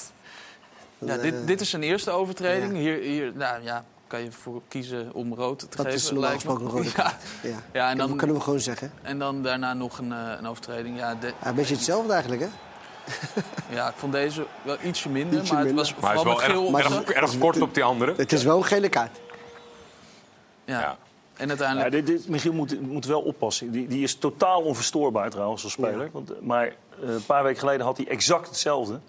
[0.97, 2.73] Ja, dit, dit is zijn eerste overtreding.
[2.73, 2.79] Ja.
[2.79, 5.91] Hier, hier nou, ja, kan je voor kiezen om rood te dat geven.
[5.91, 7.23] Dat is normaal gesproken rode kaart.
[7.43, 7.49] Ja.
[7.49, 7.57] Ja.
[7.73, 7.89] ja.
[7.89, 8.91] en dan, dat kunnen we gewoon zeggen.
[9.01, 10.97] En dan daarna nog een, uh, een overtreding.
[10.97, 12.47] Ja, de, ja, een beetje hetzelfde eigenlijk, hè?
[13.75, 15.39] ja, ik vond deze wel ietsje minder.
[15.39, 15.85] Ietsje maar het minder.
[15.85, 18.13] was Maar vooral hij is wel erg, erg, erg kort op die andere.
[18.17, 19.19] Het is wel een gele kaart.
[20.65, 20.79] Ja.
[20.79, 20.97] Ja.
[21.33, 21.93] En uiteindelijk...
[21.93, 23.71] Ja, dit, dit, Michiel moet, moet wel oppassen.
[23.71, 26.09] Die, die is totaal onverstoorbaar trouwens als speler.
[26.11, 28.99] Want, eh, maar uh, een paar weken geleden had hij exact hetzelfde.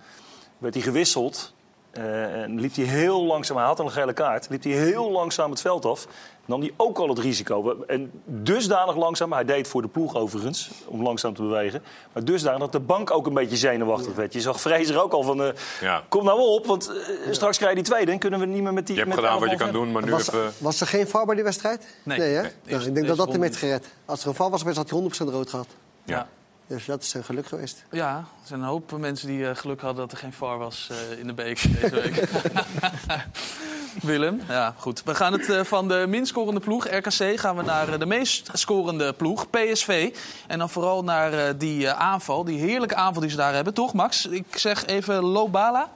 [0.58, 1.54] Werd hij gewisseld.
[1.98, 5.50] Uh, en liep hij heel langzaam, hij had een gele kaart, liep hij heel langzaam
[5.50, 6.06] het veld af.
[6.44, 7.84] Nam hij ook al het risico.
[7.86, 11.82] En dusdanig langzaam, hij deed voor de ploeg overigens, om langzaam te bewegen.
[12.12, 14.32] Maar dusdanig dat de bank ook een beetje zenuwachtig werd.
[14.32, 15.48] Je zag Fraser ook al van, uh,
[15.80, 16.02] Ja.
[16.08, 16.90] kom nou op, want
[17.26, 18.12] uh, straks krijg je die tweede.
[18.12, 18.96] En kunnen we niet meer met die...
[18.96, 20.52] Je hebt gedaan wat je kan doen, maar nu Was, even...
[20.58, 21.86] was er geen VAR bij die wedstrijd?
[22.02, 22.20] Nee.
[22.20, 22.42] hè?
[22.42, 23.88] Nee, Nou, ik denk dat dat hem heeft gered.
[24.04, 25.66] Als er een VAR was geweest, had hij 100% rood gehad.
[26.04, 26.28] Ja.
[26.66, 27.84] Dus dat is een geluk geweest.
[27.90, 30.88] Ja, er zijn een hoop mensen die uh, geluk hadden dat er geen VAR was
[31.12, 32.24] uh, in de beker deze week.
[34.02, 35.02] Willem, ja goed.
[35.04, 38.50] We gaan het uh, van de minst scorende ploeg, RKC, gaan we naar de meest
[38.52, 40.16] scorende ploeg, PSV.
[40.46, 43.74] En dan vooral naar die aanval, die heerlijke aanval die ze daar hebben.
[43.74, 44.26] Toch Max?
[44.26, 45.90] Ik zeg even Lobala.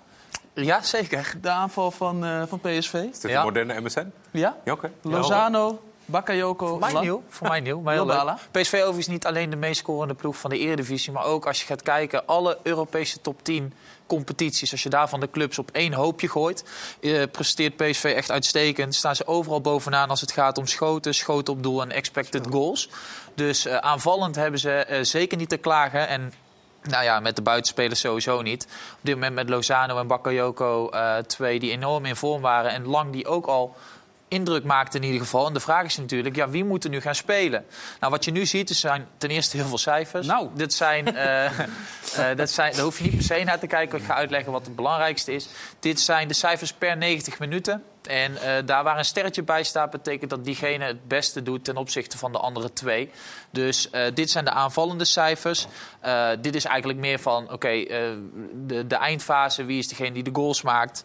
[0.55, 1.35] Ja, zeker.
[1.41, 2.95] De aanval van, van PSV.
[2.95, 3.39] Is dit Ja.
[3.39, 4.13] een moderne MSN?
[4.31, 4.57] Ja?
[4.65, 4.91] Ja, oké.
[5.03, 5.81] Lozano,
[6.11, 6.67] Bakayoko.
[6.67, 7.23] Voor mij nieuw.
[7.29, 7.81] Voor mij nieuw.
[7.81, 8.39] Maar heel Lobala.
[8.53, 8.63] leuk.
[8.63, 11.13] PSV overigens niet alleen de meest scorende ploeg van de Eredivisie.
[11.13, 13.73] Maar ook als je gaat kijken, alle Europese top 10
[14.07, 14.73] competities.
[14.73, 16.65] Als je daarvan de clubs op één hoopje gooit,
[17.01, 18.95] eh, presteert PSV echt uitstekend.
[18.95, 22.89] Staan ze overal bovenaan als het gaat om schoten, schoten op doel en expected goals.
[23.35, 26.09] Dus eh, aanvallend hebben ze eh, zeker niet te klagen.
[26.09, 26.33] En
[26.83, 28.65] nou ja, met de buitenspelers sowieso niet.
[28.93, 32.71] Op dit moment met Lozano en Bakayoko eh, twee die enorm in vorm waren.
[32.71, 33.77] En Lang die ook al
[34.31, 35.47] indruk maakte in ieder geval.
[35.47, 37.65] En de vraag is natuurlijk, ja, wie moet er nu gaan spelen?
[38.01, 40.27] Nou, wat je nu ziet, is zijn ten eerste heel veel cijfers.
[40.27, 40.49] Nou.
[40.55, 43.99] Dit zijn, eh, eh, dat zijn, daar hoef je niet per se naar te kijken.
[43.99, 45.49] Ik ga uitleggen wat het belangrijkste is.
[45.81, 47.85] Dit zijn de cijfers per 90 minuten.
[48.03, 51.77] En eh, daar waar een sterretje bij staat, betekent dat diegene het beste doet ten
[51.77, 53.11] opzichte van de andere twee.
[53.51, 55.67] Dus dit zijn de aanvallende cijfers.
[56.41, 57.85] Dit is eigenlijk meer van, oké,
[58.67, 61.05] de, de eindfase, wie is degene die de goals maakt?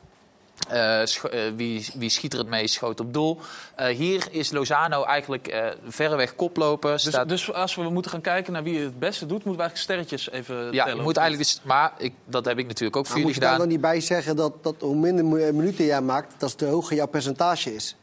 [0.68, 1.08] Eh, eh,
[1.56, 3.40] wie, wie schiet er het meest schoot op doel?
[3.76, 6.92] Eh, hier is Lozano eigenlijk eh, verreweg koploper.
[6.92, 9.70] Dus, Staat- dus als we moeten gaan kijken naar wie het beste doet, moeten we
[9.70, 10.98] eigenlijk sterretjes even ja, tellen.
[10.98, 13.50] je moet eigenlijk eens, maar ik, dat heb ik natuurlijk ook voor Maar moet jullie
[13.50, 13.82] je daar gedaan.
[13.82, 17.08] dan niet bij zeggen dat, dat hoe minder minuten jij maakt, dat te hoger jouw
[17.08, 17.96] percentage is?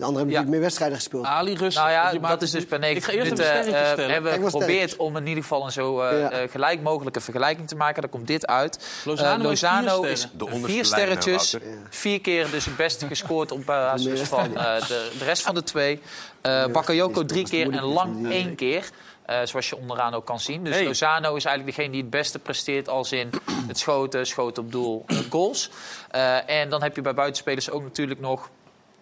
[0.00, 1.24] De anderen hebben natuurlijk meer wedstrijden gespeeld.
[1.24, 1.82] Ali rustig.
[1.82, 3.30] Nou ja, maakt dat is dus per Ik ga 90 eerst
[3.64, 4.04] minuten.
[4.04, 6.30] eh, hebben we geprobeerd om in ieder geval een zo eh, Ja.
[6.30, 8.00] eh, gelijk mogelijke vergelijking te maken.
[8.02, 9.02] Daar komt dit uit.
[9.04, 10.10] Lozano Eh, heeft vier Lozano sterren.
[10.10, 11.56] is De vier sterretjes.
[11.90, 15.62] Vier keer dus het beste gescoord op basis van eh, de, de rest van de
[15.62, 16.00] twee.
[16.40, 18.90] Eh Bakayoko drie keer en Lang één keer.
[19.26, 20.64] Eh, zoals je onderaan ook kan zien.
[20.64, 20.84] Dus Hey.
[20.84, 23.30] Lozano is eigenlijk degene die het beste presteert als in
[23.66, 25.70] het schoten, schoten op doel, goals.
[26.10, 28.50] Eh, en dan heb je bij buitenspelers ook natuurlijk nog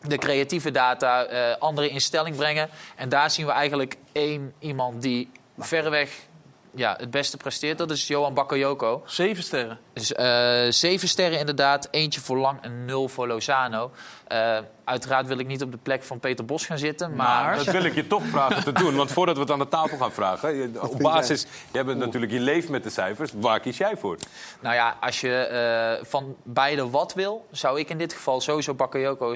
[0.03, 2.69] de creatieve data, eh andere in stelling brengen.
[2.97, 6.27] En daar zien we eigenlijk één iemand die verreweg
[6.75, 9.03] ja, het beste presteert, dat is Johan Bakayoko.
[9.07, 9.79] Zeven sterren.
[9.93, 13.91] Dus, eh, zeven sterren inderdaad, eentje voor Lang en nul voor Lozano.
[14.27, 17.57] Eh, uiteraard wil ik niet op de plek van Peter Bos gaan zitten, maar...
[17.57, 18.97] Dat wil ik je toch vragen te doen.
[18.97, 20.55] Want voordat we het aan de tafel gaan vragen...
[20.55, 23.31] je- op basis, jij bent natuurlijk, je leeft met de cijfers.
[23.35, 24.17] Waar kies jij voor?
[24.61, 28.75] Nou ja, als je eh, van beide wat wil, zou ik in dit geval sowieso
[28.75, 29.35] Bakayoko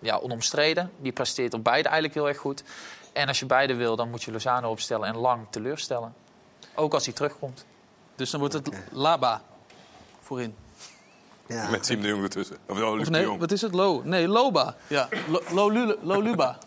[0.00, 0.90] ja, onomstreden.
[1.00, 2.62] Die presteert op beide eigenlijk heel erg goed.
[3.12, 6.14] En als je beide wil, dan moet je Lozano opstellen en Lang teleurstellen.
[6.74, 7.64] Ook als hij terugkomt.
[8.16, 9.42] Dus dan wordt het Laba
[10.20, 10.54] voorin.
[11.46, 11.70] Ja.
[11.70, 12.56] Met Siem de Jong ertussen.
[12.68, 13.40] Of, oh, Of nee, Jong.
[13.40, 13.74] wat is het?
[13.74, 14.02] Lo?
[14.04, 14.76] Nee, Loba.
[14.86, 16.58] Ja, Lo- Lolule- Loluba.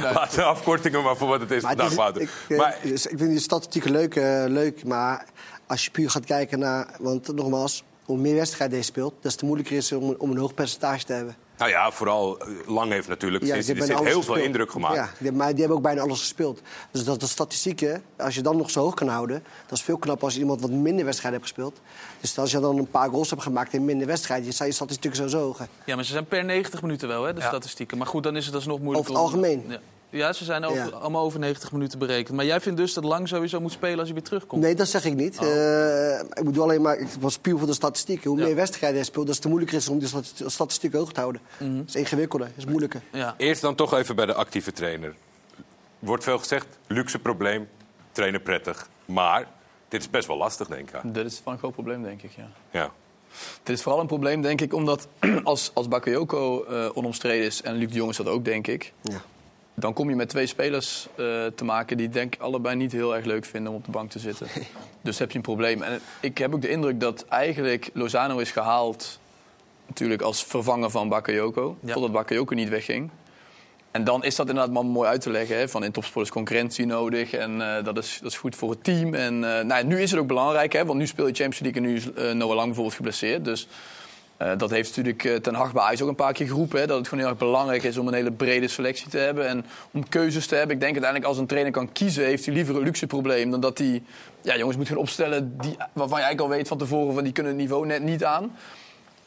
[0.00, 0.12] Nee.
[0.14, 3.18] Laat de afkortingen maar voor wat het is Maar vandaag, ik, eh, Maar dus ik
[3.18, 5.26] vind die statistieken leuk, eh, leuk, maar
[5.66, 6.88] als je puur gaat kijken naar...
[6.98, 10.36] Want nogmaals, hoe meer wedstrijden je speelt, des te moeilijker is het om, om een
[10.38, 11.36] hoog percentage te hebben.
[11.62, 14.38] Nou ja, vooral eh, Lang heeft natuurlijk Ja, sinds, bijna heel veel gespeeld.
[14.38, 14.94] indruk gemaakt.
[14.94, 16.60] Ja, die, maar die hebben ook bijna alles gespeeld.
[16.90, 19.42] Dus dat de statistieken, als je dan nog zo hoog kan houden...
[19.66, 21.80] dat is veel knapper als iemand wat minder wedstrijden heeft gespeeld.
[22.20, 24.52] Dus als je dan een paar goals hebt gemaakt in minder wedstrijden...
[24.52, 25.58] zijn je statistieken zo zo hoog.
[25.58, 25.64] hè.
[25.84, 27.98] Ja, maar ze zijn per 90 minuten wel, hè, de statistieken.
[27.98, 29.08] Maar goed, dan is het alsnog moeilijk.
[29.08, 29.64] Over het om- algemeen?
[29.68, 29.78] Ja.
[30.12, 30.96] Ja, ze zijn over, Ja.
[30.96, 32.36] allemaal over 90 minuten berekend.
[32.36, 34.62] Maar jij vindt dus dat Lang sowieso moet spelen als hij weer terugkomt?
[34.62, 35.38] Nee, dat zeg ik niet.
[35.38, 38.30] Eh, ik bedoel alleen maar, het was puur voor de statistieken.
[38.30, 41.20] Hoe meer wedstrijden je speelt, des te moeilijker is om die stati- statistieken hoog te
[41.20, 41.40] houden.
[41.58, 43.00] Dat is ingewikkelder, dat is moeilijker.
[43.12, 43.34] Ja.
[43.36, 45.14] Eerst dan toch even bij de actieve trainer.
[45.98, 47.68] Wordt veel gezegd, luxe probleem,
[48.12, 48.88] trainen prettig.
[49.04, 49.46] Maar
[49.88, 51.14] dit is best wel lastig, denk ik.
[51.14, 52.48] Dat is wel een groot probleem, denk ik, ja.
[52.70, 52.90] Ja.
[53.62, 55.08] Dit is vooral een probleem, denk ik, omdat
[55.44, 57.62] als, als Bakayoko eh, onomstreden is...
[57.62, 58.92] en Luc de Jong is dat ook, denk ik...
[59.00, 59.20] Ja.
[59.74, 61.96] Dan kom je met twee spelers eh, te maken...
[61.96, 64.46] die denk ik allebei niet heel erg leuk vinden om op de bank te zitten.
[65.00, 65.82] Dus heb je een probleem.
[65.82, 69.18] En ik heb ook de indruk dat eigenlijk Lozano is gehaald...
[69.86, 71.76] natuurlijk als vervanger van Bakayoko...
[71.80, 71.92] Ja.
[71.92, 73.10] totdat Bakayoko niet wegging.
[73.90, 75.56] En dan is dat inderdaad maar mooi uit te leggen.
[75.56, 75.68] Hè?
[75.68, 77.32] Van in topsport is concurrentie nodig.
[77.32, 79.14] En eh, dat, is, dat is goed voor het team.
[79.14, 80.72] En eh, nou, nu is het ook belangrijk.
[80.72, 80.84] Hè?
[80.84, 83.44] Want nu speel je Champions League en nu is Noah Lang bijvoorbeeld geblesseerd.
[83.44, 83.68] Dus
[84.42, 86.80] eh, dat heeft natuurlijk eh, Ten Hag bij Ajax ook een paar keer geroepen.
[86.80, 86.86] Hè?
[86.86, 89.46] Dat het gewoon heel erg belangrijk is om een hele brede selectie te hebben.
[89.48, 90.74] En om keuzes te hebben.
[90.74, 92.24] Ik denk uiteindelijk als een trainer kan kiezen...
[92.24, 94.02] heeft hij liever een luxe probleem dan dat hij...
[94.42, 97.14] Ja, jongens moet gaan opstellen die, waarvan je eigenlijk al weet van tevoren...
[97.14, 98.56] van die kunnen het niveau net niet aan.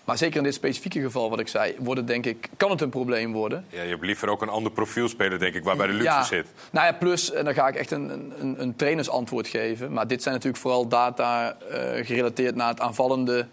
[0.06, 1.76] Maar zeker in dit specifieke geval wat ik zei...
[1.80, 3.66] Wordt het, denk ik, kan het een probleem worden.
[3.70, 6.24] Ja, je hebt liever ook een ander profiel spelen, denk ik, waarbij de luxe Ja.
[6.24, 6.48] zit.
[6.72, 9.92] Nou ja, plus, en dan ga ik echt een, een, een trainersantwoord geven.
[9.92, 13.48] Maar dit zijn natuurlijk vooral data eh, gerelateerd naar het aanvallende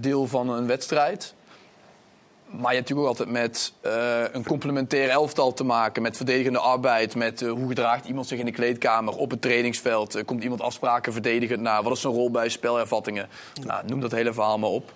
[0.00, 1.34] deel van een wedstrijd.
[2.50, 6.02] Maar je hebt natuurlijk ook altijd met eh, een complementair elftal te maken.
[6.02, 7.14] Met verdedigende arbeid.
[7.14, 10.14] Met eh, hoe gedraagt iemand zich in de kleedkamer, op het trainingsveld.
[10.14, 11.82] Eh, komt iemand afspraken verdedigend na?
[11.82, 13.28] Wat is zijn rol bij spelervattingen?
[13.64, 14.92] Nou, noem dat hele verhaal maar op.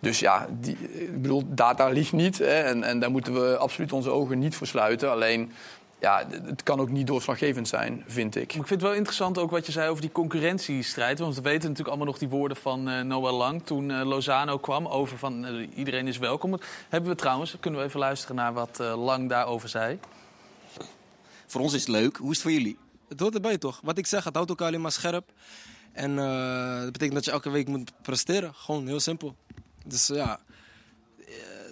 [0.00, 2.38] Dus ja, die, ik bedoel, data liegt niet.
[2.38, 5.10] Hè, en, en daar moeten we absoluut onze ogen niet voor sluiten.
[5.10, 5.52] Alleen,
[6.00, 8.52] ja, het kan ook niet doorslaggevend zijn, vind ik.
[8.52, 11.18] Maar ik vind het wel interessant ook wat je zei over die concurrentiestrijd.
[11.18, 14.58] Want we weten natuurlijk allemaal nog die woorden van eh, Noah Lang toen eh, Lozano
[14.58, 14.86] kwam.
[14.86, 16.58] Over van eh, iedereen is welkom.
[16.88, 19.98] Hebben we trouwens, kunnen we even luisteren naar wat eh, Lang daarover zei.
[21.46, 22.16] Voor ons is het leuk.
[22.16, 22.78] Hoe is het voor jullie?
[23.08, 23.80] Het hoort erbij toch?
[23.82, 25.32] Wat ik zeg, het houdt elkaar alleen maar scherp.
[25.92, 28.54] En eh, dat betekent dat je elke week moet presteren.
[28.54, 29.36] Gewoon heel simpel.
[29.84, 30.40] Dus ja,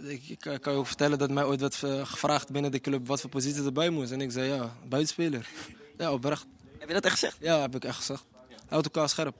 [0.03, 3.07] ik, ik kan je ook vertellen dat mij ooit werd eh, gevraagd binnen de club
[3.07, 4.13] wat voor positie erbij moest.
[4.13, 5.49] En ik zei ja, buitenspeler.
[5.97, 6.47] Ja, oprecht.
[6.79, 7.37] Heb je dat echt gezegd?
[7.41, 8.25] Ja, heb ik echt gezegd.
[8.69, 9.37] Houdt elkaar scherp.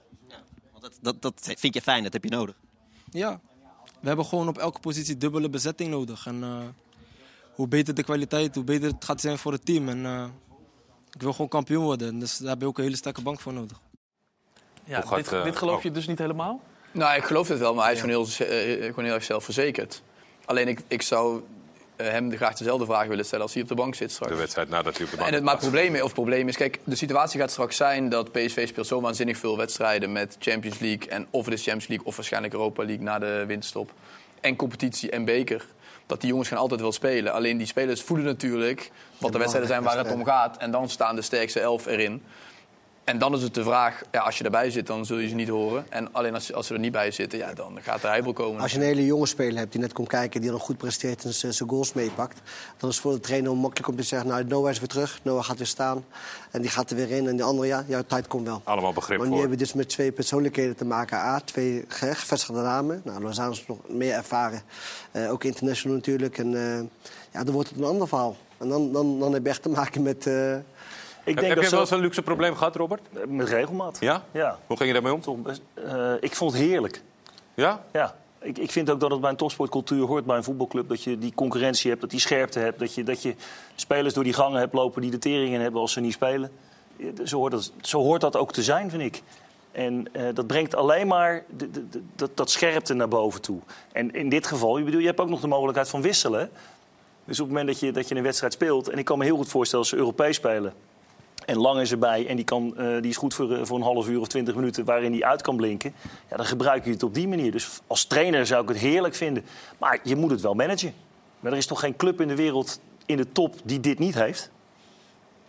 [0.71, 2.55] Want dat, dat, dat vind je fijn, dat heb je nodig.
[3.11, 3.39] Ja,
[3.99, 6.25] we hebben gewoon op elke positie dubbele bezetting nodig.
[6.25, 6.61] En eh,
[7.53, 9.89] hoe beter de kwaliteit, hoe beter het gaat zijn voor het team.
[9.89, 10.25] En eh,
[11.13, 12.19] ik wil gewoon kampioen worden.
[12.19, 13.79] Dus daar heb je ook een hele sterke bank voor nodig.
[14.83, 15.83] Ja, gaat, dit, eh, dit geloof oh.
[15.83, 16.61] je dus niet helemaal?
[16.91, 20.01] Nou, ik geloof het wel, maar hij is gewoon, heel, eh, gewoon heel erg zelfverzekerd.
[20.49, 21.41] Alleen ik, ik zou
[21.95, 24.31] eh, hem graag dezelfde vraag willen stellen als hij op de bank zit straks.
[24.31, 26.47] De wedstrijd nadat hij op de bank En het, maar het probleem, of het probleem
[26.47, 30.35] is, kijk, de situatie gaat straks zijn dat PSV speelt zo waanzinnig veel wedstrijden met
[30.39, 33.91] Champions League en of het is Champions League of waarschijnlijk Europa League na de winterstop.
[34.41, 35.65] En competitie en beker.
[36.05, 37.33] Dat die jongens gaan altijd wel spelen.
[37.33, 40.57] Alleen die spelers voelen natuurlijk wat de wedstrijden zijn waar het om gaat.
[40.57, 42.23] En dan staan de sterkste elf erin.
[43.09, 45.35] En dan is het de vraag, ja, als je erbij zit, dan zul je ze
[45.35, 45.85] niet horen.
[45.89, 48.61] En alleen als, als ze er niet bij zitten, ja, dan gaat de heibel komen.
[48.61, 50.41] Als je een hele jonge speler hebt die net komt kijken...
[50.41, 52.41] die dan goed presteert en zijn zijn goals meepakt...
[52.77, 54.29] dan is het voor de trainer makkelijk om te zeggen...
[54.29, 56.05] nou, Noah is weer terug, Noah gaat weer staan.
[56.51, 57.27] En die gaat er weer in.
[57.27, 58.61] En de andere, ja, jouw tijd komt wel.
[58.63, 59.41] Allemaal begrip Maar nu voor.
[59.41, 61.17] hebben we dus met twee persoonlijkheden te maken.
[61.17, 63.01] A, twee ge- gevestigde namen.
[63.03, 64.61] Nou, Lozano is nog meer ervaren.
[65.11, 66.37] Eh, ook international natuurlijk.
[66.37, 66.79] En eh,
[67.31, 68.35] ja, dan wordt het een ander verhaal.
[68.57, 70.27] En dan, dan, dan heb je echt te maken met...
[70.27, 70.55] eh,
[71.29, 73.01] Ik Heb denk je dat wel zo- eens een luxe probleem gehad, Robert?
[73.27, 73.97] Met regelmaat.
[73.99, 74.23] Ja?
[74.31, 74.59] Ja.
[74.67, 75.45] Hoe ging je daarmee om?
[75.73, 77.01] Eh, ik vond het heerlijk.
[77.53, 77.83] Ja?
[77.93, 78.15] Ja.
[78.41, 80.89] Ik, ik vind ook dat het bij een topsportcultuur hoort bij een voetbalclub.
[80.89, 82.79] Dat je die concurrentie hebt, dat die scherpte hebt.
[82.79, 83.35] Dat je, dat je
[83.75, 86.51] spelers door die gangen hebt lopen die de tering in hebben als ze niet spelen.
[87.25, 89.21] Zo hoort dat, zo hoort dat ook te zijn, vind ik.
[89.71, 93.59] En eh, dat brengt alleen maar de, de- de- dat, dat scherpte naar boven toe.
[93.91, 96.49] En in dit geval, je, bedoel, je hebt ook nog de mogelijkheid van wisselen.
[97.25, 98.89] Dus op het moment dat je, dat je een wedstrijd speelt...
[98.89, 100.73] en ik kan me heel goed voorstellen als ze Europees spelen...
[101.49, 103.83] en Lang is erbij en die, kan, eh, die is goed voor, eh, voor een
[103.83, 104.85] half uur of twintig minuten...
[104.85, 105.93] waarin die uit kan blinken,
[106.29, 107.51] ja, dan gebruik je het op die manier.
[107.51, 109.45] Dus als trainer zou ik het heerlijk vinden.
[109.77, 110.93] Maar je moet het wel managen.
[111.39, 114.15] Maar er is toch geen club in de wereld in de top die dit niet
[114.15, 114.51] heeft?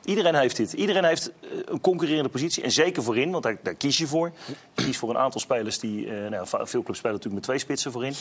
[0.05, 0.73] Iedereen heeft dit.
[0.73, 2.63] Iedereen heeft eh, een concurrerende positie.
[2.63, 4.33] En zeker voorin, want daar, kies je voor.
[4.75, 6.11] Je kiest voor een aantal spelers die...
[6.11, 8.15] nou, veel clubs spelen natuurlijk met twee spitsen voorin.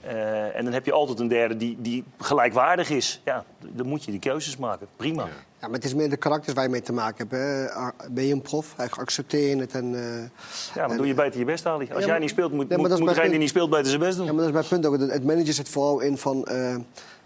[0.00, 3.20] Eh, en dan heb je altijd een derde die, die gelijkwaardig is.
[3.24, 4.86] Ja, dan moet je die keuzes maken.
[4.96, 5.22] Prima.
[5.60, 7.30] Ja, maar het is meer de karakters waar je mee te maken hebt.
[7.30, 8.08] Hè.
[8.10, 8.74] Ben je een prof?
[8.90, 9.72] Accepteer je het.
[9.74, 11.88] En, eh, Ja, maar doe je beter je best, Ali.
[11.92, 14.00] Als Ja, jij niet speelt, moet, Nee, moet, moet degene die niet speelt beter zijn
[14.00, 14.26] best doen.
[14.26, 15.10] Ja, maar dat is mijn punt ook.
[15.12, 16.44] Het manager zit vooral in van...
[16.44, 16.76] eh,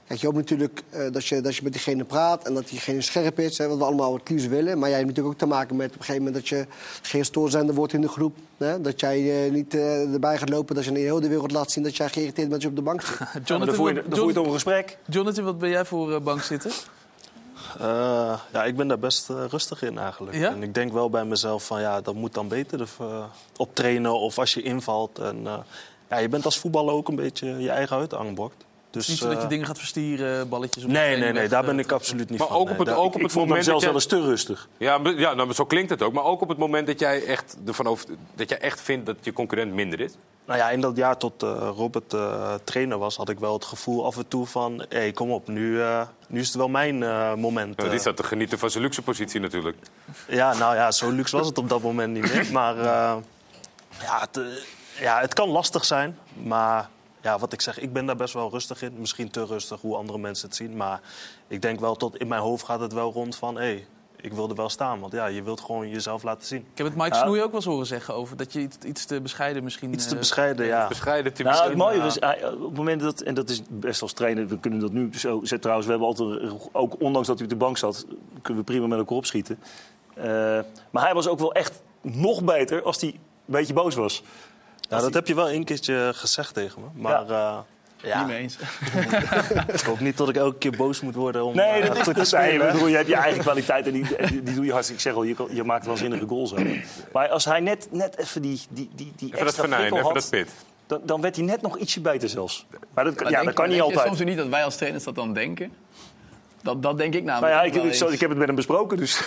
[0.06, 2.46] kijk, je hoopt natuurlijk eh, dat, je, dat je met diegene praat...
[2.46, 4.78] en dat diegene scherp is, hè, wat we allemaal het liefst willen.
[4.78, 6.40] Maar jij hebt natuurlijk ook te maken met op een gegeven moment...
[6.40, 6.66] dat je
[7.02, 8.36] geen stoorzender wordt in de groep.
[8.56, 8.80] Hè?
[8.80, 11.70] Dat jij eh, niet eh, erbij gaat lopen, dat je in heel de wereld laat
[11.70, 11.84] zien...
[11.84, 13.16] dat jij geïrriteerd bent dat je op de bank zit.
[13.48, 14.98] Jonathan, dan voer je- wat- dan voer je toch een gesprek.
[15.08, 16.70] Jonathan, wat ben jij voor bank zitten?
[17.80, 20.36] Eh, ja, ik ben daar best eh, rustig in eigenlijk.
[20.36, 20.50] Ja?
[20.50, 23.24] En ik denk wel bij mezelf van ja, dat moet dan beter of, eh,
[23.56, 25.18] op trainen of als je invalt.
[25.18, 25.58] En, eh,
[26.10, 28.52] ja, je bent als voetballer ook een beetje je eigen uithangbord.
[28.94, 31.60] Dus, niet zo dat je eh, dingen gaat verstieren, balletjes op Nee, nee, nee, daar
[31.60, 32.56] eh, ben ik absoluut niet Maar van.
[32.56, 32.78] ook nee.
[32.78, 34.68] op het, ook ik- op ik het vond moment zelfs dat wel eens te rustig.
[34.76, 36.12] Ja, maar- ja nou, maar zo klinkt het ook.
[36.12, 39.16] Maar ook op het moment dat jij echt ervan over, dat jij echt vindt dat
[39.20, 40.12] je concurrent minder is.
[40.46, 43.64] Nou ja, in dat jaar tot eh, Robert eh, trainer was, had ik wel het
[43.64, 44.78] gevoel af en toe van...
[44.88, 47.76] hé, hey, kom op, nu, eh, nu is het wel mijn eh, moment.
[47.76, 47.90] Nou, eh.
[47.90, 49.76] die staat te genieten van zijn luxe positie natuurlijk.
[50.28, 52.46] Ja, nou ja, zo luxe was het op dat moment niet meer.
[52.52, 53.14] Maar eh,
[54.02, 54.44] ja, het, eh,
[55.00, 56.18] ja, het kan lastig zijn.
[56.42, 56.88] Maar
[57.24, 58.94] ja, wat ik zeg, ik ben daar best wel rustig in.
[58.98, 60.76] Misschien te rustig hoe andere mensen het zien.
[60.76, 61.00] Maar
[61.48, 63.54] ik denk wel, tot in mijn hoofd gaat het wel rond van...
[63.54, 63.86] hé, hey,
[64.20, 65.00] ik wil er wel staan.
[65.00, 66.60] Want ja, je wilt gewoon jezelf laten zien.
[66.60, 67.22] Ik heb het Mike Ja.
[67.22, 69.92] Snoei ook wel eens horen zeggen over dat je iets, iets te bescheiden misschien...
[69.92, 70.88] Iets te eh, bescheiden, ja.
[70.88, 74.02] Bescheiden, te Nou, het mooie is, hij- op het moment dat, en dat is best
[74.02, 77.36] als trainer, we kunnen dat nu zo zetten trouwens, we hebben altijd, ook ondanks dat
[77.36, 78.06] hij op de bank zat,
[78.42, 79.58] kunnen we prima met elkaar opschieten.
[80.14, 80.24] Eh,
[80.90, 84.22] maar hij was ook wel echt nog beter als hij een beetje boos was.
[84.94, 86.86] Ja, dat heb je wel een keertje gezegd tegen me.
[87.02, 87.64] Maar ja,
[88.02, 88.56] ja Niet mee eens.
[89.80, 92.02] ik hoop niet dat ik elke keer boos moet worden om Nee, eh, dat is
[92.02, 94.64] goed te nee, ik bedoel, je hebt je eigen kwaliteit en die, die, die doe
[94.64, 95.02] je hartstikke.
[95.02, 96.54] Ik zeg al, je, je maakt waanzinnige goals.
[97.12, 100.30] Maar als hij net, net even die, die, die, die Even dat venijn, even dat
[100.30, 100.50] pit.
[100.86, 102.66] dan, dan werd hij net nog ietsje beter zelfs.
[102.94, 104.06] Maar dat, Maar ja, denk- dat kan niet altijd.
[104.06, 105.72] soms niet dat wij als trainers dat dan denken?
[106.64, 107.74] Dat, dat denk ik Nou namelijk.
[107.74, 109.20] ja, ik, ik, heb het met hem besproken, dus...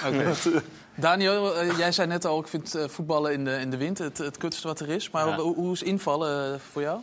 [0.95, 3.97] Daniel, eh, jij zei net al, ik vind eh, voetballen in de, in de wind
[3.97, 5.09] het, het kutste wat er is.
[5.09, 5.35] Maar Ja.
[5.37, 6.99] hoe, hoe is invallen eh, voor jou?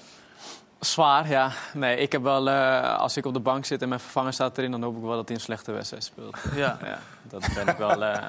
[0.80, 1.53] Zwaar, ja.
[1.74, 4.59] Nee, ik heb wel, eh, als ik op de bank zit en mijn vervanger staat
[4.59, 6.37] erin, dan hoop ik wel dat hij een slechte wedstrijd speelt.
[6.55, 6.78] Ja.
[6.85, 8.22] ja dat ben ik wel, eh,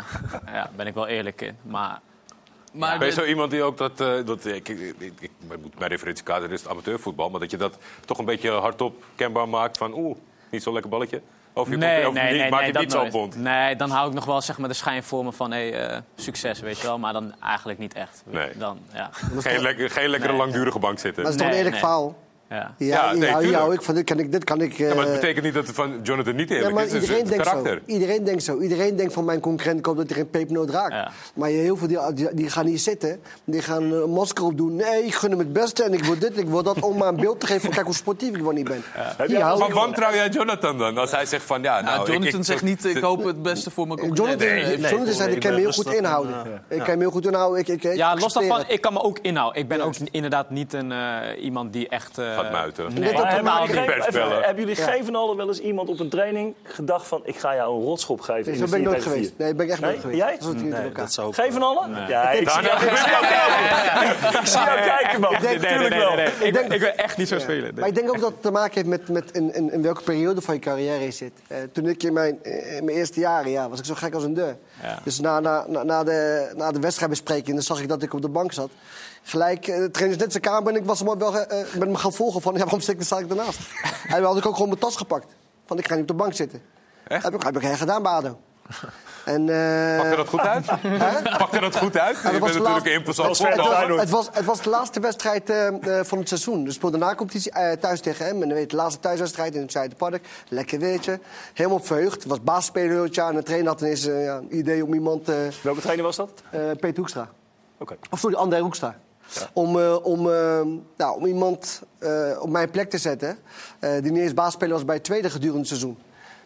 [0.46, 1.58] ja, ben ik wel eerlijk in.
[1.62, 2.00] Maar
[2.72, 4.02] Maar ben je zo iemand die ook dat...
[4.02, 5.32] eh, dat ik, ik, ik, ik-
[5.78, 7.30] mijn referentiekader is het amateurvoetbal...
[7.30, 9.94] maar dat je dat toch een beetje hardop kenbaar maakt van...
[9.94, 10.18] oeh,
[10.50, 11.22] niet zo'n lekker balletje.
[11.58, 13.36] Of je, nee, of nee, nee, maakt nee, het dat niet zo bond.
[13.36, 15.98] Nee, dan hou ik nog wel zeg maar, de schijn voor me van hey, eh,
[16.16, 17.00] succes, weet je wel.
[17.00, 18.24] Maar dan eigenlijk niet echt.
[18.26, 18.50] Nee.
[18.58, 19.10] Dan, ja.
[19.38, 20.42] Geen, lekker, geen lekkere Nee.
[20.42, 21.24] langdurige bank zitten.
[21.24, 21.84] Maar het is toch een eerlijk nee.
[21.90, 22.16] verhaal?
[22.50, 22.56] Ja.
[22.78, 23.58] Ja, Ja, ja, nee, hier tuurlijk.
[23.58, 23.96] hou ik van.
[23.96, 24.32] Dit kan ik...
[24.32, 26.56] Dit kan ik Ja, maar het eh, betekent niet dat het van Jonathan niet Ja,
[26.56, 26.92] eerlijk maar is.
[26.92, 27.82] Het is iedereen het denkt karakter.
[27.88, 27.94] zo.
[27.94, 28.60] Iedereen denkt zo.
[28.60, 30.94] Iedereen denkt van mijn concurrent koopt dat hij geen pepernoot raakt.
[30.94, 31.12] Ja.
[31.36, 33.20] Maar je- heel veel die, die, die gaan hier zitten.
[33.44, 34.76] Die gaan een masker op doen.
[34.76, 36.80] Nee, ik gun hem het beste en ik wil dit, ik wil dat.
[36.80, 38.84] Om maar een beeld te geven van kijk hoe sportief ik wel niet ben.
[39.42, 40.98] Hou Maar wantrouw jij Jonathan dan?
[40.98, 41.86] Als hij zegt van ja, nou...
[41.86, 44.42] Nou, Jonathan ik, ik, zegt niet, ik hoop het beste voor mijn concurrent.
[44.42, 46.62] Jonathan, Nee, nee, Jonathan zei, ik kan me heel goed inhouden.
[46.68, 47.60] Ik kan me heel goed inhouden.
[47.60, 49.62] Ik, ik, ik Ja, los daarvan, ik kan me ook inhouden.
[49.62, 52.18] Ik ben ook inderdaad niet een, eh, iemand die echt...
[52.36, 52.94] eh, Gaat muiten.
[52.94, 54.46] Nee, Maar hebben totaal jullie, niet.
[54.46, 57.22] hebben jullie van allen wel eens iemand op een training gedacht van...
[57.24, 59.34] ik ga jou een rotschop geven Nee, in de ben ik 4 nooit geweest.
[59.38, 59.46] 4?
[59.46, 60.20] Nee, ben ik echt nooit geweest.
[60.20, 60.38] Jij?
[60.40, 62.08] Dat Nee, dat zou van allen?
[62.08, 62.92] Ja, ik zie jou, kijken.
[64.40, 65.34] Ik zie jou kijken, man.
[65.34, 66.20] Ik denk- Tuurlijk wel.
[66.74, 67.76] Ik, ben echt niet zo spelen.
[67.76, 70.02] Maar ik denk ook dat het te maken heeft met, met in, in, in welke
[70.02, 71.32] periode van je carrière je zit.
[71.48, 74.14] Eh, toen ik in mijn, eh, in mijn eerste jaren ja, was ik zo gek
[74.14, 74.58] als een deur.
[74.84, 75.00] Ja.
[75.04, 78.22] Dus na, na, na, na de, na de wedstrijdbespreking dan zag ik dat ik op
[78.22, 78.70] de bank zat.
[79.28, 81.96] Gelijk, de trainer is net zijn kamer en ik was hem wel eh, met hem
[81.96, 82.54] gaan volgen van...
[82.54, 83.60] Ja, waarom sta ik, sta ik ernaast?
[84.08, 85.26] en dan had ik ook gewoon mijn tas gepakt.
[85.66, 86.62] Van, ik ga niet op de bank zitten.
[87.08, 87.24] Echt?
[87.24, 88.40] Heb ik, heb ik gedaan bij ADO.
[89.26, 90.66] En, eh, Pakte dat goed uit?
[91.38, 92.18] Pakte dat goed uit?
[92.24, 95.00] Ja, je dat was natuurlijk een imposant het, was, het, was, het was de laatste
[95.00, 95.54] wedstrijd
[96.02, 96.58] van het seizoen.
[96.58, 98.34] Dus we speelden na competitie eh, thuis tegen hem.
[98.34, 100.28] En dan weet je, de laatste thuiswedstrijd in het Zuiderpark.
[100.50, 101.20] Lekker weertje.
[101.54, 102.14] Helemaal verheugd.
[102.16, 103.30] Het was basisspeler het jaar.
[103.30, 105.30] En de trainer had ineens ja, een idee om iemand...
[105.30, 106.30] eh, Welke trainer was dat?
[106.52, 107.30] eh, Peter Hoekstra.
[107.78, 107.96] Oké.
[108.10, 108.96] Of sorry, André Hoekstra.
[109.54, 110.62] Om, eh, om, eh,
[110.98, 113.38] nou, om iemand eh, op mijn plek te zetten...
[113.80, 115.98] die niet eens basisspeler was bij het tweede gedurende het seizoen.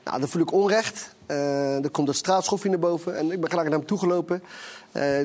[0.04, 1.16] Nou, dan voel ik onrecht.
[1.26, 3.18] Er komt een straatschoffie naar boven.
[3.18, 4.44] En ik ben gelijk naar hem toegelopen.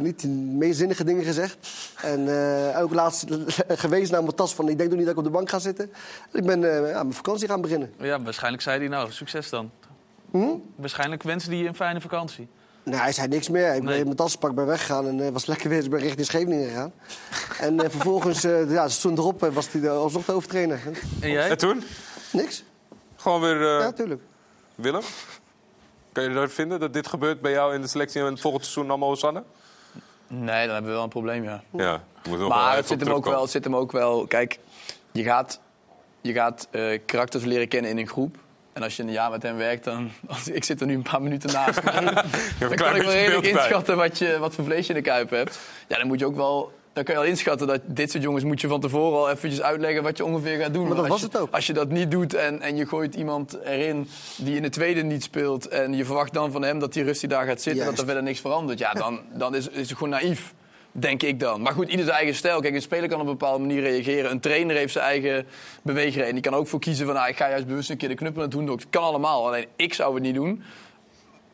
[0.00, 1.68] Niet de meest zinnige dingen gezegd.
[2.02, 2.28] En
[2.76, 3.24] ook laatst
[3.68, 4.68] gewezen naar mijn tas van...
[4.68, 5.92] ik denk nog niet dat ik op de bank ga zitten.
[6.32, 7.92] Ik ben ja, mijn vakantie gaan beginnen.
[7.98, 9.70] Ja, waarschijnlijk zei hij nou, succes dan.
[10.30, 10.54] Hm?
[10.76, 12.48] Waarschijnlijk wensen die je een fijne vakantie.
[12.84, 13.74] Nee, hij zei niks meer.
[13.74, 15.88] Ik ben mijn tas gepakt, ben weggegaan en eh, was lekker weer.
[15.88, 16.92] Ben richting Scheveningen gegaan.
[17.60, 20.80] en eh, vervolgens, eh ja, ze stond erop, eh, was hij alsnog de hoofdtrainer.
[21.20, 21.50] En jij?
[21.50, 21.82] En toen?
[22.32, 22.62] Niks.
[23.16, 23.60] Gewoon weer...
[23.60, 24.22] eh, Ja, tuurlijk.
[24.74, 25.02] Willem?
[26.12, 28.62] Kan je dat vinden, dat dit gebeurt bij jou in de selectie en het volgend
[28.62, 29.42] seizoen allemaal Hosanna?
[30.26, 31.62] Nee, dan hebben we wel een probleem, ja.
[31.70, 34.26] Ja, nog wel Maar het zit, hem ook wel, het zit hem ook wel...
[34.26, 34.58] Kijk,
[35.12, 35.60] je gaat,
[36.20, 38.36] je gaat eh, karakters leren kennen in een groep.
[38.74, 40.10] En als je een jaar met hem werkt, dan...
[40.26, 41.82] als- ik zit er nu een paar minuten naast.
[42.58, 43.50] dan kan ik wel redelijk bij.
[43.50, 45.58] inschatten wat, je, wat voor vlees je in de kuip hebt.
[45.88, 46.72] Ja, dan moet je ook wel...
[46.92, 49.62] Dan kan je wel inschatten dat dit soort jongens moet je van tevoren al eventjes
[49.62, 50.86] uitleggen wat je ongeveer gaat doen.
[50.86, 51.54] Maar dat was je, het ook.
[51.54, 55.02] Als je dat niet doet en, en je gooit iemand erin die in de tweede
[55.02, 55.68] niet speelt...
[55.68, 57.82] en je verwacht dan van hem dat hij rustig daar gaat zitten...
[57.84, 58.78] en dat er verder niks verandert.
[58.78, 60.54] Ja, dan, dan is, is het gewoon naïef.
[60.96, 61.60] Denk ik dan.
[61.62, 62.60] Maar goed, ieder zijn eigen stijl.
[62.60, 64.30] Kijk, een speler kan op een bepaalde manier reageren.
[64.30, 65.46] Een trainer heeft zijn eigen
[65.82, 66.32] beweegreden.
[66.32, 68.42] Die kan ook voor kiezen van, nou, ik ga juist bewust een keer de knuppel
[68.42, 68.66] aan het doen.
[68.66, 69.46] Dat kan allemaal.
[69.46, 70.62] Alleen, ik zou het niet doen.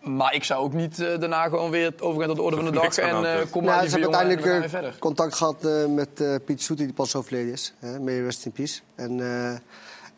[0.01, 2.70] Maar ik zou ook niet eh, daarna gewoon weer overgaan tot de orde van de
[2.70, 2.97] dag.
[2.99, 4.97] En eh, kom maar, Nou, ze hebben uiteindelijk weer verder.
[4.99, 7.74] contact gehad eh, met eh, Piet Soetie, die pas overleden is.
[7.78, 8.80] Hè, mee rest in peace.
[8.95, 9.49] En, eh,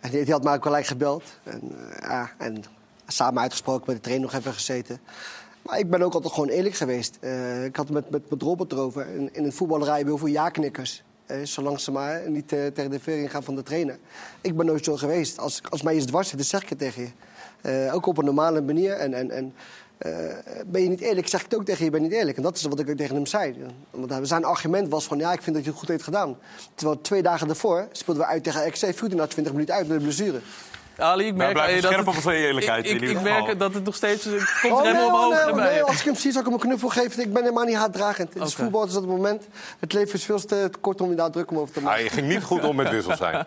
[0.01, 1.23] en die, die had mij ook gelijk gebeld.
[1.43, 1.61] En,
[2.01, 2.65] eh, ja, en
[3.07, 5.01] samen uitgesproken, met de trainer nog even gezeten.
[5.63, 7.19] Maar ik ben ook altijd gewoon eerlijk geweest.
[7.21, 9.07] Eh, ik had het met, met, met Robert erover.
[9.07, 11.03] In, in het voetballerij hebben heel veel ja-knikkers.
[11.27, 13.99] Eh, zolang ze maar niet eh, tegen de vering gaan van de trainer.
[14.41, 15.39] Ik ben nooit zo geweest.
[15.39, 17.11] Als, als mij iets dwars zit, dan zeg ik het tegen je.
[17.93, 18.93] Ook op een normale manier.
[18.93, 19.55] En, en, en
[20.67, 22.37] ben je niet eerlijk, zeg ik het ook tegen je, bent niet eerlijk.
[22.37, 23.57] En dat is wat ik tegen hem zei.
[23.91, 26.39] Want zijn argument was van, ja, ik vind dat je het goed heeft gedaan.
[26.75, 29.89] Terwijl twee dagen daarvoor speelden we uit tegen XC, viel hij na 20 minuten uit
[29.89, 30.41] met een blessure.
[30.97, 33.85] Ali, ik merk aan je dat scherp op zijn eerlijkheid Ik, ik, merk dat het
[33.85, 34.25] nog steeds...
[34.25, 35.83] Het komt Oh, er nee, helemaal oh, omhoog nee, bij nee, je.
[35.85, 37.23] als ik hem zie, zou ik hem een knuffel geven.
[37.23, 38.35] Ik ben helemaal niet haatdragend.
[38.35, 38.63] Het is Oké.
[38.63, 39.45] voetbal, het is op het moment.
[39.79, 42.05] Het leven is veel te kort om je daar druk om over te Ah, maken.
[42.05, 43.47] je ging niet goed om met wissels zijn.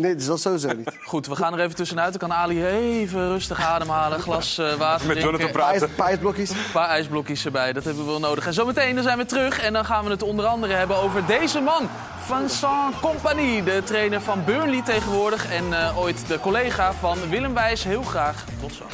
[0.00, 0.90] Nee, dat sowieso niet.
[1.04, 2.18] Goed, we gaan er even tussenuit.
[2.18, 5.22] Dan kan Ali even rustig ademhalen, glas eh, water Met drinken.
[5.24, 5.80] Jonathan praten.
[5.80, 6.50] Ijs- paar ijsblokjes.
[6.50, 8.46] Een paar ijsblokjes erbij, dat hebben we wel nodig.
[8.46, 11.26] En zometeen dan zijn we terug en dan gaan we het onder andere hebben over
[11.26, 11.88] deze man.
[12.24, 15.50] Vincent Compagnie, de trainer van Burnley tegenwoordig.
[15.50, 17.84] En eh, ooit de collega van Willem Wijs.
[17.84, 18.84] Heel graag tot zo.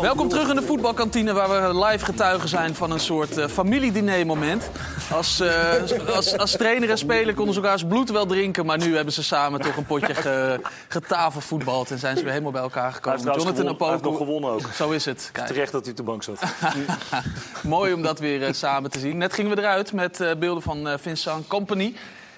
[0.00, 4.26] Welkom terug in de voetbalkantine waar we live getuigen zijn van een soort eh familiediner
[4.26, 4.70] moment.
[5.12, 5.72] Als, eh,
[6.14, 9.22] als, als trainer en speler konden ze elkaars bloed wel drinken, maar nu hebben ze
[9.22, 13.20] samen toch een potje ge, getafelvoetbald en zijn ze weer helemaal bij elkaar gekomen.
[13.20, 14.62] Jonathan hij heeft nog gewonnen ook.
[14.74, 15.28] zo is het.
[15.32, 15.46] Kijk.
[15.46, 16.42] Terecht dat hij op de bank zat.
[17.62, 19.16] Mooi om dat weer eh, samen te zien.
[19.16, 21.94] Net gingen we eruit met eh, beelden van eh, Vincent Company.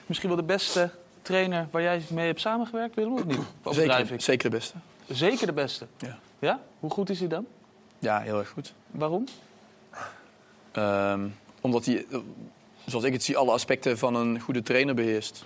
[0.06, 0.90] Misschien wel de beste
[1.22, 3.40] trainer waar jij mee hebt samengewerkt, Willem, of niet?
[3.70, 4.20] Zeker, ik?
[4.20, 4.74] zeker de beste.
[5.06, 5.86] Zeker de beste.
[5.98, 6.18] Ja.
[6.42, 6.60] Ja?
[6.80, 7.46] Hoe goed is hij dan?
[7.98, 8.74] Ja, heel erg goed.
[8.90, 9.24] Waarom?
[10.72, 11.28] Ehm,
[11.60, 12.06] omdat hij,
[12.86, 15.44] zoals ik het zie, alle aspecten van een goede trainer beheerst.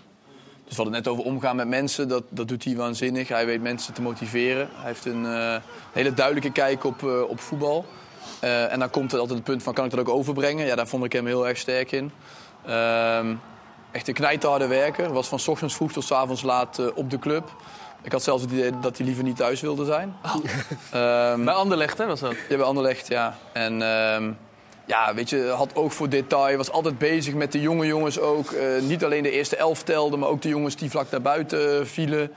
[0.65, 2.09] Dus we hadden het net over omgaan met mensen.
[2.09, 3.29] Dat, dat doet hij waanzinnig.
[3.29, 4.69] Hij weet mensen te motiveren.
[4.73, 5.57] Hij heeft een eh,
[5.93, 7.85] hele duidelijke kijk op, eh, op voetbal.
[8.41, 10.67] Eh, en dan komt er altijd het punt van, kan ik dat ook overbrengen?
[10.67, 12.11] Ja, daar vond ik hem heel erg sterk in.
[12.67, 13.35] Ehm,
[13.91, 15.13] echt een knijterharde werker.
[15.13, 17.55] Was van ochtends vroeg tot 's avonds laat op de club.
[18.03, 20.17] Ik had zelfs het idee dat hij liever niet thuis wilde zijn.
[20.91, 22.35] Ehm, Bij Anderlecht, hè, was dat?
[22.49, 23.37] ja, bij Anderlecht, ja.
[23.53, 24.31] En ehm,
[24.87, 26.57] ja, weet je, had oog voor detail.
[26.57, 28.51] Was altijd bezig met de jonge jongens ook.
[28.51, 31.87] Eh, niet alleen de eerste elf telde, maar ook de jongens die vlak daarbuiten eh,
[31.87, 32.33] vielen.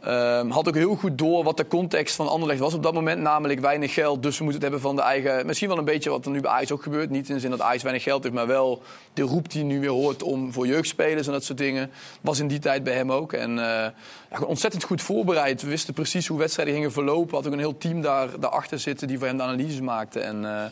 [0.00, 3.20] Ehm, had ook heel goed door wat de context van Anderlecht was op dat moment.
[3.22, 5.46] Namelijk weinig geld, dus we moeten het hebben van de eigen...
[5.46, 7.10] Misschien wel een beetje wat er nu bij Ajax ook gebeurt.
[7.10, 8.82] Niet in de zin dat Ajax weinig geld heeft, maar wel
[9.14, 11.90] de roep die nu weer hoort om voor jeugdspelers en dat soort dingen.
[12.20, 13.32] Was in die tijd bij hem ook.
[13.32, 13.90] En eh,
[14.30, 15.62] ja, ontzettend goed voorbereid.
[15.62, 17.34] We wisten precies hoe wedstrijden gingen verlopen.
[17.34, 20.20] Had ook een heel team daar, daarachter zitten die voor hem de analyses maakte.
[20.20, 20.64] En eh,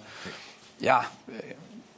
[0.77, 1.11] ja,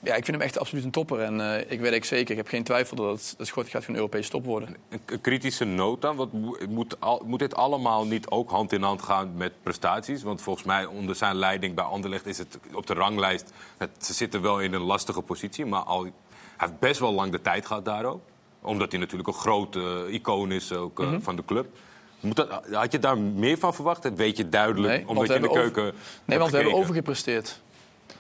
[0.07, 1.21] ja, ik vind hem echt absoluut een topper.
[1.21, 3.87] En eh, ik weet ik zeker, ik heb geen twijfel dat het, dat het gaat
[3.87, 4.77] een Europese top worden.
[5.07, 6.17] Een kritische noot dan.
[6.17, 6.29] Wat
[6.69, 10.23] moet, al- moet dit allemaal niet ook hand in hand gaan met prestaties?
[10.23, 13.53] Want volgens mij onder zijn leiding bij Anderlecht is het op de ranglijst...
[13.77, 16.13] Het, ze zitten wel in een lastige positie, maar al, hij
[16.57, 18.21] heeft best wel lang de tijd gehad daar ook.
[18.63, 19.83] Omdat hij natuurlijk een groot eh,
[20.15, 21.21] icoon is ook, eh, Mhm.
[21.21, 21.67] van de club.
[22.21, 24.15] Moet dat, had je daar meer van verwacht?
[24.15, 25.93] Weet je duidelijk, Nee, omdat je in de keuken
[26.25, 27.63] Nee, want we hebben overgepresteerd.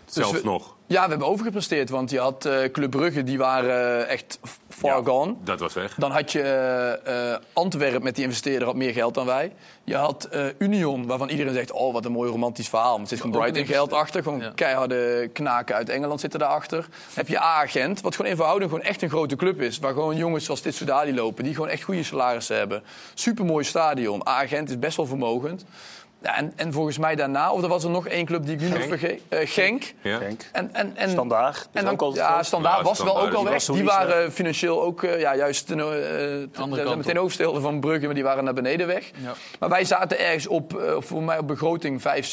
[0.06, 0.74] Zelfs we- nog.
[0.88, 1.90] Ja, we hebben overgepresteerd.
[1.90, 4.38] Want je had eh, Club Brugge, die waren eh, echt
[4.68, 5.34] far gone.
[5.44, 5.94] Dat was weg.
[5.94, 9.52] Dan had je eh Antwerpen met die investeerder had meer geld dan wij.
[9.84, 11.72] Je had eh, Union, waarvan iedereen zegt...
[11.72, 12.92] oh, wat een mooi romantisch verhaal.
[12.92, 14.22] Maar er zit gewoon Brighton geld achter.
[14.22, 16.88] Gewoon keiharde knaken uit Engeland zitten daarachter.
[17.14, 19.78] Heb je A-agent, wat gewoon eenvoudig gewoon echt een grote club is.
[19.78, 21.44] Waar gewoon jongens zoals dit Soudali lopen...
[21.44, 22.82] die gewoon echt goede salarissen hebben.
[23.14, 24.28] Supermooi stadion.
[24.28, 25.64] A-agent is best wel vermogend.
[26.22, 28.60] Ja, en, en volgens mij daarna, of er was er nog één club die ik
[28.60, 28.88] nu nog Genk.
[28.88, 29.20] vergeet.
[29.28, 29.82] eh, Genk.
[30.02, 30.20] Ja.
[30.52, 31.68] En, en, en, Standaard.
[31.72, 33.64] en dan, ja, standaard Ja, was wel ook al weg.
[33.64, 38.04] Die waren financieel ook eh, ja, juist ten, eh, andere ten- meteen overstelden van Brugge,
[38.06, 39.10] maar die waren naar beneden weg.
[39.16, 39.32] Ja.
[39.58, 42.26] Maar wij zaten ergens op, voor mij op begroting 5,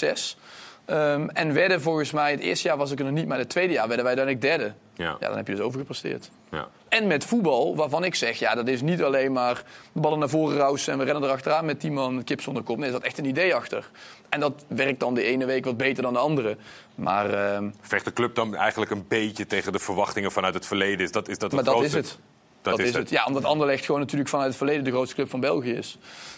[0.85, 0.95] 6.
[0.95, 3.49] Ehm, en werden volgens mij, het eerste jaar was ik er nog niet, maar het
[3.49, 4.73] tweede jaar werden wij dan ik derde.
[4.93, 5.17] Ja.
[5.19, 6.29] Ja, dan heb je dus overgepresteerd.
[6.51, 6.67] Ja.
[6.89, 10.29] En met voetbal, waarvan ik zeg, ja, dat is niet alleen maar de ballen naar
[10.29, 12.77] voren rousen en we rennen erachteraan met 10 man kip zonder kop.
[12.77, 13.89] Nee, er zat echt een idee achter.
[14.29, 16.57] En dat werkt dan de ene week wat beter dan de andere.
[16.95, 21.05] Maar, ehm, Vecht de club dan eigenlijk een beetje tegen de verwachtingen vanuit het verleden?
[21.05, 22.17] Is dat, is dat het maar dat is het.
[22.61, 23.09] Dat, is, het.
[23.09, 25.97] Ja, omdat Anderlecht gewoon natuurlijk vanuit het verleden de grootste club van België is.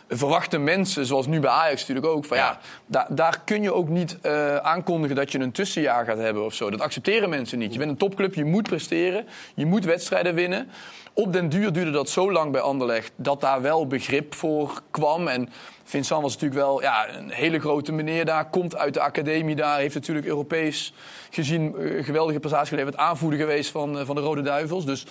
[0.10, 3.89] Verwachten mensen, zoals nu bij Ajax natuurlijk ook, van ja, daar, daar kun je ook
[3.89, 6.70] niet eh, aankondigen dat je een tussenjaar gaat hebben of zo.
[6.70, 7.74] Dat accepteren mensen niet.
[7.74, 10.70] Je bent een topclub, je moet presteren, je moet wedstrijden winnen.
[11.14, 15.28] Op den duur duurde dat zo lang bij Anderlecht dat daar wel begrip voor kwam.
[15.28, 15.49] En
[15.84, 19.78] Vincent was natuurlijk wel ja, een hele grote meneer daar, komt uit de academie daar,
[19.78, 20.93] heeft natuurlijk Europees
[21.30, 24.86] gezien eh, geweldige prestaties geleverd, aanvoerder geweest van, eh, van de Rode Duivels.
[24.86, 25.06] Dus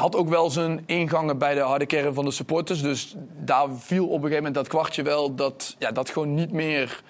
[0.00, 2.82] had ook wel zijn ingangen bij de harde kern van de supporters.
[2.82, 6.52] Dus daar viel op een gegeven moment dat kwartje wel dat, ja, dat gewoon niet
[6.52, 7.02] meer.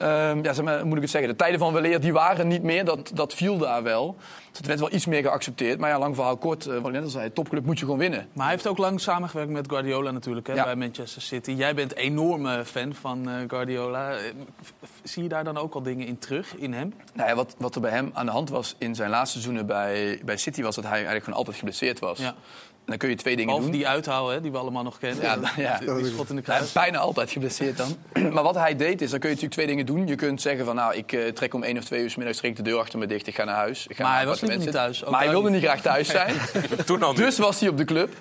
[0.00, 1.30] Ehm, ja, zeg maar, moet ik het zeggen?
[1.30, 2.84] De tijden van weleer die waren niet meer.
[2.84, 4.16] Dat, dat viel daar wel.
[4.48, 5.78] Dus het werd wel iets meer geaccepteerd.
[5.78, 6.66] Maar ja, lang verhaal kort.
[6.66, 8.28] eh, wat ik net al zei, topclub moet je gewoon winnen.
[8.32, 10.64] Maar hij heeft ook lang samengewerkt met Guardiola natuurlijk hè, Ja.
[10.64, 11.50] bij Manchester City.
[11.50, 14.10] Jij bent een enorme fan van eh, Guardiola.
[14.12, 14.18] Eh,
[15.02, 16.94] Zie je daar dan ook al dingen in terug, in hem?
[17.14, 19.66] Nou ja, wat, wat er bij hem aan de hand was in zijn laatste seizoenen
[19.66, 20.62] bij, bij City...
[20.62, 22.18] was dat hij eigenlijk gewoon altijd geblesseerd was.
[22.18, 22.34] Ja.
[22.90, 23.80] En dan kun je twee dingen Behalve doen.
[23.80, 25.22] die uithouden, hè, die we allemaal nog kennen.
[25.24, 25.94] Ja, ja.
[25.94, 26.62] Die schot in de kruis.
[26.62, 27.96] is bijna altijd geblesseerd dan.
[28.34, 30.06] maar wat hij deed is, dan kun je natuurlijk twee dingen doen.
[30.06, 32.38] Je kunt zeggen van, nou, ik eh, trek om één of twee uur 's middags
[32.38, 33.26] trek ik de deur achter me dicht.
[33.26, 33.86] Ik ga naar huis.
[33.86, 34.72] Ik ga Maar naar hij was niet zitten.
[34.72, 35.60] thuis, Maar hij wilde niet.
[35.60, 36.34] niet graag thuis zijn.
[36.86, 37.18] Toen al niet.
[37.20, 38.12] Dus was hij op de club.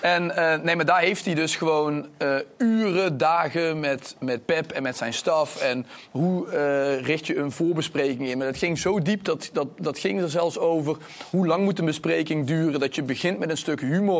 [0.00, 4.72] En eh, nee, maar daar heeft hij dus gewoon eh, uren, dagen met, met Pep
[4.72, 5.60] en met zijn staf.
[5.62, 8.38] En hoe eh, richt je een voorbespreking in?
[8.38, 10.96] Maar dat ging zo diep, dat, dat, dat ging er zelfs over
[11.30, 12.80] hoe lang moet een bespreking duren.
[12.80, 14.13] Dat je begint met een stuk humor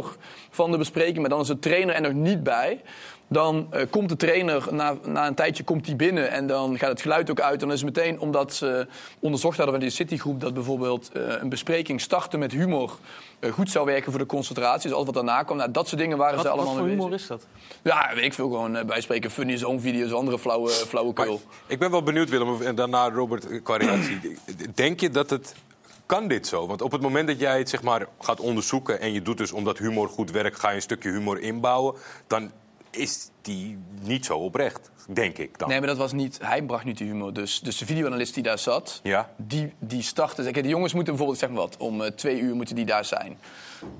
[0.50, 2.80] van de bespreking, maar dan is de trainer er nog niet bij.
[3.28, 6.88] Dan eh, komt de trainer, na, na een tijdje komt hij binnen en dan gaat
[6.88, 7.52] het geluid ook uit.
[7.52, 8.86] En dan is het meteen, omdat ze
[9.20, 10.40] onderzocht hadden van die Citygroep...
[10.40, 12.98] dat bijvoorbeeld eh, een bespreking starten met humor
[13.40, 14.82] eh, goed zou werken voor de concentratie.
[14.82, 16.84] Dus alles wat daarna kwam, nou, dat soort dingen waren Wat, ze wat allemaal voor
[16.86, 17.22] mee humor bezig.
[17.22, 17.46] is dat?
[17.82, 21.40] Ja, weet ik veel gewoon bijspreken, funny zone video's, andere flauwe, flauwekul.
[21.66, 24.38] Ik ben wel benieuwd, Willem, en daarna Robert qua reactie.
[24.74, 25.54] Denk je dat het...
[26.06, 26.66] Kan dit zo?
[26.66, 29.00] Want op het moment dat jij het zeg maar, gaat onderzoeken...
[29.00, 31.94] en je doet dus omdat humor goed werkt, ga je een stukje humor inbouwen...
[32.26, 32.50] dan
[32.90, 35.68] is die niet zo oprecht, denk ik dan.
[35.68, 36.38] Nee, maar dat was niet.
[36.42, 37.32] Hij bracht niet de humor.
[37.32, 39.30] Dus, dus de videoanalist die daar zat, Ja?
[39.36, 40.42] die, die startte.
[40.42, 43.04] Kijk, de jongens moeten bijvoorbeeld, zeg maar wat, om eh, twee uur moeten die daar
[43.04, 43.38] zijn.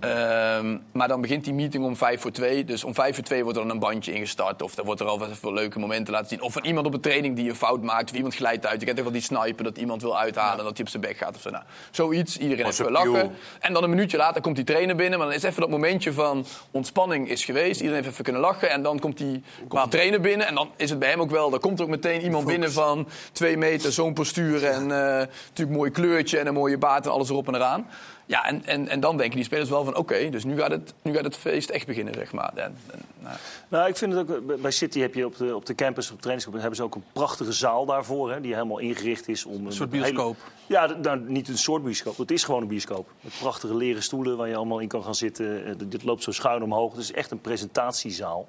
[0.00, 2.64] Ehm, maar dan begint die meeting om vijf voor twee.
[2.64, 4.62] Dus om vijf voor twee wordt er dan een bandje ingestart.
[4.62, 6.42] Of er wordt er al wat veel leuke momenten laten zien.
[6.42, 8.10] Of van iemand op een training die een fout maakt.
[8.10, 8.80] Of iemand glijdt uit.
[8.80, 10.58] Je kent toch wel die sniper dat iemand wil uithalen.
[10.58, 11.50] En dat hij op zijn bek gaat of zo.
[11.50, 12.36] Nou, zoiets.
[12.36, 13.32] Iedereen heeft lachen.
[13.60, 15.18] En dan een minuutje later komt die trainer binnen.
[15.18, 17.80] Maar dan is even dat momentje van ontspanning is geweest.
[17.80, 18.70] Iedereen heeft even kunnen lachen.
[18.70, 20.46] En dan komt die, komt die trainer binnen.
[20.46, 21.50] En dan is het bij hem ook wel.
[21.50, 23.92] Dan komt er ook meteen iemand binnen van twee meter.
[23.92, 24.64] Zo'n postuur.
[24.64, 26.38] En eh, natuurlijk mooi kleurtje.
[26.38, 27.04] En een mooie baard.
[27.04, 27.86] En alles erop en eraan.
[28.26, 29.96] Ja, en, en, en dan denken die spelers wel van...
[29.96, 32.52] Oké, dus nu gaat, het, nu gaat het feest echt beginnen, zeg maar.
[32.54, 33.36] En, en, nou,
[33.68, 34.60] Nou, ik vind het ook.
[34.60, 36.94] bij- City heb je op de, op de campus, op de trainingskamp, hebben ze ook
[36.94, 38.32] een prachtige zaal daarvoor.
[38.32, 39.66] Hè, die helemaal ingericht is om.
[39.66, 40.36] Een soort bioscoop.
[40.66, 42.16] ja, nou, niet een soort bioscoop.
[42.16, 43.08] Het is gewoon een bioscoop.
[43.20, 45.64] Met prachtige leren stoelen waar je allemaal in kan gaan zitten.
[45.66, 46.92] Eh, dit loopt zo schuin omhoog.
[46.92, 48.48] Het is echt een presentatiezaal.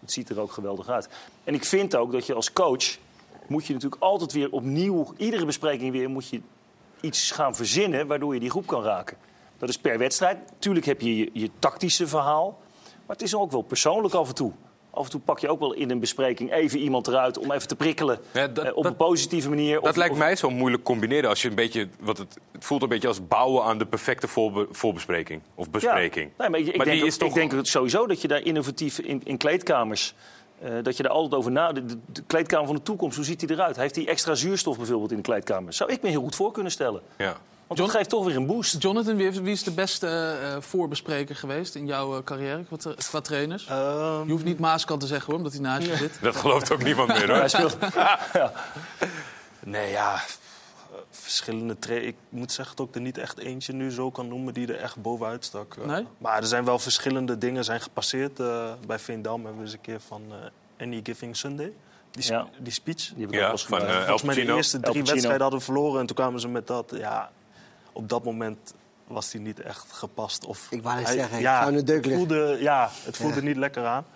[0.00, 1.08] Het ziet er ook geweldig uit.
[1.44, 2.96] En ik vind ook dat je als coach.
[3.46, 5.12] moet je natuurlijk altijd weer opnieuw.
[5.16, 6.10] iedere bespreking weer.
[6.10, 6.40] moet je
[7.04, 9.16] iets gaan verzinnen waardoor je die groep kan raken.
[9.58, 10.38] Dat is per wedstrijd.
[10.58, 12.58] Tuurlijk heb je je, je tactische verhaal.
[13.06, 14.52] Maar het is ook wel persoonlijk af en toe.
[14.90, 17.68] Af en toe pak je ook wel in een bespreking even iemand eruit om even
[17.68, 18.18] te prikkelen.
[18.32, 19.74] Ja, dat- eh, op dat- een positieve manier.
[19.80, 21.88] Dat Of- lijkt of- mij zo moeilijk combineren als je een beetje.
[22.00, 26.30] Wat het, het voelt een beetje als bouwen aan de perfecte voorbe- voorbespreking of bespreking.
[26.30, 26.34] Ja.
[26.38, 28.42] Nee, maar ik, ik Maar denk, ook- toch- ik denk ook sowieso dat je daar
[28.42, 30.14] innovatief in, in kleedkamers.
[30.64, 31.72] Eh, dat je daar altijd over na.
[31.72, 33.76] De, de- de kleedkamer van de toekomst, hoe ziet die eruit?
[33.76, 35.72] Heeft hij extra zuurstof bijvoorbeeld in de kleedkamer?
[35.72, 37.00] Zou ik me heel goed voor kunnen stellen.
[37.18, 37.36] Ja.
[37.66, 38.82] Want dat geeft toch weer een boost.
[38.82, 40.06] Jonathan, wie, heeft- wie is de beste
[40.42, 43.66] eh, voorbespreker geweest in jouw eh, carrière qua, tra- qua trainers?
[43.66, 46.18] Ehm, je hoeft niet Maaskant te zeggen hoor, omdat hij naast je zit.
[46.20, 47.36] Dat gelooft ook niemand meer hoor.
[47.44, 47.76] Hij speelt.
[49.66, 50.20] Nee, ja.
[51.16, 54.54] Verschillende tra- Ik moet zeggen dat ik er niet echt eentje nu zo kan noemen
[54.54, 55.76] die er echt bovenuit stak.
[55.76, 56.06] Eh, Nee?
[56.18, 58.40] Maar er zijn wel verschillende dingen zijn gepasseerd.
[58.40, 61.72] Eh, bij Veendam hebben we eens een keer van eh, Any Giving Sunday.
[62.10, 62.46] Die, sp- Ja.
[62.58, 63.12] die speech.
[63.16, 66.00] Die Ja, eens van, eh, El Volgens mij de eerste drie wedstrijden hadden we verloren.
[66.00, 66.92] En toen kwamen ze met dat.
[66.96, 67.30] Ja,
[67.92, 68.74] op dat moment
[69.06, 70.44] was hij niet echt gepast.
[70.44, 72.12] Of Ik wou hij- zeggen, ik ja, het liggen.
[72.14, 73.42] voelde, ja, het voelde Ja.
[73.42, 74.06] niet lekker aan.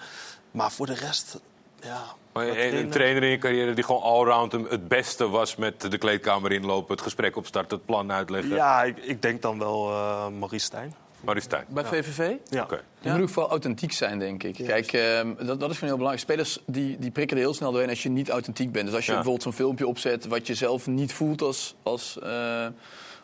[0.51, 1.41] Maar voor de rest,
[1.83, 2.05] ja.
[2.33, 6.53] Een, trainer in je carrière die gewoon allround hem het beste was met de kleedkamer
[6.53, 8.55] inlopen, het gesprek opstarten, het plan uitleggen.
[8.55, 10.95] Ja, ik, ik denk dan wel eh Maurice Stijn.
[11.21, 11.65] Maurice Stijn.
[11.69, 12.33] Bij VVV?
[12.51, 12.63] Ja.
[12.63, 12.81] Oké.
[13.01, 14.55] Je moet ook vooral authentiek zijn, denk ik.
[14.55, 16.19] Kijk, ehm, dat, dat is gewoon heel belangrijk.
[16.19, 18.87] Spelers die, die prikken er heel snel doorheen als je niet authentiek bent.
[18.87, 19.17] Dus als je Ja.
[19.17, 22.67] bijvoorbeeld zo'n filmpje opzet wat je zelf niet voelt als, als, eh,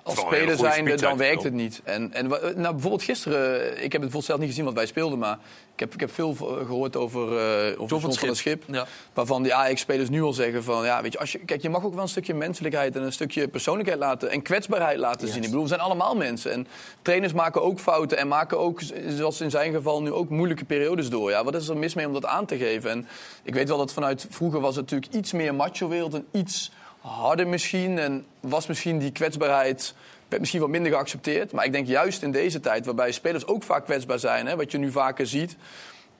[0.04, 1.80] als speler zijnde, speech dan werkt het niet.
[1.84, 5.18] En, en nou, bijvoorbeeld gisteren, ik heb het bijvoorbeeld zelf niet gezien wat wij speelden,
[5.18, 5.38] maar
[5.74, 8.62] ik heb, ik heb veel eh, gehoord over, eh over John van het Schip.
[8.66, 8.86] Ja.
[9.12, 10.84] Waarvan die Ajax-spelers nu al zeggen van...
[10.84, 13.12] Ja, weet je, als je, kijk, je mag ook wel een stukje menselijkheid en een
[13.12, 14.30] stukje persoonlijkheid laten...
[14.30, 15.42] en kwetsbaarheid laten zien.
[15.42, 16.52] Ik bedoel, we zijn allemaal mensen.
[16.52, 16.66] En
[17.02, 20.02] trainers maken ook fouten en maken ook, zoals in zijn geval...
[20.02, 21.30] nu ook moeilijke periodes door.
[21.30, 22.90] Ja, wat is er mis mee om dat aan te geven?
[22.90, 23.08] En
[23.42, 26.14] ik weet wel dat vanuit vroeger was het natuurlijk iets meer macho-wereld...
[26.14, 26.70] en iets
[27.04, 27.98] harder misschien.
[27.98, 29.94] En was misschien die kwetsbaarheid...
[30.28, 31.52] werd misschien wat minder geaccepteerd.
[31.52, 34.46] Maar ik denk juist in deze tijd, waarbij spelers ook vaak kwetsbaar zijn...
[34.46, 35.56] Hè, wat je nu vaker ziet...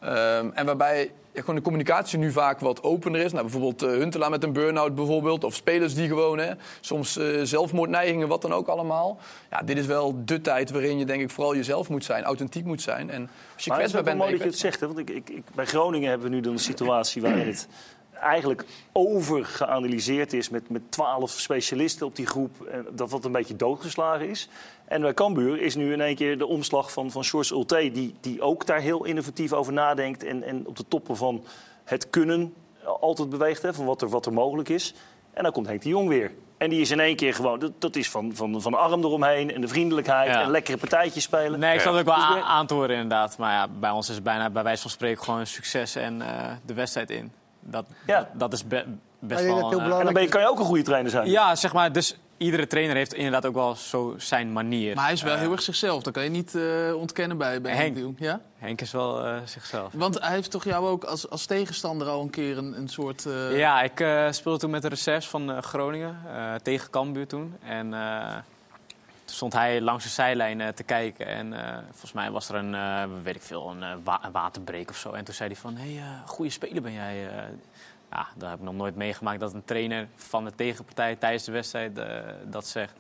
[0.01, 3.32] Ehm, en waarbij ja, gewoon de communicatie nu vaak wat opener is.
[3.32, 5.45] Nou, bijvoorbeeld eh, Huntelaar met een burn-out bijvoorbeeld.
[5.45, 9.18] Of spelers die gewoon, hè, soms eh, zelfmoordneigingen, wat dan ook allemaal.
[9.51, 12.64] Ja, dit is wel de tijd waarin je denk ik vooral jezelf moet zijn, authentiek
[12.64, 13.11] moet zijn.
[13.11, 14.18] En als je Maar het is kwetsbaar wel bent...
[14.18, 14.80] mooi dat je het zegt.
[14.80, 14.87] Hè?
[14.87, 17.68] Want ik, ik, ik, bij Groningen hebben we nu dan een situatie waarin het
[18.25, 22.66] eigenlijk overgeanalyseerd is met, met 12 specialisten op die groep.
[22.66, 24.49] En dat wat een beetje doodgeslagen is.
[24.85, 27.91] En bij Cambuur is nu in één keer de omslag van, van George Ulte...
[27.93, 30.25] Die, die ook daar heel innovatief over nadenkt.
[30.25, 31.45] En, en op de toppen van
[31.85, 32.55] het kunnen
[33.01, 33.62] altijd beweegt.
[33.62, 33.75] Hè?
[33.75, 34.95] Van wat er, wat er mogelijk is.
[35.33, 36.33] En dan komt Henk de Jong weer.
[36.59, 37.59] En die is in één keer gewoon...
[37.59, 40.29] Dat, dat is van, van, van arm eromheen en de vriendelijkheid...
[40.29, 40.43] Ja.
[40.43, 41.61] en lekkere partijtjes spelen.
[41.61, 43.39] Nee, ik zat ook wel Dus aan te horen inderdaad.
[43.39, 46.53] Maar ja, bij ons is het bijna bij wijze van spreken gewoon succes en eh,
[46.66, 47.33] de wedstrijd in.
[47.67, 48.85] Dat, dat, dat is be-
[49.19, 49.55] best wel...
[49.61, 51.31] dat heel eh, belangrijk En dan ben je, kan je ook een goede trainer zijn.
[51.31, 54.95] ja, zeg maar, dus iedere trainer heeft inderdaad ook wel zo zijn manier.
[54.95, 56.03] Maar hij is wel Eh, heel erg zichzelf.
[56.03, 58.19] Dat kan je niet eh, ontkennen bij, bij Henk Henk.
[58.19, 58.41] Ja?
[58.59, 59.93] Henk is wel eh, zichzelf.
[59.93, 63.27] Want hij heeft toch jou ook als, als tegenstander al een keer een, een soort...
[63.27, 67.27] eh, Ja, ik eh, speelde toen met de reserves van eh, Groningen eh, tegen Cambuur
[67.27, 67.55] toen.
[67.67, 68.35] En eh,
[69.25, 71.27] toen stond hij langs de zijlijn eh, te kijken.
[71.27, 74.91] En eh, volgens mij was er een, eh, weet ik veel, een, wa- een waterbreek
[74.91, 75.12] of zo.
[75.12, 77.16] En toen zei hij van, hé, hey, goede speler ben jij.
[78.11, 81.53] ja, dat heb ik nog nooit meegemaakt dat een trainer van de tegenpartij tijdens de
[81.53, 82.01] wedstrijd
[82.47, 82.93] dat zegt.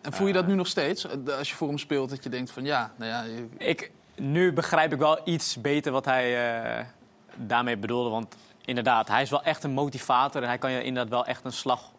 [0.00, 1.06] En voel je dat nu nog steeds?
[1.38, 3.22] Als je voor hem speelt, dat je denkt van ja, nou ja...
[3.22, 6.86] je- Ik, nu begrijp ik wel iets beter wat hij
[7.36, 8.10] daarmee bedoelde.
[8.10, 10.42] Want inderdaad, hij is wel echt een motivator.
[10.42, 11.90] En hij kan je inderdaad wel echt een slag...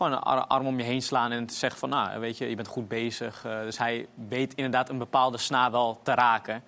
[0.00, 1.88] gewoon een ar- arm om je heen slaan en zeggen van...
[1.88, 3.44] nou, weet je, je bent goed bezig.
[3.44, 6.62] Eh, dus hij weet inderdaad een bepaalde snaar wel te raken.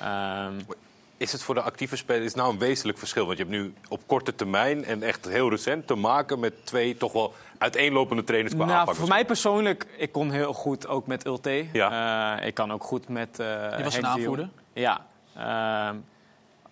[0.00, 0.52] Ehm,
[1.16, 3.26] Is het voor de actieve speler is nou een wezenlijk verschil?
[3.26, 6.96] Want je hebt nu op korte termijn en echt heel recent te maken met twee
[6.96, 8.94] toch wel uiteenlopende trainers qua nou, aanpak.
[8.94, 11.66] voor mij persoonlijk, ik kon heel goed ook met Ulte.
[11.72, 12.36] Ja.
[12.38, 13.46] Eh, ik kan ook goed met eh
[13.76, 14.48] Je was een aanvoerder?
[14.72, 15.06] Ja.
[15.36, 15.96] Ehm,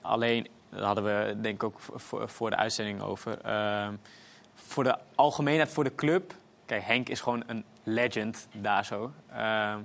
[0.00, 3.38] alleen, daar hadden we denk ik ook voor, voor de uitzending over.
[4.70, 6.34] Voor de algemeenheid, voor de club.
[6.66, 9.12] Kijk, Henk is gewoon een legend daar zo.
[9.32, 9.78] Ehm,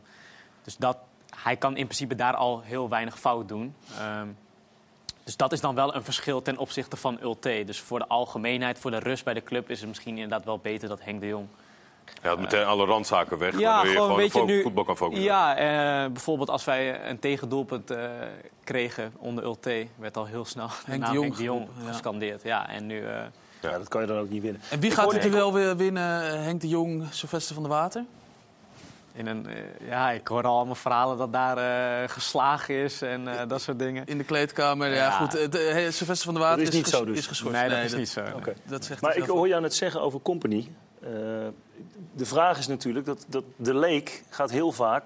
[0.64, 0.98] dus dat,
[1.36, 3.76] hij kan in principe daar al heel weinig fout doen.
[4.00, 4.28] Ehm,
[5.24, 7.64] dus dat is dan wel een verschil ten opzichte van Ulte.
[7.66, 9.70] Dus voor de algemeenheid, voor de rust bij de club...
[9.70, 11.48] is het misschien inderdaad wel beter dat Henk de Jong...
[12.22, 14.98] Je had meteen alle randzaken weg, Ja, waardoor je gewoon, gewoon je, nu- voetbal kan
[14.98, 15.24] focussen.
[15.24, 18.10] Ja, eh, bijvoorbeeld als wij een tegendoelpunt eh,
[18.64, 19.88] kregen onder Ulte...
[19.96, 21.92] werd al heel snel de Henk de naam Jong Henk de Jong geroepen, ja.
[21.92, 22.44] gescandeerd.
[22.44, 23.06] Ja, en nu...
[23.06, 23.24] eh,
[23.72, 24.62] Ja, dat kan je dan ook niet winnen.
[24.70, 26.42] En wie gaat het er wel weer winnen?
[26.44, 28.04] Henk de Jong, Sylvester van der Water?
[29.18, 31.58] in een, eh, ja, ik hoor al allemaal verhalen dat daar
[32.04, 34.06] eh, geslagen is en eh, dat soort dingen.
[34.06, 35.12] In de kleedkamer, ja, Ja.
[35.12, 35.32] goed.
[35.32, 35.54] Het,
[35.94, 37.18] Sylvester van der Water Dat is niet ges- zo dus.
[37.18, 37.58] is geschorst.
[37.60, 38.22] Nee, dat is niet zo.
[38.36, 38.54] Oké.
[38.64, 40.68] Dat zegt Maar ik hoor jou net zeggen over Company.
[41.02, 41.10] Eh,
[42.14, 45.04] de vraag is natuurlijk dat, dat de leek gaat heel vaak...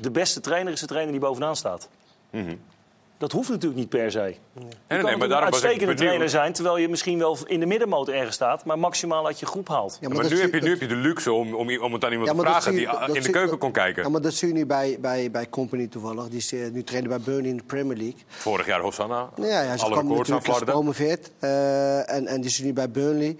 [0.00, 1.88] De beste trainer is de trainer die bovenaan staat.
[2.30, 2.54] Mhm.
[3.20, 4.18] Dat hoeft natuurlijk niet per se.
[4.18, 6.52] Je nee, kan maar natuurlijk een daarom was ik uitstekende trainer zijn...
[6.52, 8.64] terwijl je misschien wel in de middenmoot ergens staat...
[8.64, 9.98] maar maximaal uit je groep haalt.
[10.00, 12.04] Ja, Maar, nu, zie- heb je, nu heb je de luxe om, om, om het
[12.04, 14.02] aan iemand Ja, te maar vragen je- die dat in de keuken dat- kon kijken.
[14.02, 16.28] Ja, maar dat zie je nu bij, bij, bij Company toevallig.
[16.28, 18.20] Die is eh, nu trainer bij Burnley in de Premier League.
[18.26, 21.30] Vorig jaar Hosanna, Nou ja, ja, ze alle kwam records natuurlijk gepromoveerd.
[21.38, 23.36] eh, en, en die is nu bij Burnley.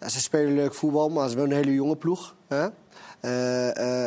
[0.00, 2.34] Ja, ze spelen leuk voetbal, maar ze hebben een hele jonge ploeg.
[2.48, 2.66] Hè?
[3.20, 4.04] Eh, eh,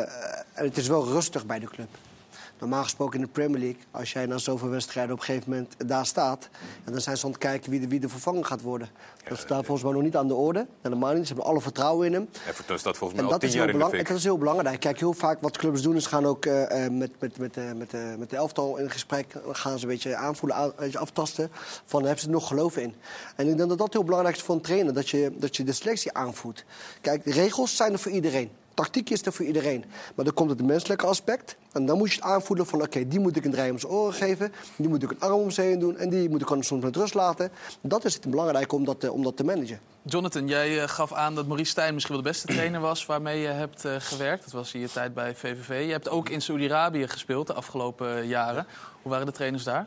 [0.54, 1.88] en het is wel rustig bij de club.
[2.58, 5.74] Normaal gesproken in de Premier League, als jij na zoveel wedstrijden op een gegeven moment
[5.86, 6.48] daar staat,
[6.84, 8.88] en dan zijn ze aan het kijken wie de, wie de vervanger gaat worden.
[9.28, 10.66] Dat staat volgens mij nog niet aan de orde.
[10.82, 11.26] Helemaal niet.
[11.26, 12.28] Ze hebben alle vertrouwen in hem.
[12.48, 14.08] Everton staat volgens En mij al dat tien is, jaar heel in de belang- fik.
[14.08, 14.80] dat is heel belangrijk.
[14.80, 17.64] Kijk, heel vaak wat clubs doen, is gaan ook eh, eh, met, met, met, eh,
[17.72, 19.34] met, met de elftal in gesprek.
[19.52, 21.50] Gaan ze een beetje aanvoelen, aan, een beetje aftasten.
[21.84, 22.94] Van hebben ze er nog geloof in?
[23.36, 24.94] En ik denk dat dat heel belangrijk is voor een trainer.
[24.94, 26.64] Dat je, dat je de selectie aanvoedt.
[27.00, 28.50] Kijk, de regels zijn er voor iedereen.
[28.76, 29.84] Tactiek is er voor iedereen.
[30.14, 31.56] Maar dan komt het menselijke aspect.
[31.72, 32.82] En dan moet je het aanvoelen van...
[32.82, 34.52] oké, die moet ik een draai om zijn oren geven.
[34.76, 35.96] Die moet ik een arm om zijn heen doen.
[35.96, 37.50] En die moet ik gewoon soms met rust laten.
[37.80, 39.80] Dat is het belangrijk om dat, eh, om dat te managen.
[40.02, 43.40] Jonathan, jij eh, gaf aan dat Maurice Stijn misschien wel de beste trainer was waarmee
[43.40, 44.44] je hebt eh, gewerkt.
[44.44, 45.84] Dat was in je tijd bij VVV.
[45.86, 48.66] Je hebt ook in Saudi-Arabië gespeeld de afgelopen jaren.
[49.02, 49.86] Hoe waren de trainers daar?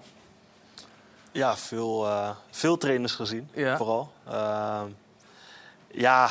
[1.32, 3.78] Ja, veel, eh, veel trainers gezien, Ja.
[3.78, 4.12] vooral.
[4.28, 4.86] Ehm,
[5.92, 6.30] ja,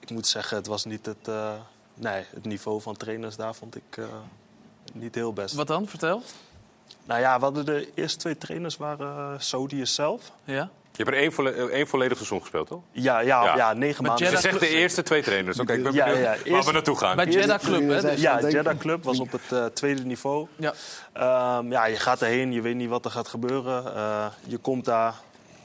[0.00, 1.52] ik moet zeggen, het was niet het, eh,
[1.94, 4.04] nee, het niveau van trainers daar vond ik eh,
[4.92, 5.54] niet heel best.
[5.54, 5.86] Wat dan?
[5.86, 6.22] Vertel.
[7.04, 10.32] Nou ja, we hadden de eerste twee trainers waren uh, Saudi zelf.
[10.44, 10.70] Ja.
[10.96, 12.80] Je hebt er één, volle- eh, één volledig seizoen gespeeld, toch?
[12.92, 13.72] Ja, ja, ja.
[13.72, 14.30] negen maanden.
[14.30, 15.58] Je zegt de eerste twee trainers.
[15.60, 17.16] Oké, ik ben Ja, benieuwd ja, waar eerst- we naartoe gaan.
[17.16, 18.00] Bij Jeddah Club, hè?
[18.00, 20.46] Dus- Ja, Jeddah Club was op het eh, tweede niveau.
[20.56, 20.72] Ja.
[21.12, 23.94] Ehm, ja, je gaat erheen, je weet niet wat er gaat gebeuren.
[23.96, 25.14] Eh, je komt daar.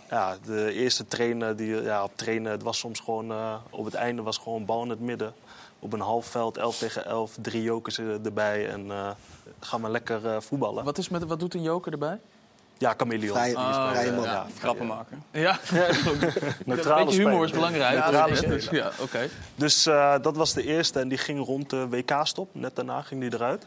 [0.10, 3.94] Ja, de eerste trainer die ja, op trainen, het was soms gewoon eh, op het
[3.94, 5.34] einde was gewoon bal in het midden.
[5.80, 9.10] Op een half veld, 11 tegen 11, drie jokers er- erbij en eh
[9.60, 10.84] ga maar lekker eh, voetballen.
[10.84, 12.20] Wat, is met, wat doet een joker erbij?
[12.78, 13.36] Ja, chameleon.
[13.38, 14.24] Vrije- eh, man.
[14.24, 15.24] ja, Grappen maken.
[15.32, 15.60] Ja.
[16.66, 17.94] Neutrale Een beetje humor is belangrijk.
[18.00, 18.70] Neutrale Dus-.
[18.70, 19.28] Ja, oké.
[19.56, 22.50] Dus eh, dat was de eerste en die ging rond de WK-stop.
[22.52, 23.64] Net daarna ging die eruit.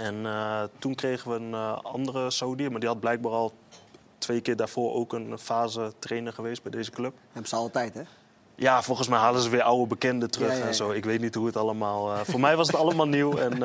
[0.00, 3.52] En eh, toen kregen we een eh, andere Saudi, maar die had blijkbaar al
[4.18, 7.14] twee keer daarvoor ook een fase trainer geweest bij deze club.
[7.32, 8.02] Hebben ze altijd, hè?
[8.62, 10.66] Ja, volgens mij halen ze weer oude bekenden terug Ja, ja, ja.
[10.66, 10.90] en zo.
[10.90, 12.12] Ik weet niet hoe het allemaal...
[12.14, 13.36] eh, voor mij was het allemaal nieuw.
[13.36, 13.60] En, eh,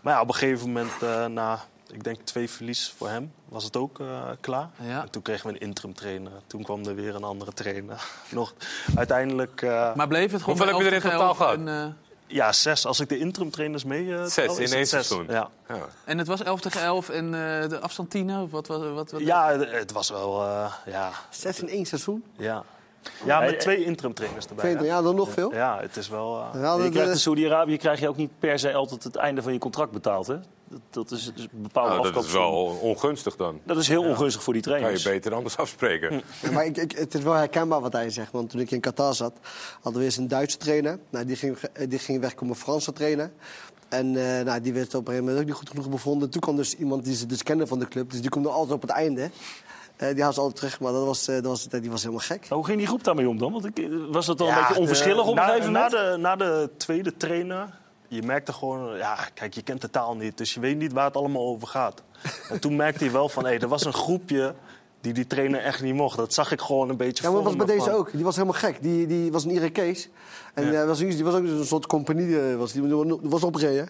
[0.00, 1.60] maar ja, op een gegeven moment, eh, na
[1.92, 4.06] ik denk twee verlies voor hem, was het ook eh,
[4.40, 4.68] klaar.
[4.82, 5.00] Ja.
[5.02, 6.32] En toen kregen we een interim trainer.
[6.46, 8.04] Toen kwam er weer een andere trainer.
[8.28, 8.54] Nog
[8.96, 9.62] uiteindelijk...
[9.62, 11.96] eh, Maar bleef het gewoon Hoeveel heb je er in 11 totaal tegen 11 En,
[12.26, 12.86] ja, zes.
[12.86, 15.26] Als ik de interim trainers mee eh, Zes tel, in één seizoen.
[15.28, 15.48] Ja.
[15.68, 15.76] Ja.
[16.04, 18.48] en het was 11 tegen 11 en eh, de afstand 10, hè?
[18.48, 20.42] Wat, wat, wat, wat, ja, het- was wel...
[20.42, 22.24] eh, ja, Zes in één seizoen.
[22.36, 22.62] ja.
[23.24, 24.84] Ja, met twee interim trainers erbij.
[24.84, 25.54] Ja, dan nog veel.
[25.54, 26.40] Ja, het is wel...
[26.54, 29.16] eh, Ja, je krijgt in dat- Saudi-Arabië krijg je ook niet per se altijd het
[29.16, 30.26] einde van je contract betaald.
[30.26, 30.36] Hè?
[30.68, 33.60] Dat, dat is dus een bepaalde Nou, dat is wel ongunstig dan.
[33.64, 35.04] Dat is heel ongunstig voor die Kan je trainers.
[35.04, 36.22] beter anders afspreken.
[36.42, 38.32] Ja, maar ik, ik, het is wel herkenbaar wat hij zegt.
[38.32, 39.32] Want toen ik in Qatar zat,
[39.80, 40.98] hadden we eerst een Duitse trainer.
[41.10, 43.30] Nou, die, ging, eh, die ging weg om een Franse trainer.
[43.88, 46.30] En eh, nou, die werd op een gegeven moment ook niet goed genoeg bevonden.
[46.30, 48.10] Toen kwam dus iemand die ze dus kende van de club.
[48.10, 49.30] Dus die komt er altijd op het einde.
[49.96, 52.24] Eh, die had ze altijd terug, maar dat was, eh, dat was, die was helemaal
[52.24, 52.40] gek.
[52.48, 53.52] Maar hoe ging die groep daarmee om dan?
[53.52, 56.12] Want ik, was dat dan een beetje de- onverschillig op een na, gegeven na moment?
[56.12, 57.68] de, na de tweede trainer,
[58.08, 58.96] je merkte gewoon...
[58.96, 61.68] Ja, kijk, je kent de taal niet, dus je weet niet waar het allemaal over
[61.68, 62.02] gaat.
[62.50, 64.54] en toen merkte hij wel van, hé, er was een groepje
[65.00, 66.16] die die trainer echt niet mocht.
[66.16, 68.12] Dat zag ik gewoon een beetje Ja, maar dat was bij deze ook.
[68.12, 68.82] Die was helemaal gek.
[68.82, 70.08] Die, die was een Irakees.
[70.54, 70.80] En Ja.
[70.80, 72.40] eh, was, die was ook een soort compagnie.
[72.40, 73.88] eh, Was, die die was opgereden.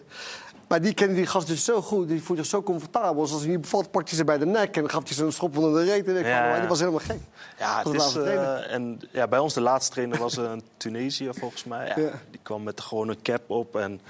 [0.69, 2.09] Maar die kende die gast dus zo goed.
[2.09, 3.23] Die voelde zich zo comfortabel.
[3.23, 4.77] Dus als hij niet bevalt, pakte hij ze bij de nek.
[4.77, 6.09] En gaf hij ze een schop onder de reet.
[6.09, 6.59] En ik Ja, van, ja.
[6.61, 7.19] Die was helemaal gek.
[7.59, 8.55] Ja, het de is, laatste trainer.
[8.65, 11.87] eh, en ja, bij ons de laatste trainer was een Tunesië volgens mij.
[11.87, 12.11] Ja, Ja.
[12.31, 14.01] Die kwam met gewoon een cap op en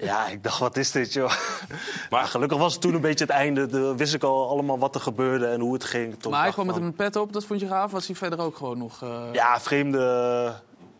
[0.00, 1.32] ja, ik dacht, wat is dit joh?
[2.10, 3.66] Maar gelukkig was het toen een beetje het einde.
[3.66, 6.16] De, wist ik al allemaal wat er gebeurde en hoe het ging.
[6.20, 7.90] Toen Maar hij kwam met een pet op, dat vond je gaaf.
[7.90, 9.02] Was hij verder ook gewoon nog...
[9.02, 10.52] eh, Ja, vreemde...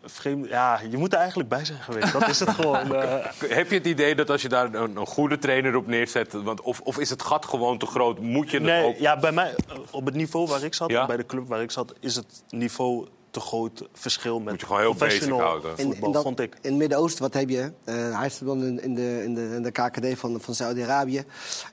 [0.05, 2.13] Vreemde, ja, je moet er eigenlijk bij zijn geweest.
[2.13, 2.95] Dat is het gewoon.
[2.95, 3.25] eh.
[3.47, 6.33] Heb je het idee dat als je daar een, een goede trainer op neerzet...
[6.33, 8.19] Want of, of is het gat gewoon te groot?
[8.19, 8.97] Moet je het Nee, ook...
[8.97, 11.05] ja, bij mij, eh, op het niveau waar ik zat, Ja?
[11.05, 14.65] bij de club waar ik zat, is het niveau te groot verschil met Moet je
[14.65, 15.77] gewoon heel professional houden.
[15.77, 16.53] Voetbal, in, dat- vond ik.
[16.61, 17.71] in het Midden-Oosten, wat heb je?
[17.83, 21.23] Eh, hij zit dan in, in, de, in, de, in de KKD van, van Saudi-Arabië.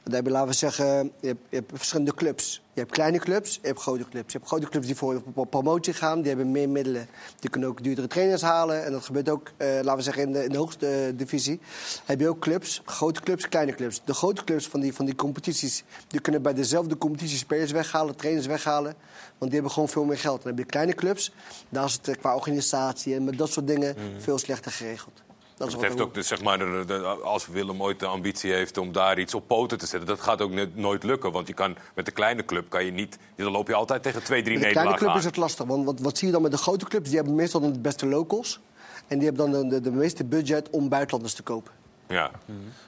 [0.04, 2.62] Daar heb je, laten we zeggen, je hebt, je hebt verschillende clubs.
[2.72, 4.32] Je hebt kleine clubs, je hebt grote clubs.
[4.32, 6.18] Je hebt grote clubs die voor promotie gaan.
[6.18, 7.08] Die hebben meer middelen.
[7.38, 8.84] Die kunnen ook duurdere trainers halen.
[8.84, 11.60] En dat gebeurt ook, eh, laten we zeggen, in de, in de hoogste eh, divisie.
[12.04, 14.02] Heb je ook clubs, grote clubs, kleine clubs.
[14.04, 15.84] De grote clubs van die, van die competities...
[16.06, 18.94] die kunnen bij dezelfde competitie spelers weghalen, trainers weghalen.
[19.38, 20.42] Want die hebben gewoon veel meer geld.
[20.42, 21.32] Dan heb je kleine clubs.
[21.68, 25.22] Daar is het eh, qua organisatie en met dat soort dingen veel slechter geregeld.
[25.60, 28.52] Dat is Het heeft ook, de, zeg maar, de- de- als Willem ooit de ambitie
[28.52, 30.08] heeft om daar iets op poten te zetten...
[30.08, 31.32] dat gaat ook net, nooit lukken.
[31.32, 33.18] Want je kan, met de kleine club kan je niet...
[33.36, 35.18] Dan loop je altijd tegen twee, drie Met de kleine nederlagen club aan.
[35.18, 35.66] is het lastig.
[35.66, 37.08] Want wat, wat zie je dan met de grote clubs?
[37.08, 38.60] Die hebben meestal de beste locals.
[39.06, 41.72] En die hebben dan de, de, de meeste budget om buitenlanders te kopen.
[42.10, 42.30] Ja.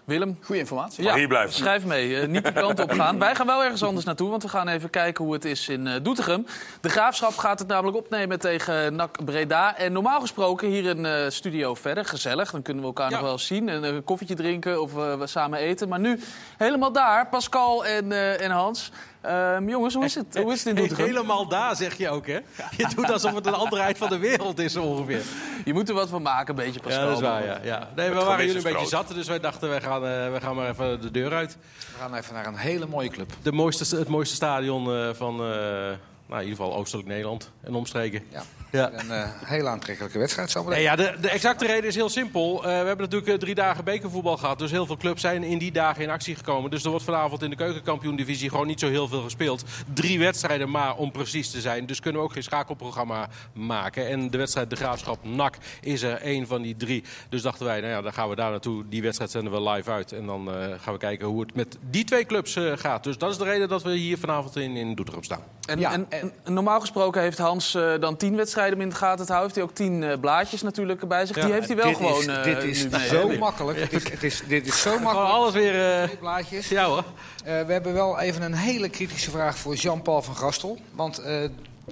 [0.04, 0.38] Willem?
[0.42, 1.04] Goede informatie.
[1.04, 1.54] Ja, hier blijven.
[1.54, 2.20] schrijf mee.
[2.20, 3.18] Eh, niet die kant op gaan.
[3.18, 5.86] Wij gaan wel ergens anders naartoe, want we gaan even kijken hoe het is in
[5.86, 6.46] eh, Doetinchem.
[6.80, 9.76] De Graafschap gaat het namelijk opnemen tegen NAC Breda.
[9.76, 12.50] En normaal gesproken hier in de studio verder, gezellig.
[12.50, 15.26] Dan kunnen we elkaar nog wel eens zien en een koffietje drinken of eh, we
[15.26, 15.88] samen eten.
[15.88, 16.20] Maar nu
[16.56, 18.90] helemaal daar, Pascal en, eh, en Hans.
[19.22, 21.06] Ehm, jongens, hoe is het, hoe is het in Doetinchem?
[21.06, 22.38] Helemaal daar, zeg je ook, hè?
[22.76, 25.22] Je doet alsof het een andere eind van de wereld is, ongeveer.
[25.64, 27.02] Je moet er wat van maken, een beetje, Pascal.
[27.02, 27.58] Ja, dat is waar, ja.
[27.62, 27.88] ja.
[27.96, 30.56] Nee, we waren jullie een beetje zat, dus wij dachten, wij gaan, eh, wij gaan
[30.56, 31.56] maar even de deur uit.
[31.78, 33.32] We gaan even naar een hele mooie club.
[33.42, 35.96] De mooiste, het mooiste stadion eh, van, eh, nou,
[36.28, 38.22] in ieder geval Oostelijk Nederland en omstreken.
[38.28, 38.42] Ja.
[38.72, 38.90] Ja.
[38.92, 42.56] Een eh, hele aantrekkelijke wedstrijd zo Nee, ja, de, de exacte reden is heel simpel.
[42.56, 44.58] Eh, we hebben natuurlijk eh, drie dagen bekervoetbal gehad.
[44.58, 46.70] Dus heel veel clubs zijn in die dagen in actie gekomen.
[46.70, 49.64] Dus er wordt vanavond in de keukenkampioen-divisie gewoon niet zo heel veel gespeeld.
[49.94, 51.86] Drie wedstrijden maar, om precies te zijn.
[51.86, 54.08] Dus kunnen we ook geen schakelprogramma maken.
[54.08, 57.04] En de wedstrijd De Graafschap NAC is er één van die drie.
[57.28, 58.84] Dus dachten wij, nou ja, dan gaan we daar naartoe.
[58.88, 60.12] Die wedstrijd zenden we live uit.
[60.12, 63.04] En dan eh, gaan we kijken hoe het met die twee clubs eh, gaat.
[63.04, 65.42] Dus dat is de reden dat we hier vanavond in, in Doetinchem staan.
[65.66, 69.32] En, en, en normaal gesproken heeft Hans eh, dan tien wedstrijden in de gaten te
[69.32, 69.54] houden.
[69.54, 71.36] Heeft hij ook tien eh, blaadjes natuurlijk bij zich.
[71.36, 73.78] Die heeft hij wel dit gewoon Is, eh, dit is nu mee, zo makkelijk.
[73.78, 75.30] Het is, het is, dit is zo makkelijk.
[75.30, 76.04] alles weer...
[76.04, 76.68] Twee blaadjes.
[76.68, 77.04] Ja hoor.
[77.44, 80.78] Eh, we hebben wel even een hele kritische vraag voor Jean-Paul van Gastel.
[80.94, 81.44] Want eh,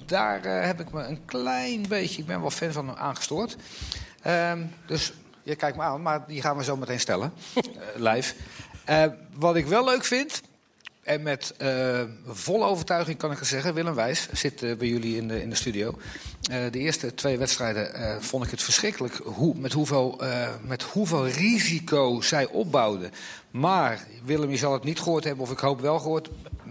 [0.06, 3.56] daar eh, heb ik me een klein beetje, ik ben wel fan van hem, aangestoord.
[4.22, 5.12] Ehm, dus
[5.42, 7.32] je kijkt me aan, maar die gaan we zo meteen stellen.
[7.54, 7.62] eh,
[7.94, 8.34] live.
[8.84, 9.04] Eh,
[9.34, 10.42] wat ik wel leuk vind,
[11.10, 15.16] en met eh, volle overtuiging kan ik het zeggen, Willem Wijs zit eh, bij jullie
[15.16, 15.98] in de, in de studio.
[16.50, 20.20] Eh, de eerste twee wedstrijden vond ik het verschrikkelijk hoe, met, hoeveel,
[20.66, 23.10] met hoeveel risico zij opbouwden.
[23.50, 26.30] Maar Willem, je zal het niet gehoord hebben, of ik hoop wel gehoord.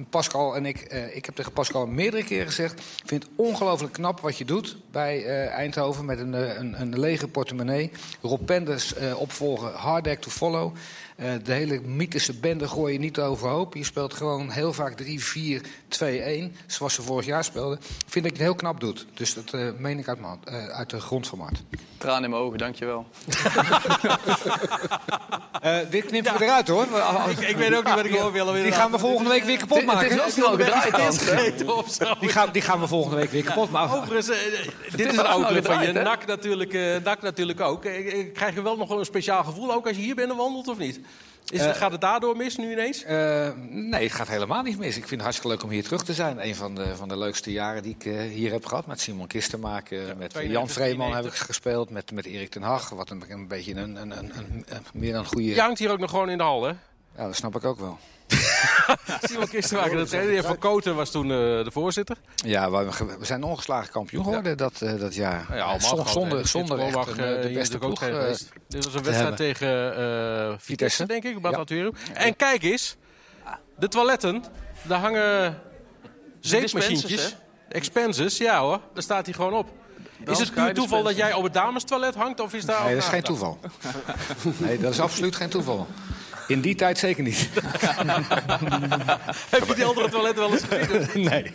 [0.09, 2.79] Pascal en ik, eh, ik heb tegen Pascal meerdere keren gezegd...
[2.79, 6.81] ik vind het ongelooflijk knap wat je doet bij eh, Eindhoven met een, eh, een,
[6.81, 7.91] een lege portemonnee.
[8.21, 10.75] Rob Penders eh, opvolgen, hard act to follow.
[11.19, 13.75] Eh, de hele mythische bende gooi je niet overhoop.
[13.75, 17.79] Je speelt gewoon heel vaak 3-4-2-1, zoals ze vorig jaar speelden.
[18.07, 19.05] Vind ik het heel knap doet.
[19.13, 21.63] Dus dat eh, meen ik uit, eh, uit de grond van mijn hart.
[21.97, 23.05] Traan in mijn ogen, dankjewel.
[25.59, 26.87] Eh, dit knippen we eruit hoor.
[27.29, 28.51] Ik, ik weet ook niet wat ik hoor wil.
[28.53, 30.25] Die gaan we volgende week weer kapot het maken.
[30.25, 31.51] is wel gedraaid, hè?
[32.19, 33.97] Die gaan, die gaan we volgende week weer kapot maken.
[33.97, 34.37] Overigens, eh,
[34.95, 35.91] dit is een wel club van je.
[35.91, 37.81] NAC natuurlijk, eh, NAC natuurlijk ook.
[38.33, 40.99] Krijg je wel nog een speciaal gevoel, ook als je hier binnen wandelt, of niet?
[41.51, 43.03] Is, Eh, gaat het daardoor mis nu ineens?
[43.03, 44.87] Eh, nee, het gaat helemaal niet mis.
[44.87, 46.45] Ik vind het hartstikke leuk om hier terug te zijn.
[46.47, 48.85] Een van de, van de leukste jaren die ik eh, hier heb gehad.
[48.85, 51.45] Met Simon Kistenmaker, met 92, Jan Vreeman heb ik 93.
[51.45, 51.89] gespeeld.
[51.89, 55.13] Met, met Erik ten Hag, wat een, een beetje een, een, een, een- een- meer
[55.13, 55.43] dan goede...
[55.45, 56.69] Je hangt hier ook nog gewoon in de hal, hè?
[57.17, 57.97] Ja, dat snap ik ook wel.
[59.29, 60.33] Simon Kistenmaker, de trainer.
[60.33, 62.17] Die Van Koten was toen eh, de voorzitter.
[62.35, 65.45] Ja, we, we zijn ongeslagen kampioen geworden dat, eh, dat jaar.
[65.55, 68.49] Ja, allemaal zonder, zonder, zonder Frits echt Koolwach, een, de beste ploeg eh, geweest.
[68.67, 71.05] Dit was een wedstrijd tegen eh, Vitesse, Vitesse.
[71.05, 71.89] denk ik, Bad Ja.
[72.13, 72.95] En kijk eens,
[73.77, 74.43] de toiletten,
[74.81, 75.61] daar hangen
[76.39, 77.35] zeepmachientjes.
[77.69, 79.69] Expenses, ja hoor, daar staat hij gewoon op.
[80.25, 83.03] Is het puur toeval dat jij op het damestoilet hangt of is daar Nee, dat
[83.03, 83.59] is geen toeval.
[84.57, 85.87] Nee, dat is absoluut geen toeval.
[86.49, 87.49] In die tijd zeker niet.
[89.49, 91.23] Heb je die andere toiletten wel eens gezien?
[91.29, 91.53] nee.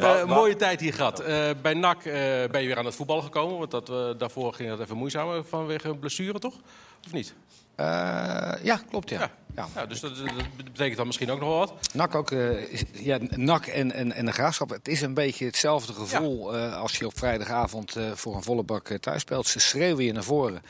[0.00, 1.20] Eh, mooie tijd hier gehad.
[1.20, 2.12] Eh, bij NAC eh,
[2.50, 3.58] ben je weer aan het voetballen gekomen.
[3.58, 6.54] Want dat, daarvoor ging het even moeizamer vanwege een blessure, toch?
[7.06, 7.34] Of niet?
[7.78, 9.30] Eh, ja, klopt ja.
[9.56, 9.68] ja.
[9.74, 11.74] Ja, dus dat, dat betekent dan misschien ook nog wel wat.
[11.92, 14.70] NAC ook, eh, ja, NAC en, en, en de Graafschap.
[14.70, 18.62] Het is een beetje hetzelfde gevoel eh, als je op vrijdagavond eh, voor een volle
[18.62, 19.46] bak eh, thuis speelt.
[19.46, 20.62] Ze schreeuwen je naar voren.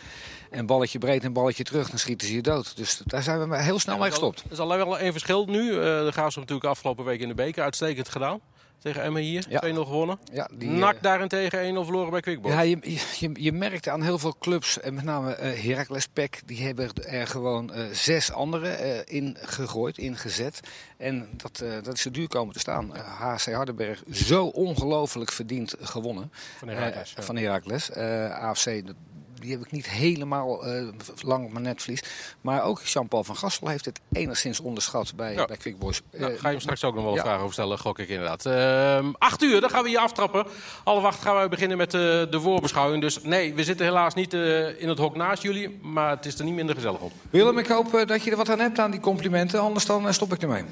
[0.51, 2.77] En balletje breed en balletje terug, dan schieten ze je dood.
[2.77, 4.41] Dus daar zijn we heel snel mee gestopt.
[4.45, 5.71] Er is alleen wel één verschil nu.
[5.71, 8.41] Eh, de Graafschap natuurlijk afgelopen week in de beker uitstekend gedaan.
[8.79, 10.19] Tegen Emmen hier, 2-0 gewonnen.
[10.33, 12.51] Ja, die, NAC eh, daarentegen 1-0 verloren bij Quickboy.
[12.53, 12.79] Ja, je,
[13.19, 16.91] je, je merkte aan heel veel clubs, en met name eh Heracles Pek, die hebben
[17.05, 20.61] er gewoon zes andere eh in gegooid, ingezet.
[20.97, 22.93] En dat, dat is er duur komen te staan.
[22.97, 26.33] HC Hardenberg zo ongelooflijk verdiend gewonnen.
[26.59, 27.23] Van Heracles, ja.
[27.23, 27.93] Van Heracles.
[28.33, 28.95] AFC, dat-
[29.41, 30.89] die heb ik niet helemaal eh,
[31.23, 32.03] lang op mijn netvlies.
[32.41, 35.45] Maar ook Jean-Paul van Gassel heeft het enigszins onderschat bij, Ja.
[35.45, 36.01] bij Quick Boys.
[36.13, 37.21] Nou, Eh, ga je hem straks ook nog wel ja.
[37.23, 38.47] vragen over stellen, gok ik inderdaad.
[38.47, 40.47] Ehm acht uur, dan gaan we hier aftrappen.
[40.85, 43.03] Half acht gaan we beginnen met eh, de voorbeschouwing.
[43.03, 45.79] Dus nee, we zitten helaas niet eh, in het hok naast jullie.
[45.83, 47.13] Maar het is er niet minder gezellig op.
[47.31, 49.61] Willem, ik hoop dat je er wat aan hebt aan die complimenten.
[49.61, 50.65] Anders dan stop ik ermee.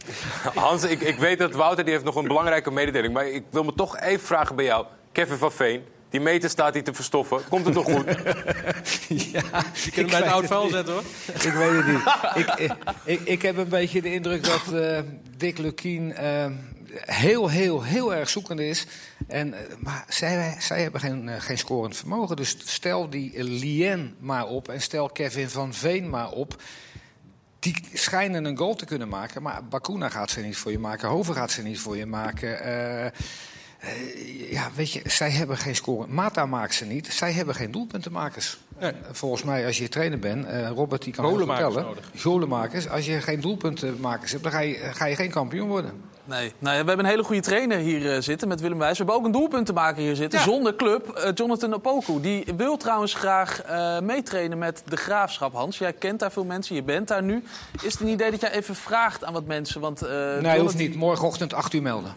[0.54, 3.12] Hans, ik, ik weet dat Wouter die heeft nog een belangrijke mededeling.
[3.14, 4.86] Maar ik wil me toch even vragen bij jou.
[5.12, 5.82] Kevin van Veen,
[6.12, 7.40] die meter staat hier te verstoffen.
[7.48, 8.04] Komt het nog goed?
[9.32, 11.02] ja, Je kunt hem bij het oud vuil zetten hoor.
[11.34, 12.02] Ik weet het niet.
[12.46, 12.72] ik, ik,
[13.04, 14.98] ik, ik heb een beetje de indruk dat eh,
[15.36, 16.14] Dick Lukien...
[16.14, 16.46] eh,
[17.00, 18.86] heel, heel, heel erg zoekende is.
[19.28, 22.36] En, eh, maar zij, zij hebben geen, eh, geen scorend vermogen.
[22.36, 26.62] Dus stel die Lien maar op en stel Kevin van Veen maar op.
[27.62, 31.08] Die schijnen een goal te kunnen maken, maar Bakuna gaat ze niet voor je maken.
[31.08, 32.60] Hoven gaat ze niet voor je maken.
[32.60, 33.12] Eh, eh,
[34.50, 36.14] ja, weet je, zij hebben geen scoren.
[36.14, 37.06] Mata maakt ze niet.
[37.06, 38.58] Zij hebben geen doelpuntenmakers.
[38.78, 41.86] En volgens mij, als je trainer bent, eh, Robert die kan vertellen.
[42.18, 42.88] Golenmakers.
[42.88, 46.02] Als je geen doelpuntenmakers hebt, dan ga je, ga je geen kampioen worden.
[46.32, 48.90] Nee, nou ja, we hebben een hele goede trainer hier eh, zitten met Willem Wijs.
[48.90, 52.20] We hebben ook een doelpuntenmaker hier zitten, zonder club, eh, Jonathan Opoku.
[52.20, 55.52] Die wil trouwens graag eh, meetrainen met de Graafschap.
[55.54, 57.44] Hans, jij kent daar veel mensen, je bent daar nu.
[57.82, 59.80] Is het een idee dat jij even vraagt aan wat mensen?
[59.80, 60.94] Want, eh, nee, Jonathan- hoeft niet.
[60.94, 62.12] Morgenochtend 8 uur melden.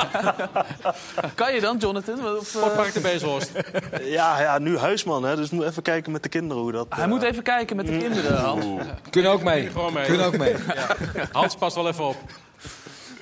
[1.34, 2.36] Kan je dan, Jonathan?
[2.36, 3.50] Of, Sportpark de Bezelhorst.
[4.02, 6.86] Ja, ja, nu huisman, hè, dus moet even kijken met de kinderen hoe dat...
[6.88, 8.64] Hij moet even kijken met de kinderen, Hans.
[9.10, 9.70] Kunnen ook mee.
[10.06, 10.54] Kunnen ook mee.
[10.74, 10.96] Ja.
[11.32, 12.16] Hans, pas wel even op.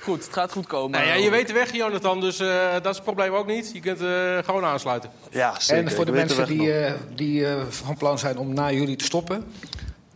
[0.09, 0.91] Goed, het gaat goed komen.
[0.91, 3.71] Nou ja, je weet de weg, Jonathan, dus eh, dat is het probleem ook niet.
[3.73, 5.09] Je kunt eh, gewoon aansluiten.
[5.31, 8.95] Ja, En voor de mensen die, eh, die eh, van plan zijn om na jullie
[8.95, 9.45] te stoppen.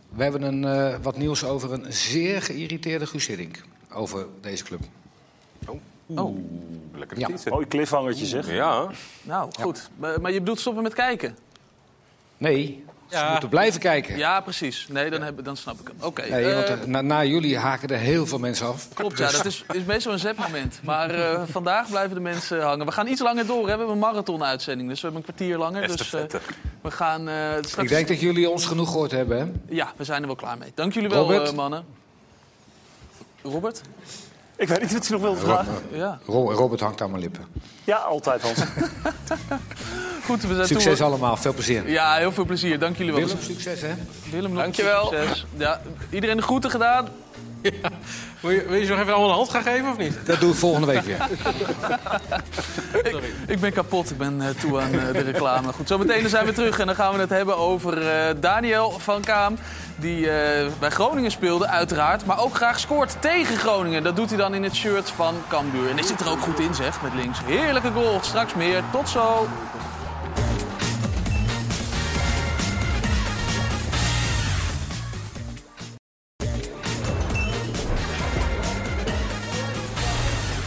[0.08, 3.62] We hebben een, eh, wat nieuws over een zeer geïrriteerde Guus Hiddink
[3.92, 4.80] Over deze club.
[6.06, 6.36] Oh.
[6.94, 7.28] Lekker Ja.
[7.48, 8.50] Mooi cliffhangertje zeg.
[8.50, 8.90] Ja.
[9.22, 9.90] Nou, goed.
[9.96, 11.36] Maar, maar je bedoelt stoppen met kijken?
[12.36, 12.83] Nee,
[13.14, 13.30] Ja.
[13.30, 14.16] moeten blijven kijken.
[14.16, 14.86] Ja, precies.
[14.88, 16.04] Nee, dan, heb, dan snap ik het.
[16.04, 16.22] Oké.
[16.28, 18.88] Nee, eh, want eh, na, na jullie haken er heel veel mensen af.
[18.94, 20.80] Klopt, ja, Dus- dat is, is meestal een zetmoment.
[20.82, 22.86] Maar eh, vandaag blijven de mensen hangen.
[22.86, 23.58] We gaan iets langer door.
[23.58, 23.62] Hè.
[23.64, 25.80] We hebben een marathon-uitzending, dus we hebben een kwartier langer.
[25.80, 26.40] Dus eh, Estafette.
[26.80, 27.76] we gaan eh, straks...
[27.76, 29.74] Ik denk dat jullie ons genoeg gehoord hebben, hè?
[29.74, 30.72] Ja, we zijn er wel klaar mee.
[30.74, 31.54] Dank jullie wel, Robert?
[31.54, 31.84] mannen.
[33.42, 33.80] Robert?
[34.56, 35.74] Ik weet niet wat je nog wilt vragen.
[35.92, 36.18] Ja.
[36.26, 37.44] Ro- Robert hangt aan mijn lippen.
[37.84, 38.58] Ja, altijd Hans.
[40.26, 41.88] Goed, we zijn Succes toe- allemaal, veel plezier.
[41.88, 42.78] Ja, heel veel plezier.
[42.78, 43.20] Dank jullie wel.
[43.22, 43.94] Willem, succes hè?
[44.30, 45.06] Willem, nog Dankjewel.
[45.06, 45.46] Succes.
[45.56, 47.08] Ja, iedereen de groeten gedaan.
[48.40, 50.18] Wil je, wil je ze nog even allemaal een hand gaan geven of niet?
[50.24, 51.26] Dat doe ik volgende week weer.
[53.04, 55.72] ik, ik ben kapot, ik ben eh, toe aan eh, de reclame.
[55.72, 59.20] Goed, zometeen zijn we terug en dan gaan we het hebben over eh, Daniel van
[59.22, 59.56] Kaam.
[59.96, 62.26] Die eh, bij Groningen speelde, uiteraard.
[62.26, 64.02] Maar ook graag scoort tegen Groningen.
[64.02, 65.90] Dat doet hij dan in het shirt van Cambuur.
[65.90, 67.38] En die zit er ook goed in, zeg, met links.
[67.44, 68.18] Heerlijke goal.
[68.22, 68.82] Straks meer.
[68.92, 69.48] Tot zo.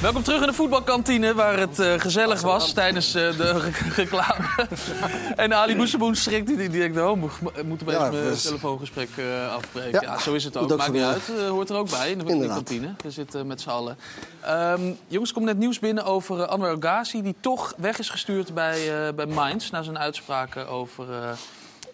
[0.02, 4.46] Welkom terug in de voetbalkantine, waar het eh, gezellig was tijdens eh, de re- reclame.
[5.36, 8.42] en Ali Boeseboen schrikt, die, die denkt, oh, mo- mo- moeten we Ja, mijn dus-
[8.42, 9.92] telefoongesprek eh, afbreken.
[9.92, 10.78] Ja, Ja, zo is het moet ook.
[10.78, 12.94] Maakt niet uit, hoort er ook bij in de, in de kantine.
[13.04, 13.98] We zitten met z'n allen.
[14.42, 17.22] Ehm, jongens, komt net nieuws binnen over Anwar Ghazi...
[17.22, 19.70] die toch weg is gestuurd bij, bij Mainz...
[19.70, 21.06] na zijn uitspraken over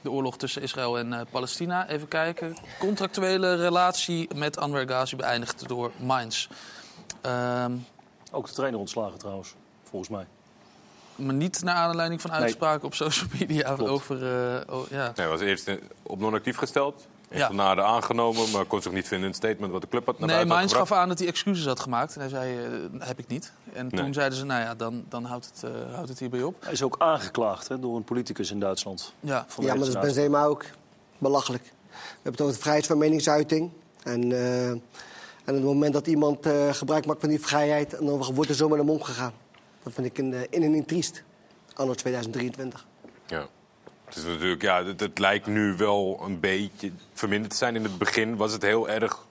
[0.02, 1.88] de oorlog tussen Israël en Palestina.
[1.90, 2.58] Even kijken.
[2.80, 6.48] Contractuele relatie met Anwar Ghazi beëindigd door Mainz.
[7.22, 7.72] Ehm,
[8.36, 9.54] Ook de trainer ontslagen trouwens,
[9.84, 10.26] volgens mij.
[11.16, 12.40] maar niet naar aanleiding van Nee.
[12.40, 13.92] uitspraken op social media Klopt.
[13.92, 14.16] over...
[14.56, 15.12] eh, oh, ja.
[15.16, 17.08] Hij was eerst eh, op non-actief gesteld.
[17.30, 17.48] Ja.
[17.48, 20.28] Daarna aangenomen, maar kon zich niet vinden in het statement wat de club had naar
[20.30, 22.14] Nee, Mainz gaf aan dat hij excuses had gemaakt.
[22.16, 23.52] En hij zei, eh, heb ik niet.
[23.74, 24.14] En toen Nee.
[24.14, 26.56] zeiden ze, nou ja, dan, dan houdt, het, eh, houdt het hierbij op.
[26.64, 29.14] Hij is ook aangeklaagd hè, door een politicus in Duitsland.
[29.20, 29.46] Ja.
[29.60, 30.66] Ja, maar dat is Benzema ook
[31.18, 31.64] belachelijk.
[31.64, 31.70] We
[32.14, 33.72] hebben het over de vrijheid van meningsuiting.
[34.04, 34.72] En, eh,
[35.44, 37.94] en op het moment dat iemand eh, gebruik maakt van die vrijheid...
[37.94, 39.34] En dan wordt er zo met hem omgegaan.
[39.84, 41.24] Dat vind ik een, eh, in en in triest.
[41.74, 42.86] Anno 2023.
[43.28, 43.48] Ja.
[44.06, 47.76] Het, is natuurlijk, ja, het, het lijkt nu wel een beetje verminderd te zijn.
[47.76, 49.28] In het begin was het heel erg...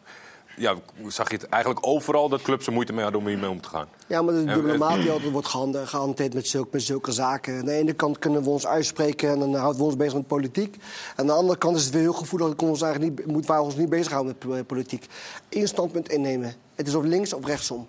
[0.56, 0.74] Ja,
[1.06, 3.68] zag je het eigenlijk overal dat clubs er moeite mee hadden om hiermee om te
[3.68, 3.88] gaan.
[4.06, 5.48] Ja, maar de dubbele maat die altijd wordt
[5.88, 7.58] gehanteerd met zulke, met zulke zaken.
[7.58, 10.26] Aan de ene kant kunnen we ons uitspreken en dan houden we ons bezig met
[10.26, 10.76] politiek.
[11.16, 12.46] Aan de andere kant is het weer heel gevoelig.
[12.46, 15.06] Kunnen we ons eigenlijk niet, moeten wij ons niet bezighouden met politiek.
[15.48, 16.54] Eén standpunt innemen.
[16.74, 17.88] Het is of links of rechtsom.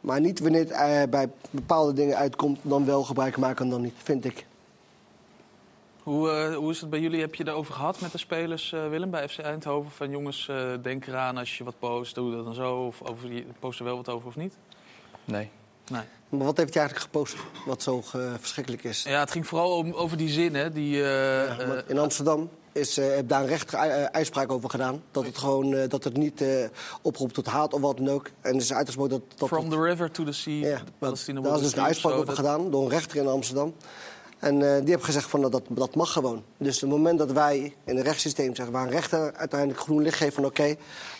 [0.00, 3.80] Maar niet wanneer het eh, bij bepaalde dingen uitkomt, dan wel gebruik maken en dan
[3.80, 4.46] niet, vind ik.
[6.08, 7.20] Hoe, eh, hoe is het bij jullie?
[7.20, 9.90] Heb je daarover gehad met de spelers, eh, Willem, bij FC Eindhoven?
[9.90, 12.76] Van jongens, eh, denk eraan als je wat post, doe dat dan zo.
[12.76, 14.54] Of over, je post er wel wat over of niet?
[15.24, 15.50] Nee.
[15.90, 16.02] Nee.
[16.28, 17.36] Maar wat heeft hij eigenlijk gepost
[17.66, 18.02] wat zo
[18.38, 19.02] verschrikkelijk is?
[19.02, 20.72] Ja, het ging vooral om, over die zin, hè?
[20.72, 24.70] Die, eh, Ja, eh, in Amsterdam is, eh heb daar een rechter eh, uitspraak over
[24.70, 25.02] gedaan.
[25.10, 26.64] Dat het, gewoon, eh, dat het niet eh,
[27.02, 28.30] oproept tot haat of wat dan ook.
[28.40, 29.38] En is uitgesproken dat...
[29.38, 32.14] dat From the river to the sea, Ja, de Palestina Daar is dus een uitspraak
[32.14, 33.74] over gedaan door een rechter in Amsterdam.
[34.38, 36.42] En eh, die heeft gezegd van dat, dat, dat mag gewoon.
[36.56, 38.74] Dus op het moment dat wij in een rechtssysteem zeggen...
[38.74, 40.74] waar een rechter uiteindelijk groen licht geeft van oké,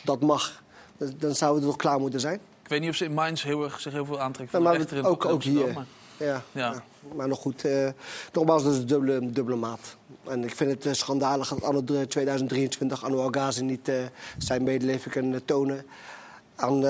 [0.05, 0.62] dat mag...
[0.97, 2.40] dan- dan zouden we toch klaar moeten zijn.
[2.62, 4.73] Ik weet niet of ze in Mainz heel erg, zich heel veel aantrekken Ja, van
[4.73, 5.73] de maar rechter in ook, ook hier.
[5.74, 5.86] maar-
[6.16, 6.43] Ja, Ja.
[6.73, 6.82] ja.
[7.15, 7.65] maar nog goed.
[7.65, 7.89] eh
[8.32, 9.97] nogmaals, dat is een dubbele, dubbele maat.
[10.24, 13.95] En ik vind het eh, schandalig dat anno 2023 Anno Algazi niet eh,
[14.39, 15.85] zijn medeleven kan tonen
[16.57, 16.81] aan,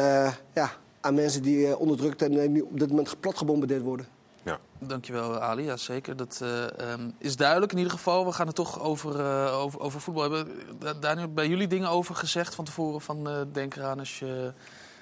[0.54, 4.06] ja, aan mensen die onderdrukt en nu op dit moment plat gebombardeerd worden.
[4.48, 4.58] Ja.
[4.78, 5.62] Dankjewel, Ali.
[5.64, 6.16] Ja, zeker.
[6.16, 8.24] Dat eh, ehm, is duidelijk in ieder geval.
[8.26, 10.48] We gaan het toch over, eh, over, over voetbal hebben.
[10.78, 13.00] Da- Daniel, bij jullie dingen over gezegd van tevoren?
[13.00, 14.52] Van eh, denk eraan als je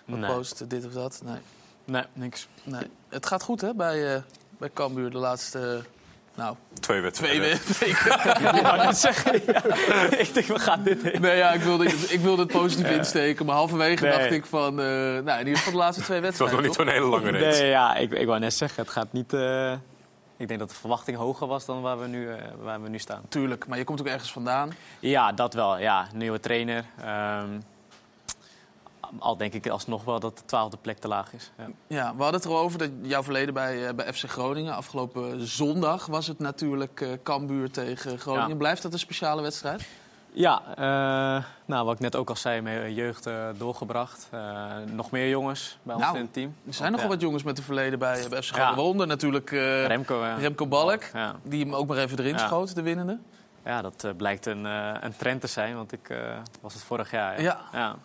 [0.04, 0.34] wat Nee.
[0.34, 1.20] post, dit of dat?
[1.24, 1.40] Nee.
[1.84, 2.48] Nee, niks.
[2.64, 2.90] nee.
[3.08, 4.22] Het gaat goed, hè, bij, eh
[4.58, 5.82] bij Cambuur de laatste...
[6.36, 7.60] nou, Twee wedstrijden.
[7.60, 7.96] twee we-
[8.74, 8.88] weken.
[8.88, 9.32] Ik zeggen,
[10.34, 11.20] denk, we gaan dit heen.
[11.20, 13.46] Nee, ja, ik wilde, ik wilde het positief insteken.
[13.46, 14.12] Maar halverwege Nee.
[14.18, 14.80] dacht ik van...
[14.80, 16.56] eh, nou, in ieder geval de laatste twee Het was wedstrijden.
[16.56, 17.60] nog niet zo'n hele lange race.
[17.60, 19.32] Nee, ja, ik, ik wou net zeggen, het gaat niet...
[19.32, 19.72] eh,
[20.36, 22.98] ik denk dat de verwachting hoger was dan waar we nu, eh, waar we nu
[22.98, 23.22] staan.
[23.28, 24.70] Tuurlijk, maar je komt ook ergens vandaan.
[25.00, 25.78] Ja, dat wel.
[25.78, 26.84] Ja, nieuwe trainer.
[27.04, 27.48] Ehm,
[29.20, 31.50] al denk ik alsnog wel dat de twaalfde plek te laag is.
[31.58, 31.66] Ja.
[31.86, 34.74] Ja, we hadden het erover dat jouw verleden bij, eh, bij FC Groningen.
[34.74, 38.48] Afgelopen zondag was het natuurlijk eh Cambuur tegen Groningen.
[38.48, 38.54] Ja.
[38.54, 39.84] Blijft dat een speciale wedstrijd?
[40.32, 44.30] Ja, eh, nou, wat ik net ook al zei, mijn jeugd doorgebracht.
[44.92, 46.54] Nog meer jongens bij ons Nou, in het team.
[46.66, 47.12] Er zijn nogal Ja.
[47.12, 48.70] wat jongens met een verleden bij, bij FC Groningen.
[48.70, 48.74] Ja.
[48.76, 49.50] Waaronder natuurlijk
[49.86, 50.34] Remco, ja.
[50.34, 51.02] Remco Balk.
[51.42, 53.18] Die hem ook maar even erin schoot, de winnende.
[53.64, 54.64] Ja, dat blijkt een,
[55.04, 56.16] een trend te zijn, want ik
[56.60, 57.42] was het vorig jaar.
[57.42, 57.96] Ja.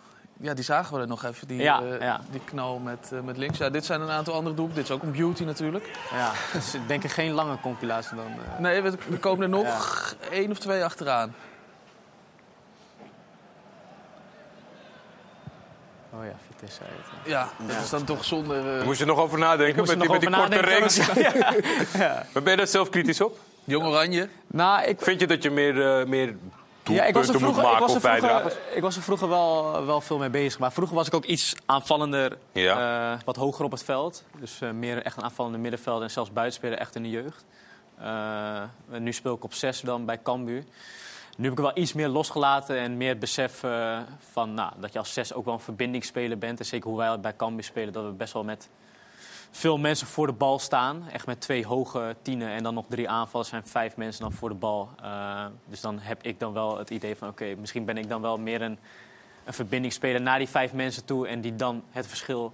[0.42, 0.48] Ja.
[0.48, 0.48] ja.
[0.48, 2.20] Ja, die zagen we er nog even, die, Ja, eh, ja.
[2.30, 3.58] die knal met, eh, met links.
[3.58, 4.74] Ja, dit zijn een aantal andere doelen.
[4.74, 5.90] Dit is ook een beauty natuurlijk.
[6.10, 8.26] Ja, dus ik denk ik geen lange compilatie dan.
[8.26, 8.58] eh.
[8.58, 11.34] Nee, we, er komen er nog één of twee achteraan.
[16.14, 16.80] Oh ja, Vitesse.
[16.84, 17.30] het.
[17.30, 18.78] Ja, dat is dan toch zonder...
[18.78, 20.68] eh, moest je nog over nadenken met die, met die korte nadenken.
[20.68, 21.08] reeks.
[22.32, 23.38] Maar ben je daar zelf kritisch op?
[23.64, 24.28] Jong Oranje.
[24.46, 26.36] Nou, ik, Vind je dat je meer, eh, meer
[26.84, 28.50] Ja, ik was er vroeger, ik maken was er of bijdragen?
[28.50, 30.58] vroeger, ik was er vroeger wel, wel veel mee bezig.
[30.60, 33.12] Maar vroeger was ik ook iets aanvallender, Ja.
[33.14, 34.24] eh, wat hoger op het veld.
[34.40, 37.44] Dus eh, meer echt een aanvallende middenveld en zelfs buitenspeler echt in de jeugd.
[37.98, 38.62] Eh,
[38.98, 40.64] nu speel ik op 6 dan bij Cambuur.
[41.36, 43.98] Nu heb ik wel iets meer losgelaten en meer het besef eh,
[44.32, 46.58] van, nou, dat je als 6 ook wel een verbindingsspeler bent.
[46.58, 48.68] En zeker hoe wij bij Cambuur spelen, dat we best wel met
[49.54, 51.08] veel mensen voor de bal staan.
[51.12, 54.48] Echt met twee hoge tienen en dan nog drie aanvallers zijn vijf mensen dan voor
[54.48, 54.88] de bal.
[55.02, 58.20] Eh, dus dan heb ik dan wel het idee van oké, misschien ben ik dan
[58.22, 58.78] wel meer een,
[59.44, 62.52] een verbindingsspeler naar die vijf mensen toe en die dan het verschil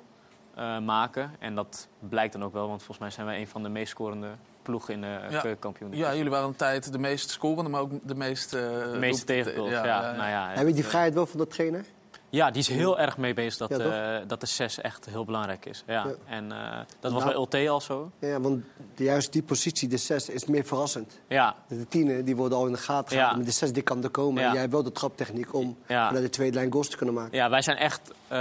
[0.55, 1.31] eh, maken.
[1.39, 3.91] En dat blijkt dan ook wel, want volgens mij zijn wij een van de meest
[3.91, 4.29] scorende
[4.63, 5.41] ploegen in de Ja.
[5.41, 5.97] keukenkampioen.
[5.97, 8.55] Ja, jullie waren een tijd de meest scorende, maar ook de meest...
[8.55, 8.61] eh,
[8.93, 9.71] de meeste tegengoals.
[9.71, 11.85] Ja, Nou ja, Heb je die vrijheid wel van de trainer?
[12.31, 15.25] Ja, die is heel erg mee bezig dat, Ja, eh, dat de 6 echt heel
[15.25, 15.83] belangrijk is.
[15.87, 15.93] Ja.
[16.07, 16.13] Ja.
[16.27, 17.25] En eh, dat was Nou.
[17.25, 18.11] bij Ulte al zo.
[18.19, 18.65] Ja, want
[18.97, 21.19] juist die positie, de 6, is meer verrassend.
[21.29, 23.21] Ja, De tienen die worden al in de gaten Ja.
[23.21, 23.45] gehouden.
[23.47, 24.43] De 6 die kan er komen.
[24.45, 27.37] En jij hebt wel de traptechniek om naar de tweede lijn goals te kunnen maken.
[27.39, 28.39] Ja, wij zijn echt, eh,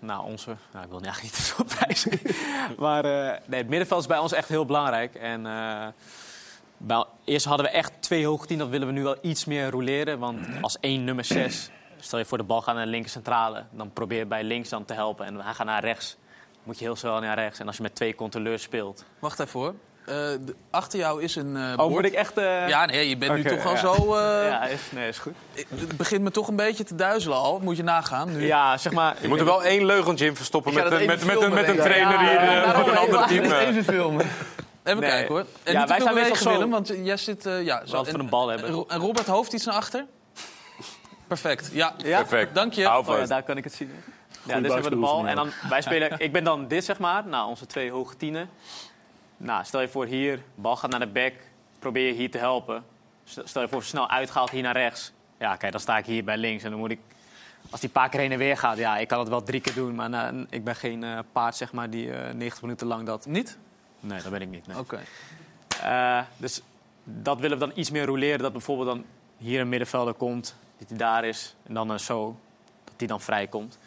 [0.00, 2.12] nou onze, nou, ik wil eigenlijk niet te veel prijzen.
[2.84, 3.02] maar
[3.46, 5.14] nee, het middenveld is bij ons echt heel belangrijk.
[5.14, 5.42] En
[6.78, 9.70] bij, eerst hadden we echt twee hoge tien, dat willen we nu wel iets meer
[9.70, 10.18] roleren.
[10.18, 13.64] Want als één nummer zes, stel je voor de bal gaat naar de linker centrale,
[13.70, 15.26] dan probeer je bij links dan te helpen.
[15.26, 16.16] En hij gaat naar rechts,
[16.62, 17.58] moet je heel snel naar rechts.
[17.58, 19.04] En als je met twee controleurs speelt.
[19.18, 19.74] Wacht even hoor.
[20.06, 20.16] Eh,
[20.70, 22.36] achter jou is een eh Oh, moet ik echt...
[22.38, 24.14] eh, Ja, nee, je bent nu toch al zo...
[24.14, 25.32] eh, ja, is, nee, is goed.
[25.68, 27.58] Het begint me toch een beetje te duizelen al.
[27.62, 28.46] Moet je nagaan nu.
[28.46, 29.16] Ja, zeg maar...
[29.20, 31.84] Je moet er wel één leugentje in verstoppen met, met, met, een, met een filmen,
[31.84, 33.44] trainer hier Ja, van een even- ander team.
[33.44, 34.26] Even filmen.
[34.84, 35.10] Even Nee.
[35.10, 35.44] kijken hoor.
[35.62, 36.50] En Ja, niet wij zijn zo.
[36.50, 37.44] Willem, want jij zit...
[37.62, 38.04] ja, zo.
[38.04, 38.68] Van een bal hebben.
[38.68, 40.04] En, en Robert Hoofd iets naar achter?
[41.26, 41.70] Perfect.
[41.72, 42.18] Ja, Ja?
[42.18, 42.54] Perfect.
[42.54, 42.86] dank je.
[42.86, 43.90] Hou Oh, ja, daar kan ik het zien.
[44.46, 45.26] Ja, dus hebben we de bal.
[45.26, 47.26] En dan, wij spelen, ik ben dan dit, zeg maar.
[47.26, 48.48] Nou, onze twee hoge tienen.
[49.36, 51.32] Nou, stel je voor hier, bal gaat naar de back.
[51.78, 52.84] Probeer je hier te helpen.
[53.24, 55.12] Stel je voor, snel uitgehaald hier naar rechts.
[55.38, 56.64] Ja, kijk, dan sta ik hier bij links.
[56.64, 56.98] En dan moet ik,
[57.70, 59.74] als die paar keer heen en weer gaat, ja, ik kan het wel drie keer
[59.74, 59.94] doen.
[59.94, 63.26] Maar nou, ik ben geen eh, paard, zeg maar, die eh 90 minuten lang dat...
[63.26, 63.58] Niet?
[64.00, 64.66] Nee, dat ben ik niet.
[64.66, 64.78] Nee.
[64.78, 65.00] Oké.
[65.82, 66.62] Eh, dus
[67.04, 68.38] dat willen we dan iets meer roleren.
[68.38, 69.04] Dat bijvoorbeeld dan
[69.38, 71.54] hier een middenvelder komt, dat hij daar is.
[71.66, 72.36] En dan eh, zo,
[72.84, 73.78] dat hij dan vrij komt.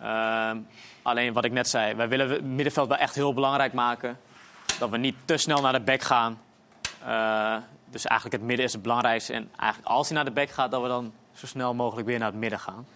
[0.00, 0.58] Ehm,
[1.02, 4.18] alleen wat ik net zei, wij willen het middenveld wel echt heel belangrijk maken.
[4.78, 6.40] Dat we niet te snel naar de back gaan.
[7.04, 7.56] Eh,
[7.90, 9.32] dus eigenlijk het midden is het belangrijkste.
[9.32, 12.18] En eigenlijk als hij naar de back gaat, dat we dan zo snel mogelijk weer
[12.18, 12.86] naar het midden gaan.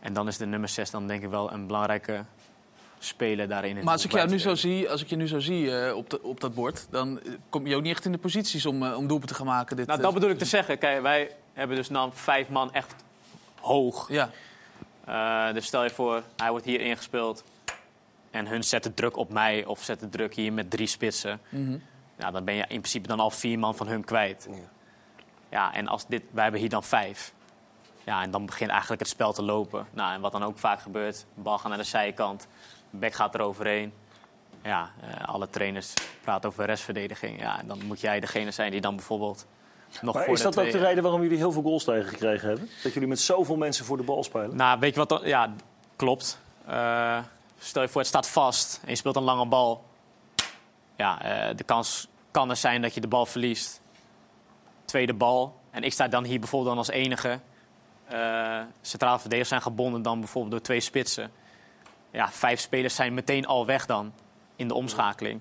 [0.00, 2.24] En dan is de nummer 6 dan denk ik wel een belangrijke
[3.02, 3.76] speler daarin.
[3.76, 5.96] in Maar als ik, jou nu zo zie, als ik je nu zo zie eh,
[5.96, 6.86] op, de, op dat bord...
[6.90, 9.34] dan eh, kom je ook niet echt in de posities om, eh, om doelpunten te
[9.34, 9.76] gaan maken.
[9.76, 10.78] Dit, Nou, dat bedoel ik te zeggen.
[10.78, 12.94] Kijk, wij hebben dus nou vijf man echt
[13.60, 14.08] hoog.
[14.08, 14.30] Ja.
[15.04, 17.44] Eh, dus stel je voor, hij wordt hier ingespeeld.
[18.30, 21.40] En hun zetten druk op mij of zetten druk hier met drie spitsen.
[21.48, 21.78] Mhm.
[22.18, 24.48] Ja, dan ben je in principe dan al vier man van hun kwijt.
[25.48, 27.32] Ja, en als dit, wij hebben hier dan vijf.
[28.04, 29.86] Ja, en dan begint eigenlijk het spel te lopen.
[29.90, 32.46] Nou, en wat dan ook vaak gebeurt, de bal gaat naar de zijkant.
[32.90, 33.92] Bek gaat er overheen.
[34.62, 37.40] Ja, eh, alle trainers praten over restverdediging.
[37.40, 39.46] Ja, en dan moet jij degene zijn die dan bijvoorbeeld
[40.00, 42.68] nog Maar is dat ook de reden waarom jullie heel veel goals tegengekregen hebben?
[42.82, 44.56] Dat jullie met zoveel mensen voor de bal spelen?
[44.56, 45.08] Nou, weet je wat?
[45.08, 45.52] dan- Ja,
[45.96, 46.38] klopt.
[46.66, 47.18] Eh,
[47.58, 49.84] stel je voor, het staat vast en je speelt een lange bal.
[50.96, 53.80] Ja, eh, de kans kan er zijn dat je de bal verliest.
[54.84, 55.58] Tweede bal.
[55.70, 57.40] En ik sta dan hier bijvoorbeeld dan als enige.
[58.06, 61.30] Eh centrale verdedigers zijn gebonden dan bijvoorbeeld door twee spitsen.
[62.12, 64.12] Ja, vijf spelers zijn meteen al weg dan
[64.56, 65.40] in de omschakeling.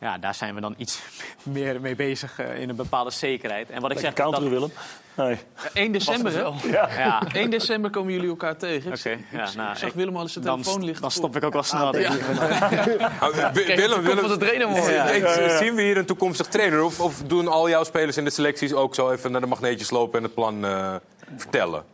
[0.00, 1.00] Ja, daar zijn we dan iets
[1.42, 3.70] meer mee bezig eh, in een bepaalde zekerheid.
[3.70, 4.72] En wat ik zeg, counteren, dat- Willem.
[5.16, 5.38] Nee.
[5.72, 6.68] 1 december, hè?
[7.02, 7.22] Ja.
[7.32, 8.92] 1 december komen jullie elkaar tegen.
[8.92, 11.02] Oké, ja, nou, ik zag ik- Willem al eens zijn dan- telefoon liggen.
[11.02, 11.86] dan stop ik ook wel snel.
[11.94, 12.10] Ah, ja.
[13.52, 14.92] Willem, Willem de trainer worden.
[14.94, 15.56] Ja, Ja, ja, ja.
[15.56, 16.82] Zien we hier een toekomstig trainer?
[16.82, 19.90] Of, of doen al jouw spelers in de selecties ook zo even naar de magneetjes
[19.90, 20.94] lopen en het plan eh,
[21.36, 21.84] vertellen?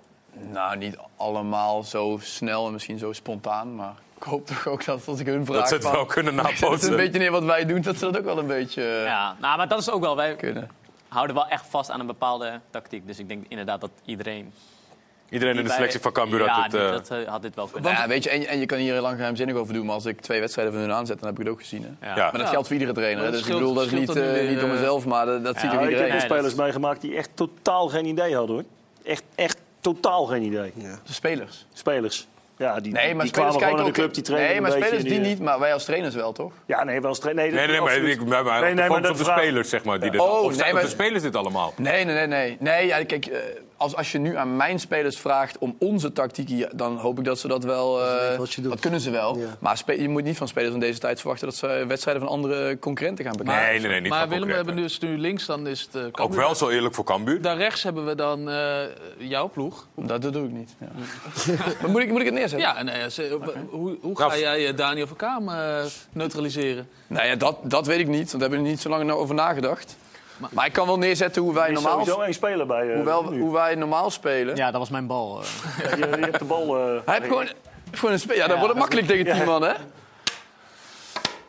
[0.53, 3.75] Nou, niet allemaal zo snel en misschien zo spontaan.
[3.75, 5.59] Maar ik hoop toch ook dat als ik hun vraag...
[5.59, 6.71] Dat ze het wel kunnen Zet nabootsen.
[6.73, 8.83] het een beetje neer wat wij doen, dat ze dat ook wel een beetje...
[8.83, 10.17] eh, Ja, nou, maar dat is ook wel.
[10.17, 10.71] Wij kunnen.
[11.09, 13.07] houden wel echt vast aan een bepaalde tactiek.
[13.07, 14.53] Dus ik denk inderdaad dat iedereen.
[15.31, 17.91] Iedereen in de selectie van Cambuur ja, had eh, dat, eh, had dit wel kunnen.
[17.93, 19.95] Nou ja, weet je, en, en je kan hier heel lang geheimzinnig over doen, maar
[19.95, 21.97] als ik twee wedstrijden van hun aanzet, dan heb ik het ook gezien.
[22.01, 22.09] Hè?
[22.09, 22.15] Ja.
[22.31, 23.25] Maar dat geldt voor iedere trainer.
[23.25, 23.31] hè.
[23.31, 25.45] Dus dat ik bedoel, dat is niet, eh, nu niet door weer, mezelf, maar dat,
[25.45, 26.11] dat ziet er Nou, ik iedereen.
[26.13, 28.65] heb Nee, wel spelers meegemaakt die echt totaal geen idee hadden, hoor.
[29.05, 30.73] Echt, echt totaal geen idee.
[31.05, 31.67] De spelers.
[31.73, 32.27] Spelers.
[32.57, 34.71] Ja, die, Nee, maar die spelers kwamen gewoon naar de club, die trainen nee, maar
[34.73, 36.53] spelers die niet, maar wij als trainers wel, toch?
[36.67, 37.45] Ja, nee, wel eens trainen.
[37.45, 39.69] Nee, Nee, nee, maar ik ben maar Nee, nee, maar de op de vraag- spelers,
[39.69, 40.01] zeg maar.
[40.01, 41.73] Die dit, Oh, of nee, zijn maar- de spelers dit allemaal?
[41.77, 42.27] Nee, nee, nee.
[42.27, 42.57] nee.
[42.61, 43.39] nee ja, kijk, eh,
[43.79, 47.39] als, als je nu aan mijn spelers vraagt om onze tactiek, dan hoop ik dat
[47.39, 48.03] ze dat wel...
[48.05, 48.71] eh, weten wat je doet.
[48.71, 49.39] dat kunnen ze wel.
[49.39, 49.57] Ja.
[49.59, 52.33] Maar spe- je moet niet van spelers van deze tijd verwachten dat ze wedstrijden van
[52.33, 53.65] andere concurrenten gaan bekijken.
[53.71, 55.95] Nee, nee, nee, niet maar van Willem, we hebben dus nu links, dan is het
[56.15, 57.43] eh, Ook wel zo eerlijk voor Cambuur.
[57.43, 58.81] Daar rechts hebben we dan eh,
[59.19, 59.87] jouw ploeg.
[59.95, 60.75] Dat, dat doe ik niet.
[60.79, 60.89] Ja.
[61.81, 62.69] maar moet ik, moet ik het neerzetten?
[62.69, 63.39] Ja, en, eh, ze-
[63.71, 66.89] hoe, hoe ga Nou, jij eh, Daniel van Kaam eh, neutraliseren?
[67.07, 69.35] Nou ja, dat, dat weet ik niet, want daar hebben we niet zo lang over
[69.35, 69.97] nagedacht.
[70.53, 72.89] Maar, ik kan wel neerzetten hoe wij is normaal, sowieso één speler bij.
[72.89, 74.57] eh, hoewel, hoe wij normaal spelen.
[74.57, 75.41] Ja, dat was mijn bal.
[75.43, 75.47] eh.
[75.91, 76.77] Ja, je, je hebt de bal.
[76.77, 77.49] eh, Hij heeft gewoon,
[77.93, 79.73] gewoon een spe- Ja, dan Ja, wordt het makkelijk tegen tien man, hè?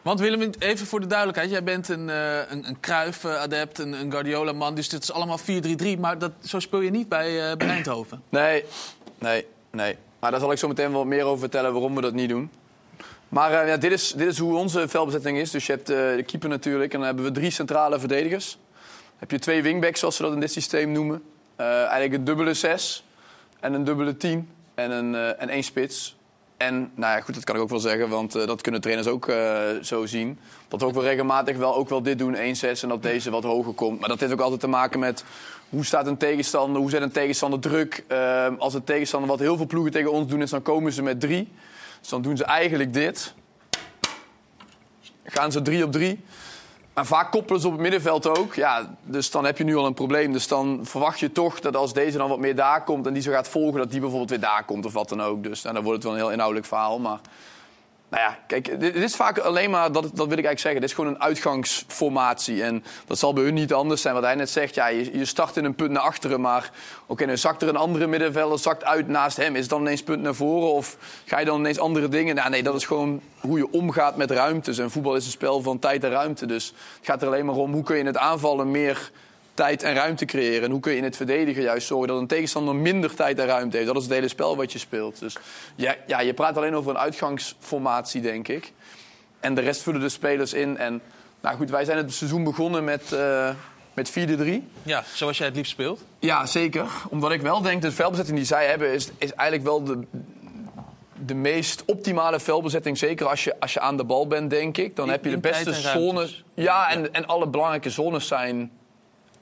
[0.02, 1.50] Want Willem, even voor de duidelijkheid.
[1.52, 4.76] Jij bent een, eh een, een Cruijff-adept, een, een Guardiola-man.
[4.76, 6.00] Dus dit is allemaal 4-3-3.
[6.00, 8.22] Maar dat, zo speel je niet bij, eh, bij Eindhoven.
[8.30, 8.64] Nee,
[9.20, 9.98] nee, nee.
[10.20, 12.30] Maar daar zal ik zo meteen wel wat meer over vertellen waarom we dat niet
[12.30, 12.52] doen.
[13.30, 15.52] Maar ja, dit, is, dit is hoe onze veldbezetting is.
[15.52, 16.92] Dus je hebt eh, de keeper natuurlijk.
[16.94, 18.58] En dan hebben we drie centrale verdedigers.
[19.20, 21.24] Heb je twee wingbacks, zoals ze dat in dit systeem noemen.
[21.56, 23.04] Eh, eigenlijk een dubbele zes
[23.60, 26.18] en een dubbele tien en, een, eh, en één spits.
[26.58, 29.08] En nou ja, goed, dat kan ik ook wel zeggen, want eh, dat kunnen trainers
[29.08, 29.32] ook
[29.82, 30.40] zo zien.
[30.68, 33.44] Dat we ook wel regelmatig wel, ook wel dit doen, 1-6 en dat deze wat
[33.44, 34.00] hoger komt.
[34.00, 35.24] Maar dat heeft ook altijd te maken met
[35.70, 38.04] hoe staat een tegenstander, hoe zet een tegenstander druk.
[38.58, 41.20] Als een tegenstander wat heel veel ploegen tegen ons doen is, dan komen ze met
[41.20, 41.52] drie.
[42.00, 43.34] Dus dan doen ze eigenlijk dit.
[45.24, 46.20] Gaan ze drie op drie.
[47.00, 48.56] En vaak koppelen ze op het middenveld ook.
[48.56, 50.32] Ja, dus dan heb je nu al een probleem.
[50.32, 53.08] Dus dan verwacht je toch dat als deze dan wat meer daar komt...
[53.08, 55.44] en die zo gaat volgen, dat die bijvoorbeeld weer daar komt of wat dan ook.
[55.44, 57.00] Dus nou, dan wordt het wel een heel inhoudelijk verhaal.
[57.00, 57.20] Maar
[58.10, 60.82] nou ja, kijk, dit, is vaak alleen maar, dat, dat wil ik eigenlijk zeggen...
[60.82, 62.64] dit is gewoon een uitgangsformatie.
[62.64, 64.14] En dat zal bij hun niet anders zijn.
[64.14, 66.42] Wat hij net zegt, ja, je, je start in een punt naar achteren...
[66.42, 66.72] maar
[67.06, 69.56] oké, dan zakt er een andere middenvelder, zakt uit naast hem.
[69.56, 72.36] Is het dan ineens punt naar voren of ga je dan ineens andere dingen...
[72.36, 74.78] Nou, nee, dat is gewoon hoe je omgaat met ruimtes.
[74.78, 76.46] En voetbal is een spel van tijd en ruimte.
[76.46, 79.12] Dus het gaat er alleen maar om, hoe kun je in het aanvallen meer
[79.60, 80.64] tijd en ruimte creëren.
[80.64, 83.46] En hoe kun je in het verdedigen juist zorgen dat een tegenstander minder tijd en
[83.46, 83.88] ruimte heeft.
[83.90, 85.20] Dat is het hele spel wat je speelt.
[85.20, 85.38] Dus
[85.76, 88.72] ja, ja, je praat alleen over een uitgangsformatie, denk ik.
[89.40, 90.78] En de rest vullen de spelers in.
[90.78, 91.02] En
[91.42, 93.50] nou goed, wij zijn het seizoen begonnen met, eh
[93.94, 94.14] met 4-3.
[94.84, 96.04] Ja, zoals jij het liefst speelt.
[96.20, 96.86] Ja, zeker.
[97.10, 98.94] Omdat ik wel denk, de veldbezetting die zij hebben...
[98.94, 100.00] is, is eigenlijk wel de,
[101.26, 102.98] de meest optimale veldbezetting.
[102.98, 104.96] Zeker als je, als je aan de bal bent, denk ik.
[104.96, 106.44] Dan In- heb je de beste zones.
[106.54, 108.72] Ja, en, en alle belangrijke zones zijn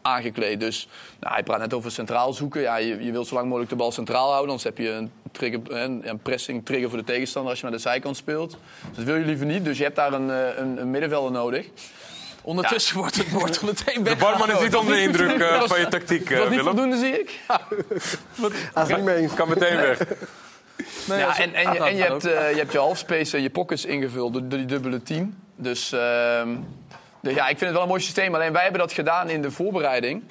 [0.07, 0.59] aangekleed.
[0.59, 0.87] Dus
[1.19, 2.61] nou, hij praat net over centraal zoeken.
[2.61, 4.45] Ja, je, je wilt zo lang mogelijk de bal centraal houden.
[4.45, 7.75] Anders heb je een, trigger, een, een pressing trigger voor de tegenstander als je naar
[7.75, 8.51] de zijkant speelt.
[8.87, 9.65] Dus dat wil je liever niet.
[9.65, 11.69] Dus je hebt daar een, eh, een, een middenvelder nodig.
[12.47, 15.87] Ondertussen wordt het bord meteen De barman is niet onder de indruk eh, van je
[15.87, 17.39] tactiek, eh, Dat is niet voldoende, zie ik.
[19.35, 19.99] Kan meteen weg.
[21.07, 23.85] ja, en, en, je, en je, hebt, eh, je hebt je halfspace en je pockets
[23.85, 25.35] ingevuld door, die dubbele team.
[25.55, 26.49] Dus ehm,
[27.21, 28.35] ja, ik vind het wel een mooi systeem.
[28.35, 30.23] Alleen wij hebben dat gedaan in de voorbereiding.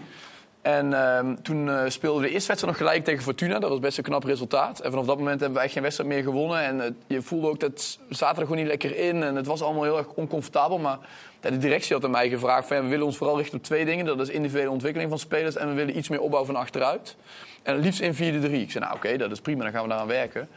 [0.66, 3.58] En ehm, toen eh, speelden we de eerste wedstrijd nog gelijk tegen Fortuna.
[3.58, 4.80] Dat was best een knap resultaat.
[4.80, 6.60] En vanaf dat moment hebben wij geen wedstrijd meer gewonnen.
[6.60, 9.22] En eh, je voelde ook dat er gewoon niet lekker in.
[9.22, 10.78] En het was allemaal heel erg oncomfortabel.
[10.78, 10.98] Maar
[11.40, 14.04] de directie had aan mij gevraagd: van, we willen ons vooral richten op twee dingen.
[14.06, 15.56] Dat is individuele ontwikkeling van spelers.
[15.56, 17.16] En we willen iets meer opbouw van achteruit.
[17.62, 18.16] En het liefst in 4-3.
[18.16, 20.48] Ik zei, nou oké, dat is prima, dan gaan we daaraan werken.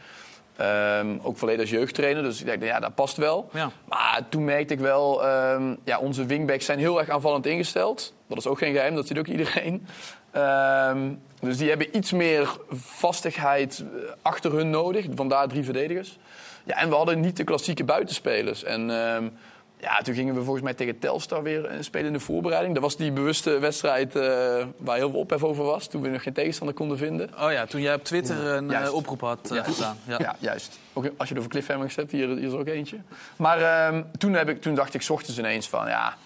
[0.60, 3.48] Ehm, ook volledig als jeugdtrainer, dus ik dacht, ja, dat past wel.
[3.52, 3.70] Ja.
[3.88, 8.14] Maar toen merkte ik wel, ehm, ja, onze wingbacks zijn heel erg aanvallend ingesteld.
[8.26, 9.86] Dat is ook geen geheim, dat ziet ook iedereen.
[10.30, 15.06] Ehm, dus die hebben iets meer vastigheid eh, achter hun nodig.
[15.14, 16.18] Vandaar drie verdedigers.
[16.64, 18.64] Ja, en we hadden niet de klassieke buitenspelers.
[18.64, 18.90] En
[19.80, 22.74] ja, toen gingen we volgens mij tegen Telstar weer spelen in de voorbereiding.
[22.74, 24.22] Dat was die bewuste wedstrijd eh,
[24.76, 25.86] waar heel veel ophef over was.
[25.86, 27.30] Toen we nog geen tegenstander konden vinden.
[27.40, 28.92] Oh ja, toen jij op Twitter een eh, Juist.
[28.92, 29.96] oproep had eh, gedaan.
[30.06, 30.16] Ja.
[30.18, 30.78] Ja, juist.
[30.92, 32.96] Ook als je het over cliffhangers hebt, hier, hier is er ook eentje.
[33.36, 36.16] Maar ehm, toen, heb ik, toen dacht ik 's ochtends ineens van, ja,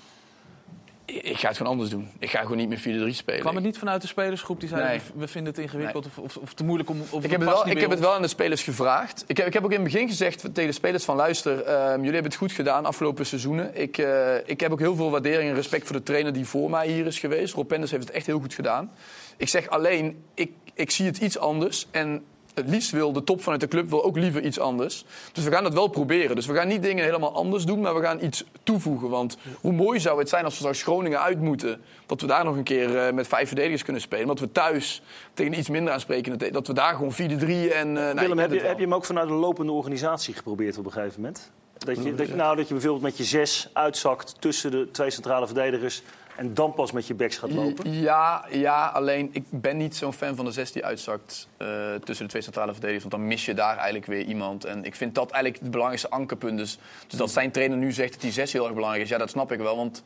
[1.05, 2.09] ik, ga het gewoon anders doen.
[2.18, 3.40] Ik ga gewoon niet meer 4-3 spelen.
[3.40, 5.01] Kwam het niet vanuit de spelersgroep die zei Nee.
[5.14, 7.02] we vinden het ingewikkeld of, of, of te moeilijk om...
[7.10, 9.24] Of Ik heb, het wel, ik heb het wel aan de spelers gevraagd.
[9.26, 11.16] Ik heb, ik heb ook in het begin gezegd tegen de spelers van...
[11.16, 13.81] luister, ehm, jullie hebben het goed gedaan afgelopen seizoenen.
[13.81, 16.70] Ik, eh, ik heb ook heel veel waardering en respect voor de trainer die voor
[16.70, 17.55] mij hier is geweest.
[17.55, 18.90] Rob Penders heeft het echt heel goed gedaan.
[19.36, 21.86] Ik zeg alleen, ik, ik zie het iets anders.
[21.90, 22.24] En
[22.55, 25.05] het liefst wil de top vanuit de club wil ook liever iets anders.
[25.32, 26.36] Dus we gaan dat wel proberen.
[26.36, 29.09] Dus we gaan niet dingen helemaal anders doen, maar we gaan iets toevoegen.
[29.09, 31.81] Want hoe mooi zou het zijn als we straks Groningen uit moeten...
[32.06, 34.26] dat we daar nog een keer eh, met vijf verdedigers kunnen spelen.
[34.26, 35.02] Dat we thuis
[35.35, 36.51] tegen iets minder aansprekende...
[36.51, 37.28] dat we daar gewoon 4-3 en...
[37.28, 40.86] eh, nou, Willem, heb je, heb je hem ook vanuit een lopende organisatie geprobeerd op
[40.86, 41.51] een gegeven moment?
[41.78, 45.10] Dat je, dat, je- nou, dat je bijvoorbeeld met je zes uitzakt tussen de twee
[45.10, 46.02] centrale verdedigers...
[46.36, 47.93] en dan pas met je backs gaat lopen?
[47.93, 51.66] Ja, ja, alleen ik ben niet zo'n fan van de zes die uitzakt eh,
[52.05, 53.05] tussen de twee centrale verdedigers.
[53.05, 54.65] Want dan mis je daar eigenlijk weer iemand.
[54.65, 56.59] En ik vind dat eigenlijk het belangrijkste ankerpunt.
[56.59, 59.11] Dus, dus dat zijn trainer nu zegt dat die zes heel erg belangrijk is.
[59.11, 59.77] Ja, dat snap ik wel.
[59.77, 60.02] Want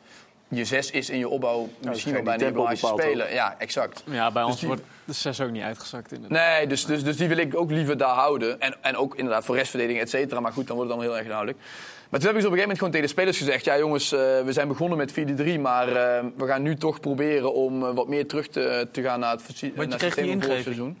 [0.47, 3.33] je zes is in je opbouw misschien wel bijna bepaalt speler.
[3.33, 4.03] Ja, exact.
[4.05, 6.11] Ja, bij Dus ons die- wordt de 6 ook niet uitgezakt.
[6.11, 6.39] Inderdaad.
[6.57, 8.59] Nee, dus, dus, dus die wil ik ook liever daar houden.
[8.61, 10.39] En, en ook inderdaad voor restverdediging, et cetera.
[10.39, 11.65] Maar goed, dan wordt het allemaal heel erg duidelijk.
[12.09, 13.65] Maar toen heb ik op een gegeven moment gewoon tegen de spelers gezegd...
[13.65, 17.53] ja jongens, eh, we zijn begonnen met 4-3, maar eh, we gaan nu toch proberen...
[17.53, 20.63] om eh, wat meer terug te, te gaan naar het, Want je kreeg die ingeving.
[20.63, 20.97] seizoen.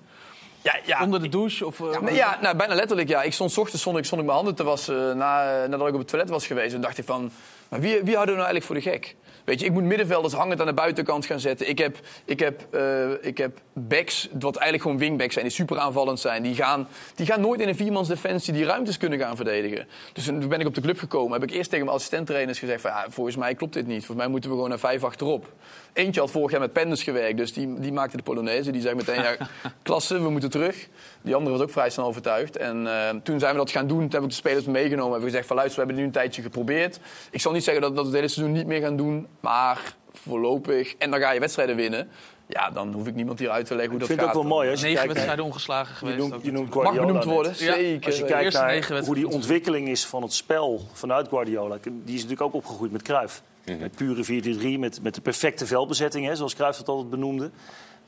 [0.61, 1.03] Ja, ja.
[1.03, 1.65] Onder de douche?
[1.65, 1.81] Of,
[2.11, 3.09] ja, nou, bijna letterlijk.
[3.09, 3.21] Ja.
[3.21, 5.93] Ik stond 's ochtends stond ik, stond ik mijn handen te wassen na, nadat ik
[5.93, 6.73] op het toilet was geweest.
[6.73, 7.31] En dacht ik van,
[7.69, 9.15] maar wie, wie houden we nou eigenlijk voor de gek?
[9.49, 11.69] Weet je, ik moet middenvelders hangend aan de buitenkant gaan zetten.
[11.69, 15.77] Ik heb, ik heb, eh, ik heb backs, wat eigenlijk gewoon wingbacks zijn, die super
[15.77, 16.43] aanvallend zijn.
[16.43, 19.87] Die gaan, die gaan nooit in een viermans defensie die ruimtes kunnen gaan verdedigen.
[20.13, 21.39] Dus toen ben ik op de club gekomen.
[21.39, 24.05] Heb ik eerst tegen mijn assistenttrainers gezegd van, ja, volgens mij klopt dit niet.
[24.05, 25.53] Volgens mij moeten we gewoon naar vijf achterop.
[25.99, 28.71] Eentje had vorig jaar met Penders gewerkt, dus die, die maakte de Polonaise.
[28.71, 29.35] Die zei meteen, ja,
[29.83, 30.87] klasse, we moeten terug.
[31.21, 32.57] Die andere was ook vrij snel overtuigd.
[32.57, 33.99] En eh, toen zijn we dat gaan doen.
[33.99, 35.11] Toen heb ik de spelers meegenomen.
[35.11, 36.99] Hebben gezegd van luister, we hebben het nu een tijdje geprobeerd.
[37.31, 39.27] Ik zal niet zeggen dat, dat we het hele seizoen niet meer gaan doen.
[39.39, 40.95] Maar voorlopig.
[40.97, 42.09] En dan ga je wedstrijden winnen.
[42.47, 44.37] Ja, dan hoef ik niemand hier uit te leggen hoe Ik dat vind het gaat.
[44.37, 46.17] ook wel mooi als je Negen kijkt wedstrijden ongeslagen Je geweest.
[46.29, 47.33] noemt, je noemt Mag Guardiola benoemd net.
[47.33, 48.05] worden, Ja, zeker.
[48.05, 51.77] Als je kijkt naar negen hoe die ontwikkeling is van het spel vanuit Guardiola.
[51.83, 53.41] Die is natuurlijk ook opgegroeid met Cruijff.
[53.77, 57.51] Met pure 4-3, met, met de perfecte veldbezetting, hè, zoals Cruijff het altijd benoemde.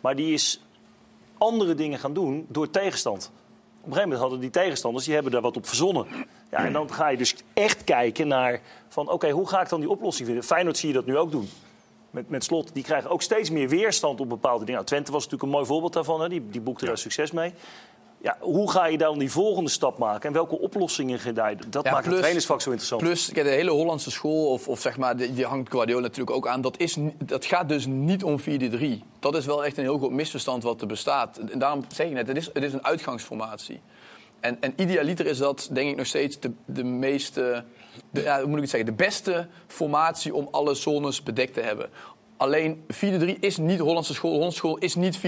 [0.01, 0.61] Maar die is
[1.37, 3.31] andere dingen gaan doen door tegenstand.
[3.81, 6.07] Op een gegeven moment hadden die tegenstanders, die hebben daar wat op verzonnen.
[6.51, 9.79] Ja, en dan ga je dus echt kijken naar van, oké, hoe ga ik dan
[9.79, 10.45] die oplossing vinden?
[10.45, 11.49] Feyenoord zie je dat nu ook doen.
[12.11, 14.73] Met, met slot, die krijgen ook steeds meer weerstand op bepaalde dingen.
[14.73, 16.29] Nou, Twente was natuurlijk een mooi voorbeeld daarvan, hè.
[16.29, 17.53] Die, die boekte daar succes mee.
[18.23, 21.55] Ja, hoe ga je dan die volgende stap maken en welke oplossingen ga je daar?
[21.69, 23.01] Dat Ja, maakt plus- het trainingsvak zo interessant.
[23.01, 26.35] Plus, kijk, de hele Hollandse school, of, of zeg maar, die, die hangt Guardiola natuurlijk
[26.35, 26.61] ook aan.
[26.61, 28.43] Dat, is, dat gaat dus niet om 4-3.
[29.19, 31.37] Dat is wel echt een heel groot misverstand wat er bestaat.
[31.37, 33.81] En daarom zeg ik net, het is, het is een uitgangsformatie.
[34.39, 37.63] En, en idealiter is dat, denk ik, nog steeds de, de meeste...
[38.09, 38.89] De, ja, hoe moet ik het zeggen?
[38.89, 41.89] De beste formatie om alle zones bedekt te hebben.
[42.41, 44.31] Alleen 4-3 is niet Hollandse school.
[44.31, 45.21] Hollandse school is niet 4-3.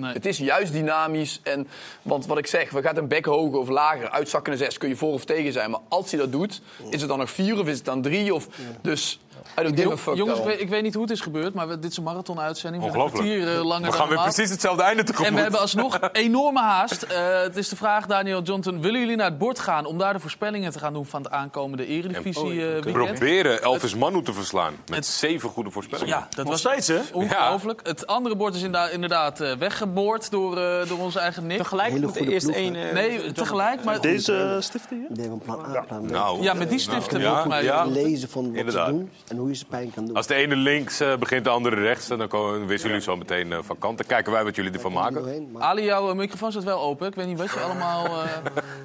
[0.00, 1.40] Het is juist dynamisch.
[1.42, 1.68] En,
[2.02, 4.10] want wat ik zeg, we gaan een bek hoger of lager.
[4.10, 5.70] Uitzakkende 6 kun je voor of tegen zijn.
[5.70, 8.34] Maar als hij dat doet, is het dan nog 4 of is het dan 3?
[8.34, 8.48] Of,
[8.82, 9.20] dus,
[9.60, 10.14] I don't give a fuck.
[10.16, 12.82] Jongens, ik weet, niet hoe het is gebeurd, maar we- dit is een marathon-uitzending.
[12.82, 13.40] We hebben een Ongelooflijk.
[13.44, 15.28] kwartier eh, langer We dan gaan weer precies hetzelfde einde tegemoet.
[15.28, 17.02] En we hebben alsnog enorme haast.
[17.02, 19.84] Eh, het is de vraag, Daniel Johnson, willen jullie naar het bord gaan...
[19.86, 22.92] om daar de voorspellingen te gaan doen van het aankomende Eredivisie eh weekend?
[22.92, 24.74] Proberen Elvis Manu te verslaan.
[24.90, 26.14] Met zeven goede voorspellingen.
[26.14, 27.00] Ja, dat Nog was steeds, hè?
[27.12, 27.80] ongelooflijk.
[27.82, 31.56] Het andere bord is inderdaad, eh, weggeboord door, eh, door onze eigen Nick.
[31.58, 32.76] Tegelijk moet de eerste één...
[32.76, 34.00] eh, Nee, tegelijk, maar...
[34.00, 35.06] Deze stiften hier?
[35.18, 36.10] Nee, van plan A, plan B.
[36.10, 37.84] Nou, Ja, met die stiften nou, ja.
[37.84, 40.16] Lezen van wat doen en hoe je ze pijn kan doen.
[40.16, 43.52] Als de ene links eh, begint, de andere rechts, dan komen, wisselen jullie zo meteen
[43.52, 43.98] eh, van kant.
[43.98, 45.14] Dan kijken wij wat jullie ervan maken.
[45.14, 47.06] Doorheen, maar- Ali, jouw eh, microfoon staat wel open.
[47.08, 48.04] Ik weet niet wat je allemaal...
[48.06, 48.28] eh,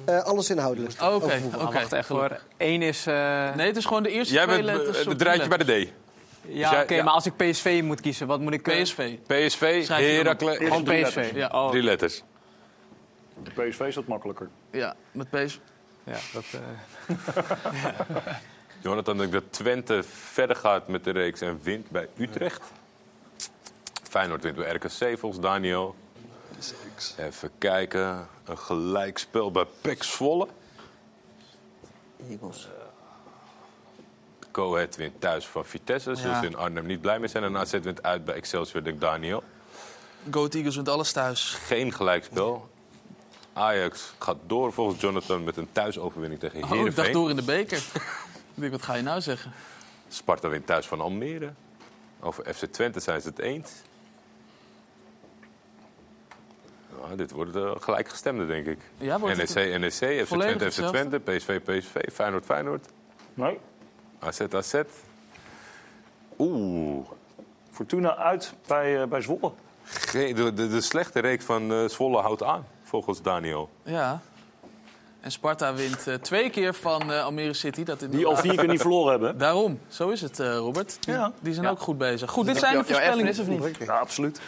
[0.16, 0.92] Eh, alles inhoudelijk.
[1.02, 1.40] Oké.
[1.50, 2.40] Wacht even hoor.
[2.56, 3.06] Eén is...
[3.06, 5.64] eh, Nee, het is gewoon de eerste Jij twee bent het de draadje bij de
[5.64, 5.68] D.
[6.48, 7.02] ja, jij- oké, ja.
[7.04, 8.62] maar als ik PSV moet kiezen, wat moet ik...
[8.62, 9.16] PSV.
[9.26, 10.56] PSV, Heracles.
[10.56, 10.88] Gewoon PSV.
[10.90, 11.30] letters.
[11.30, 11.48] Ja.
[11.52, 12.22] Oh, Drie letters.
[13.42, 14.48] De PSV is wat makkelijker.
[14.70, 15.56] Ja, met PSV.
[16.04, 16.44] ja, dat...
[16.52, 17.16] eh,
[18.80, 22.62] Jonathan, denk ik dat Twente verder gaat met de reeks en wint bij Utrecht.
[24.02, 25.94] Feyenoord wint bij RKC volgens Daniel.
[27.18, 28.28] Even kijken.
[28.44, 30.48] Een gelijkspel bij PEC Zwolle.
[32.30, 32.68] Eagles.
[34.52, 36.14] Coët wint thuis van Vitesse.
[36.14, 36.40] Zullen Ja.
[36.40, 37.44] ze in Arnhem niet blij mee zijn.
[37.44, 39.42] En AZ wint uit bij Excelsior, denk Daniel.
[40.30, 41.50] Go Eagles wint alles thuis.
[41.66, 42.68] Geen gelijkspel.
[43.52, 47.12] Ajax gaat door volgens Jonathan met een thuisoverwinning tegen Oh, ik dacht Heerenveen.
[47.12, 47.82] door in de beker.
[48.58, 49.52] ik denk, wat ga je nou zeggen?
[50.08, 51.52] Sparta wint thuis van Almere.
[52.20, 53.70] Over FC Twente zijn ze het eens.
[57.00, 58.78] Nou, dit wordt uh, gelijkgestemde, denk ik.
[58.98, 60.88] Ja, wordt het NEC, NEC, FC volledig Twente, FC?
[60.88, 62.86] Twente, PSV, PSV, Feyenoord, Feyenoord.
[63.34, 63.58] Nee.
[64.18, 64.74] AZ, AZ.
[66.38, 67.06] Oeh.
[67.70, 69.52] Fortuna uit bij, eh, bij Zwolle.
[69.84, 73.70] Ge- De, de, de slechte reeks van eh, Zwolle houdt aan, volgens Daniel.
[73.82, 74.20] Ja.
[75.20, 77.84] En Sparta wint eh, twee keer van eh, Almere City.
[77.84, 79.38] Dat Die al vier keer niet verloren hebben.
[79.38, 80.96] Daarom, zo is het, eh, Robert.
[81.00, 81.32] Die, Ja.
[81.40, 81.70] die zijn Ja.
[81.72, 82.30] ook goed bezig.
[82.30, 83.26] Goed, dit zijn de voorspellingen.
[83.26, 83.86] erfenis of niet?
[83.86, 84.40] Ja, absoluut.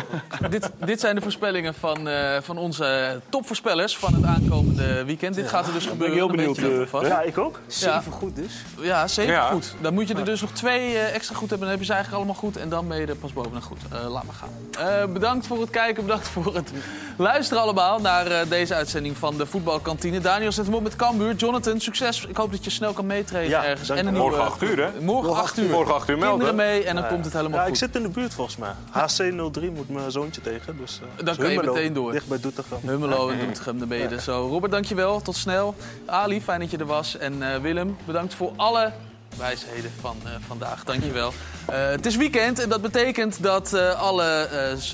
[0.50, 5.34] dit, dit zijn de voorspellingen van, eh, van onze topvoorspellers van het aankomende weekend.
[5.34, 6.16] Dit gaat er dus Ben gebeuren.
[6.16, 6.80] ik heel benieuwd.
[6.80, 7.06] alvast.
[7.06, 7.60] ja, ik ook.
[7.66, 8.52] Zeven goed dus.
[8.80, 9.48] Ja, zeven Ja.
[9.50, 9.74] goed.
[9.80, 11.60] Dan moet je er dus nog twee extra goed hebben.
[11.68, 12.56] Dan heb je ze eigenlijk allemaal goed.
[12.56, 13.78] En dan ben je er pas bovenaan goed.
[13.92, 14.88] Eh, laat maar gaan.
[14.88, 16.02] Eh, bedankt voor het kijken.
[16.04, 16.70] Bedankt voor het
[17.16, 20.17] luisteren allemaal naar eh, deze uitzending van de voetbalkantine.
[20.20, 21.34] Daniel zet hem op met Cambuur.
[21.34, 22.24] Jonathan, succes.
[22.26, 23.88] Ik hoop dat je snel kan meetrainen Ja, ergens.
[23.88, 25.00] En Morgen nieuwe- 8 uur, hè?
[25.00, 25.70] Morgen 8 uur.
[25.70, 26.38] Morgen 8 uur melden.
[26.46, 27.72] Kinderen mee en dan komt het helemaal Ja, goed.
[27.72, 28.72] ik zit in de buurt volgens mij.
[28.90, 30.76] HC03 moet mijn zoontje tegen.
[30.76, 32.12] Dus, eh, Dan dus kan je Hummelo, meteen door.
[32.12, 32.78] Dicht bij Doetinchem.
[32.86, 34.46] Hummelo en Doetinchem, dan ben je er zo.
[34.48, 35.20] Robert, dankjewel.
[35.20, 35.74] Tot snel.
[36.06, 37.16] Ali, fijn dat je er was.
[37.18, 38.92] En eh, Willem, bedankt voor alle
[39.38, 40.84] wijsheden van eh, vandaag.
[40.84, 41.32] Dankjewel.
[41.66, 44.48] Eh het is weekend en dat betekent dat eh, alle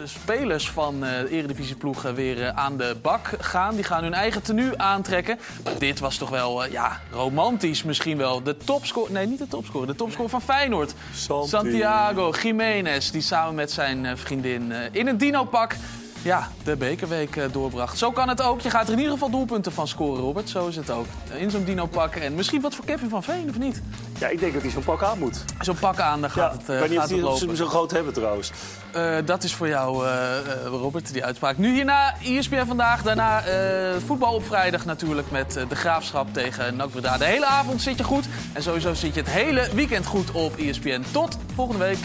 [0.04, 3.74] spelers van de eredivisieploegen weer aan de bak gaan.
[3.74, 5.38] Die gaan hun eigen tenue aantrekken.
[5.64, 8.42] Maar dit was toch wel, ja, romantisch misschien wel.
[8.42, 10.94] De topscore, nee niet de topscore, de topscore van Feyenoord.
[11.14, 11.48] Santi.
[11.48, 15.76] Santiago Jiménez, die samen met zijn vriendin in een dino-pak
[16.24, 17.98] ja, de bekerweek eh, doorbracht.
[17.98, 18.60] Zo kan het ook.
[18.60, 20.48] Je gaat er in ieder geval doelpunten van scoren, Robert.
[20.48, 21.06] Zo is het ook.
[21.36, 22.14] In zo'n dino-pak.
[22.14, 23.82] En misschien wat voor Kevin van Veen, of niet?
[24.18, 25.44] Ja, ik denk dat hij zo'n pak aan moet.
[25.60, 27.90] Zo'n pak aan, dan gaat Ja, het, niet gaat of, het ze hem zo groot
[27.90, 28.52] hebben trouwens.
[28.92, 30.06] Eh, dat is voor jou,
[30.64, 31.58] Robert, die uitspraak.
[31.58, 33.02] Nu hierna ESPN vandaag.
[33.02, 33.42] Daarna
[34.06, 37.18] voetbal op vrijdag natuurlijk met de Graafschap tegen NAC Breda.
[37.18, 38.24] De hele avond zit je goed.
[38.52, 41.02] En sowieso zit je het hele weekend goed op ESPN.
[41.12, 41.98] Tot volgende week.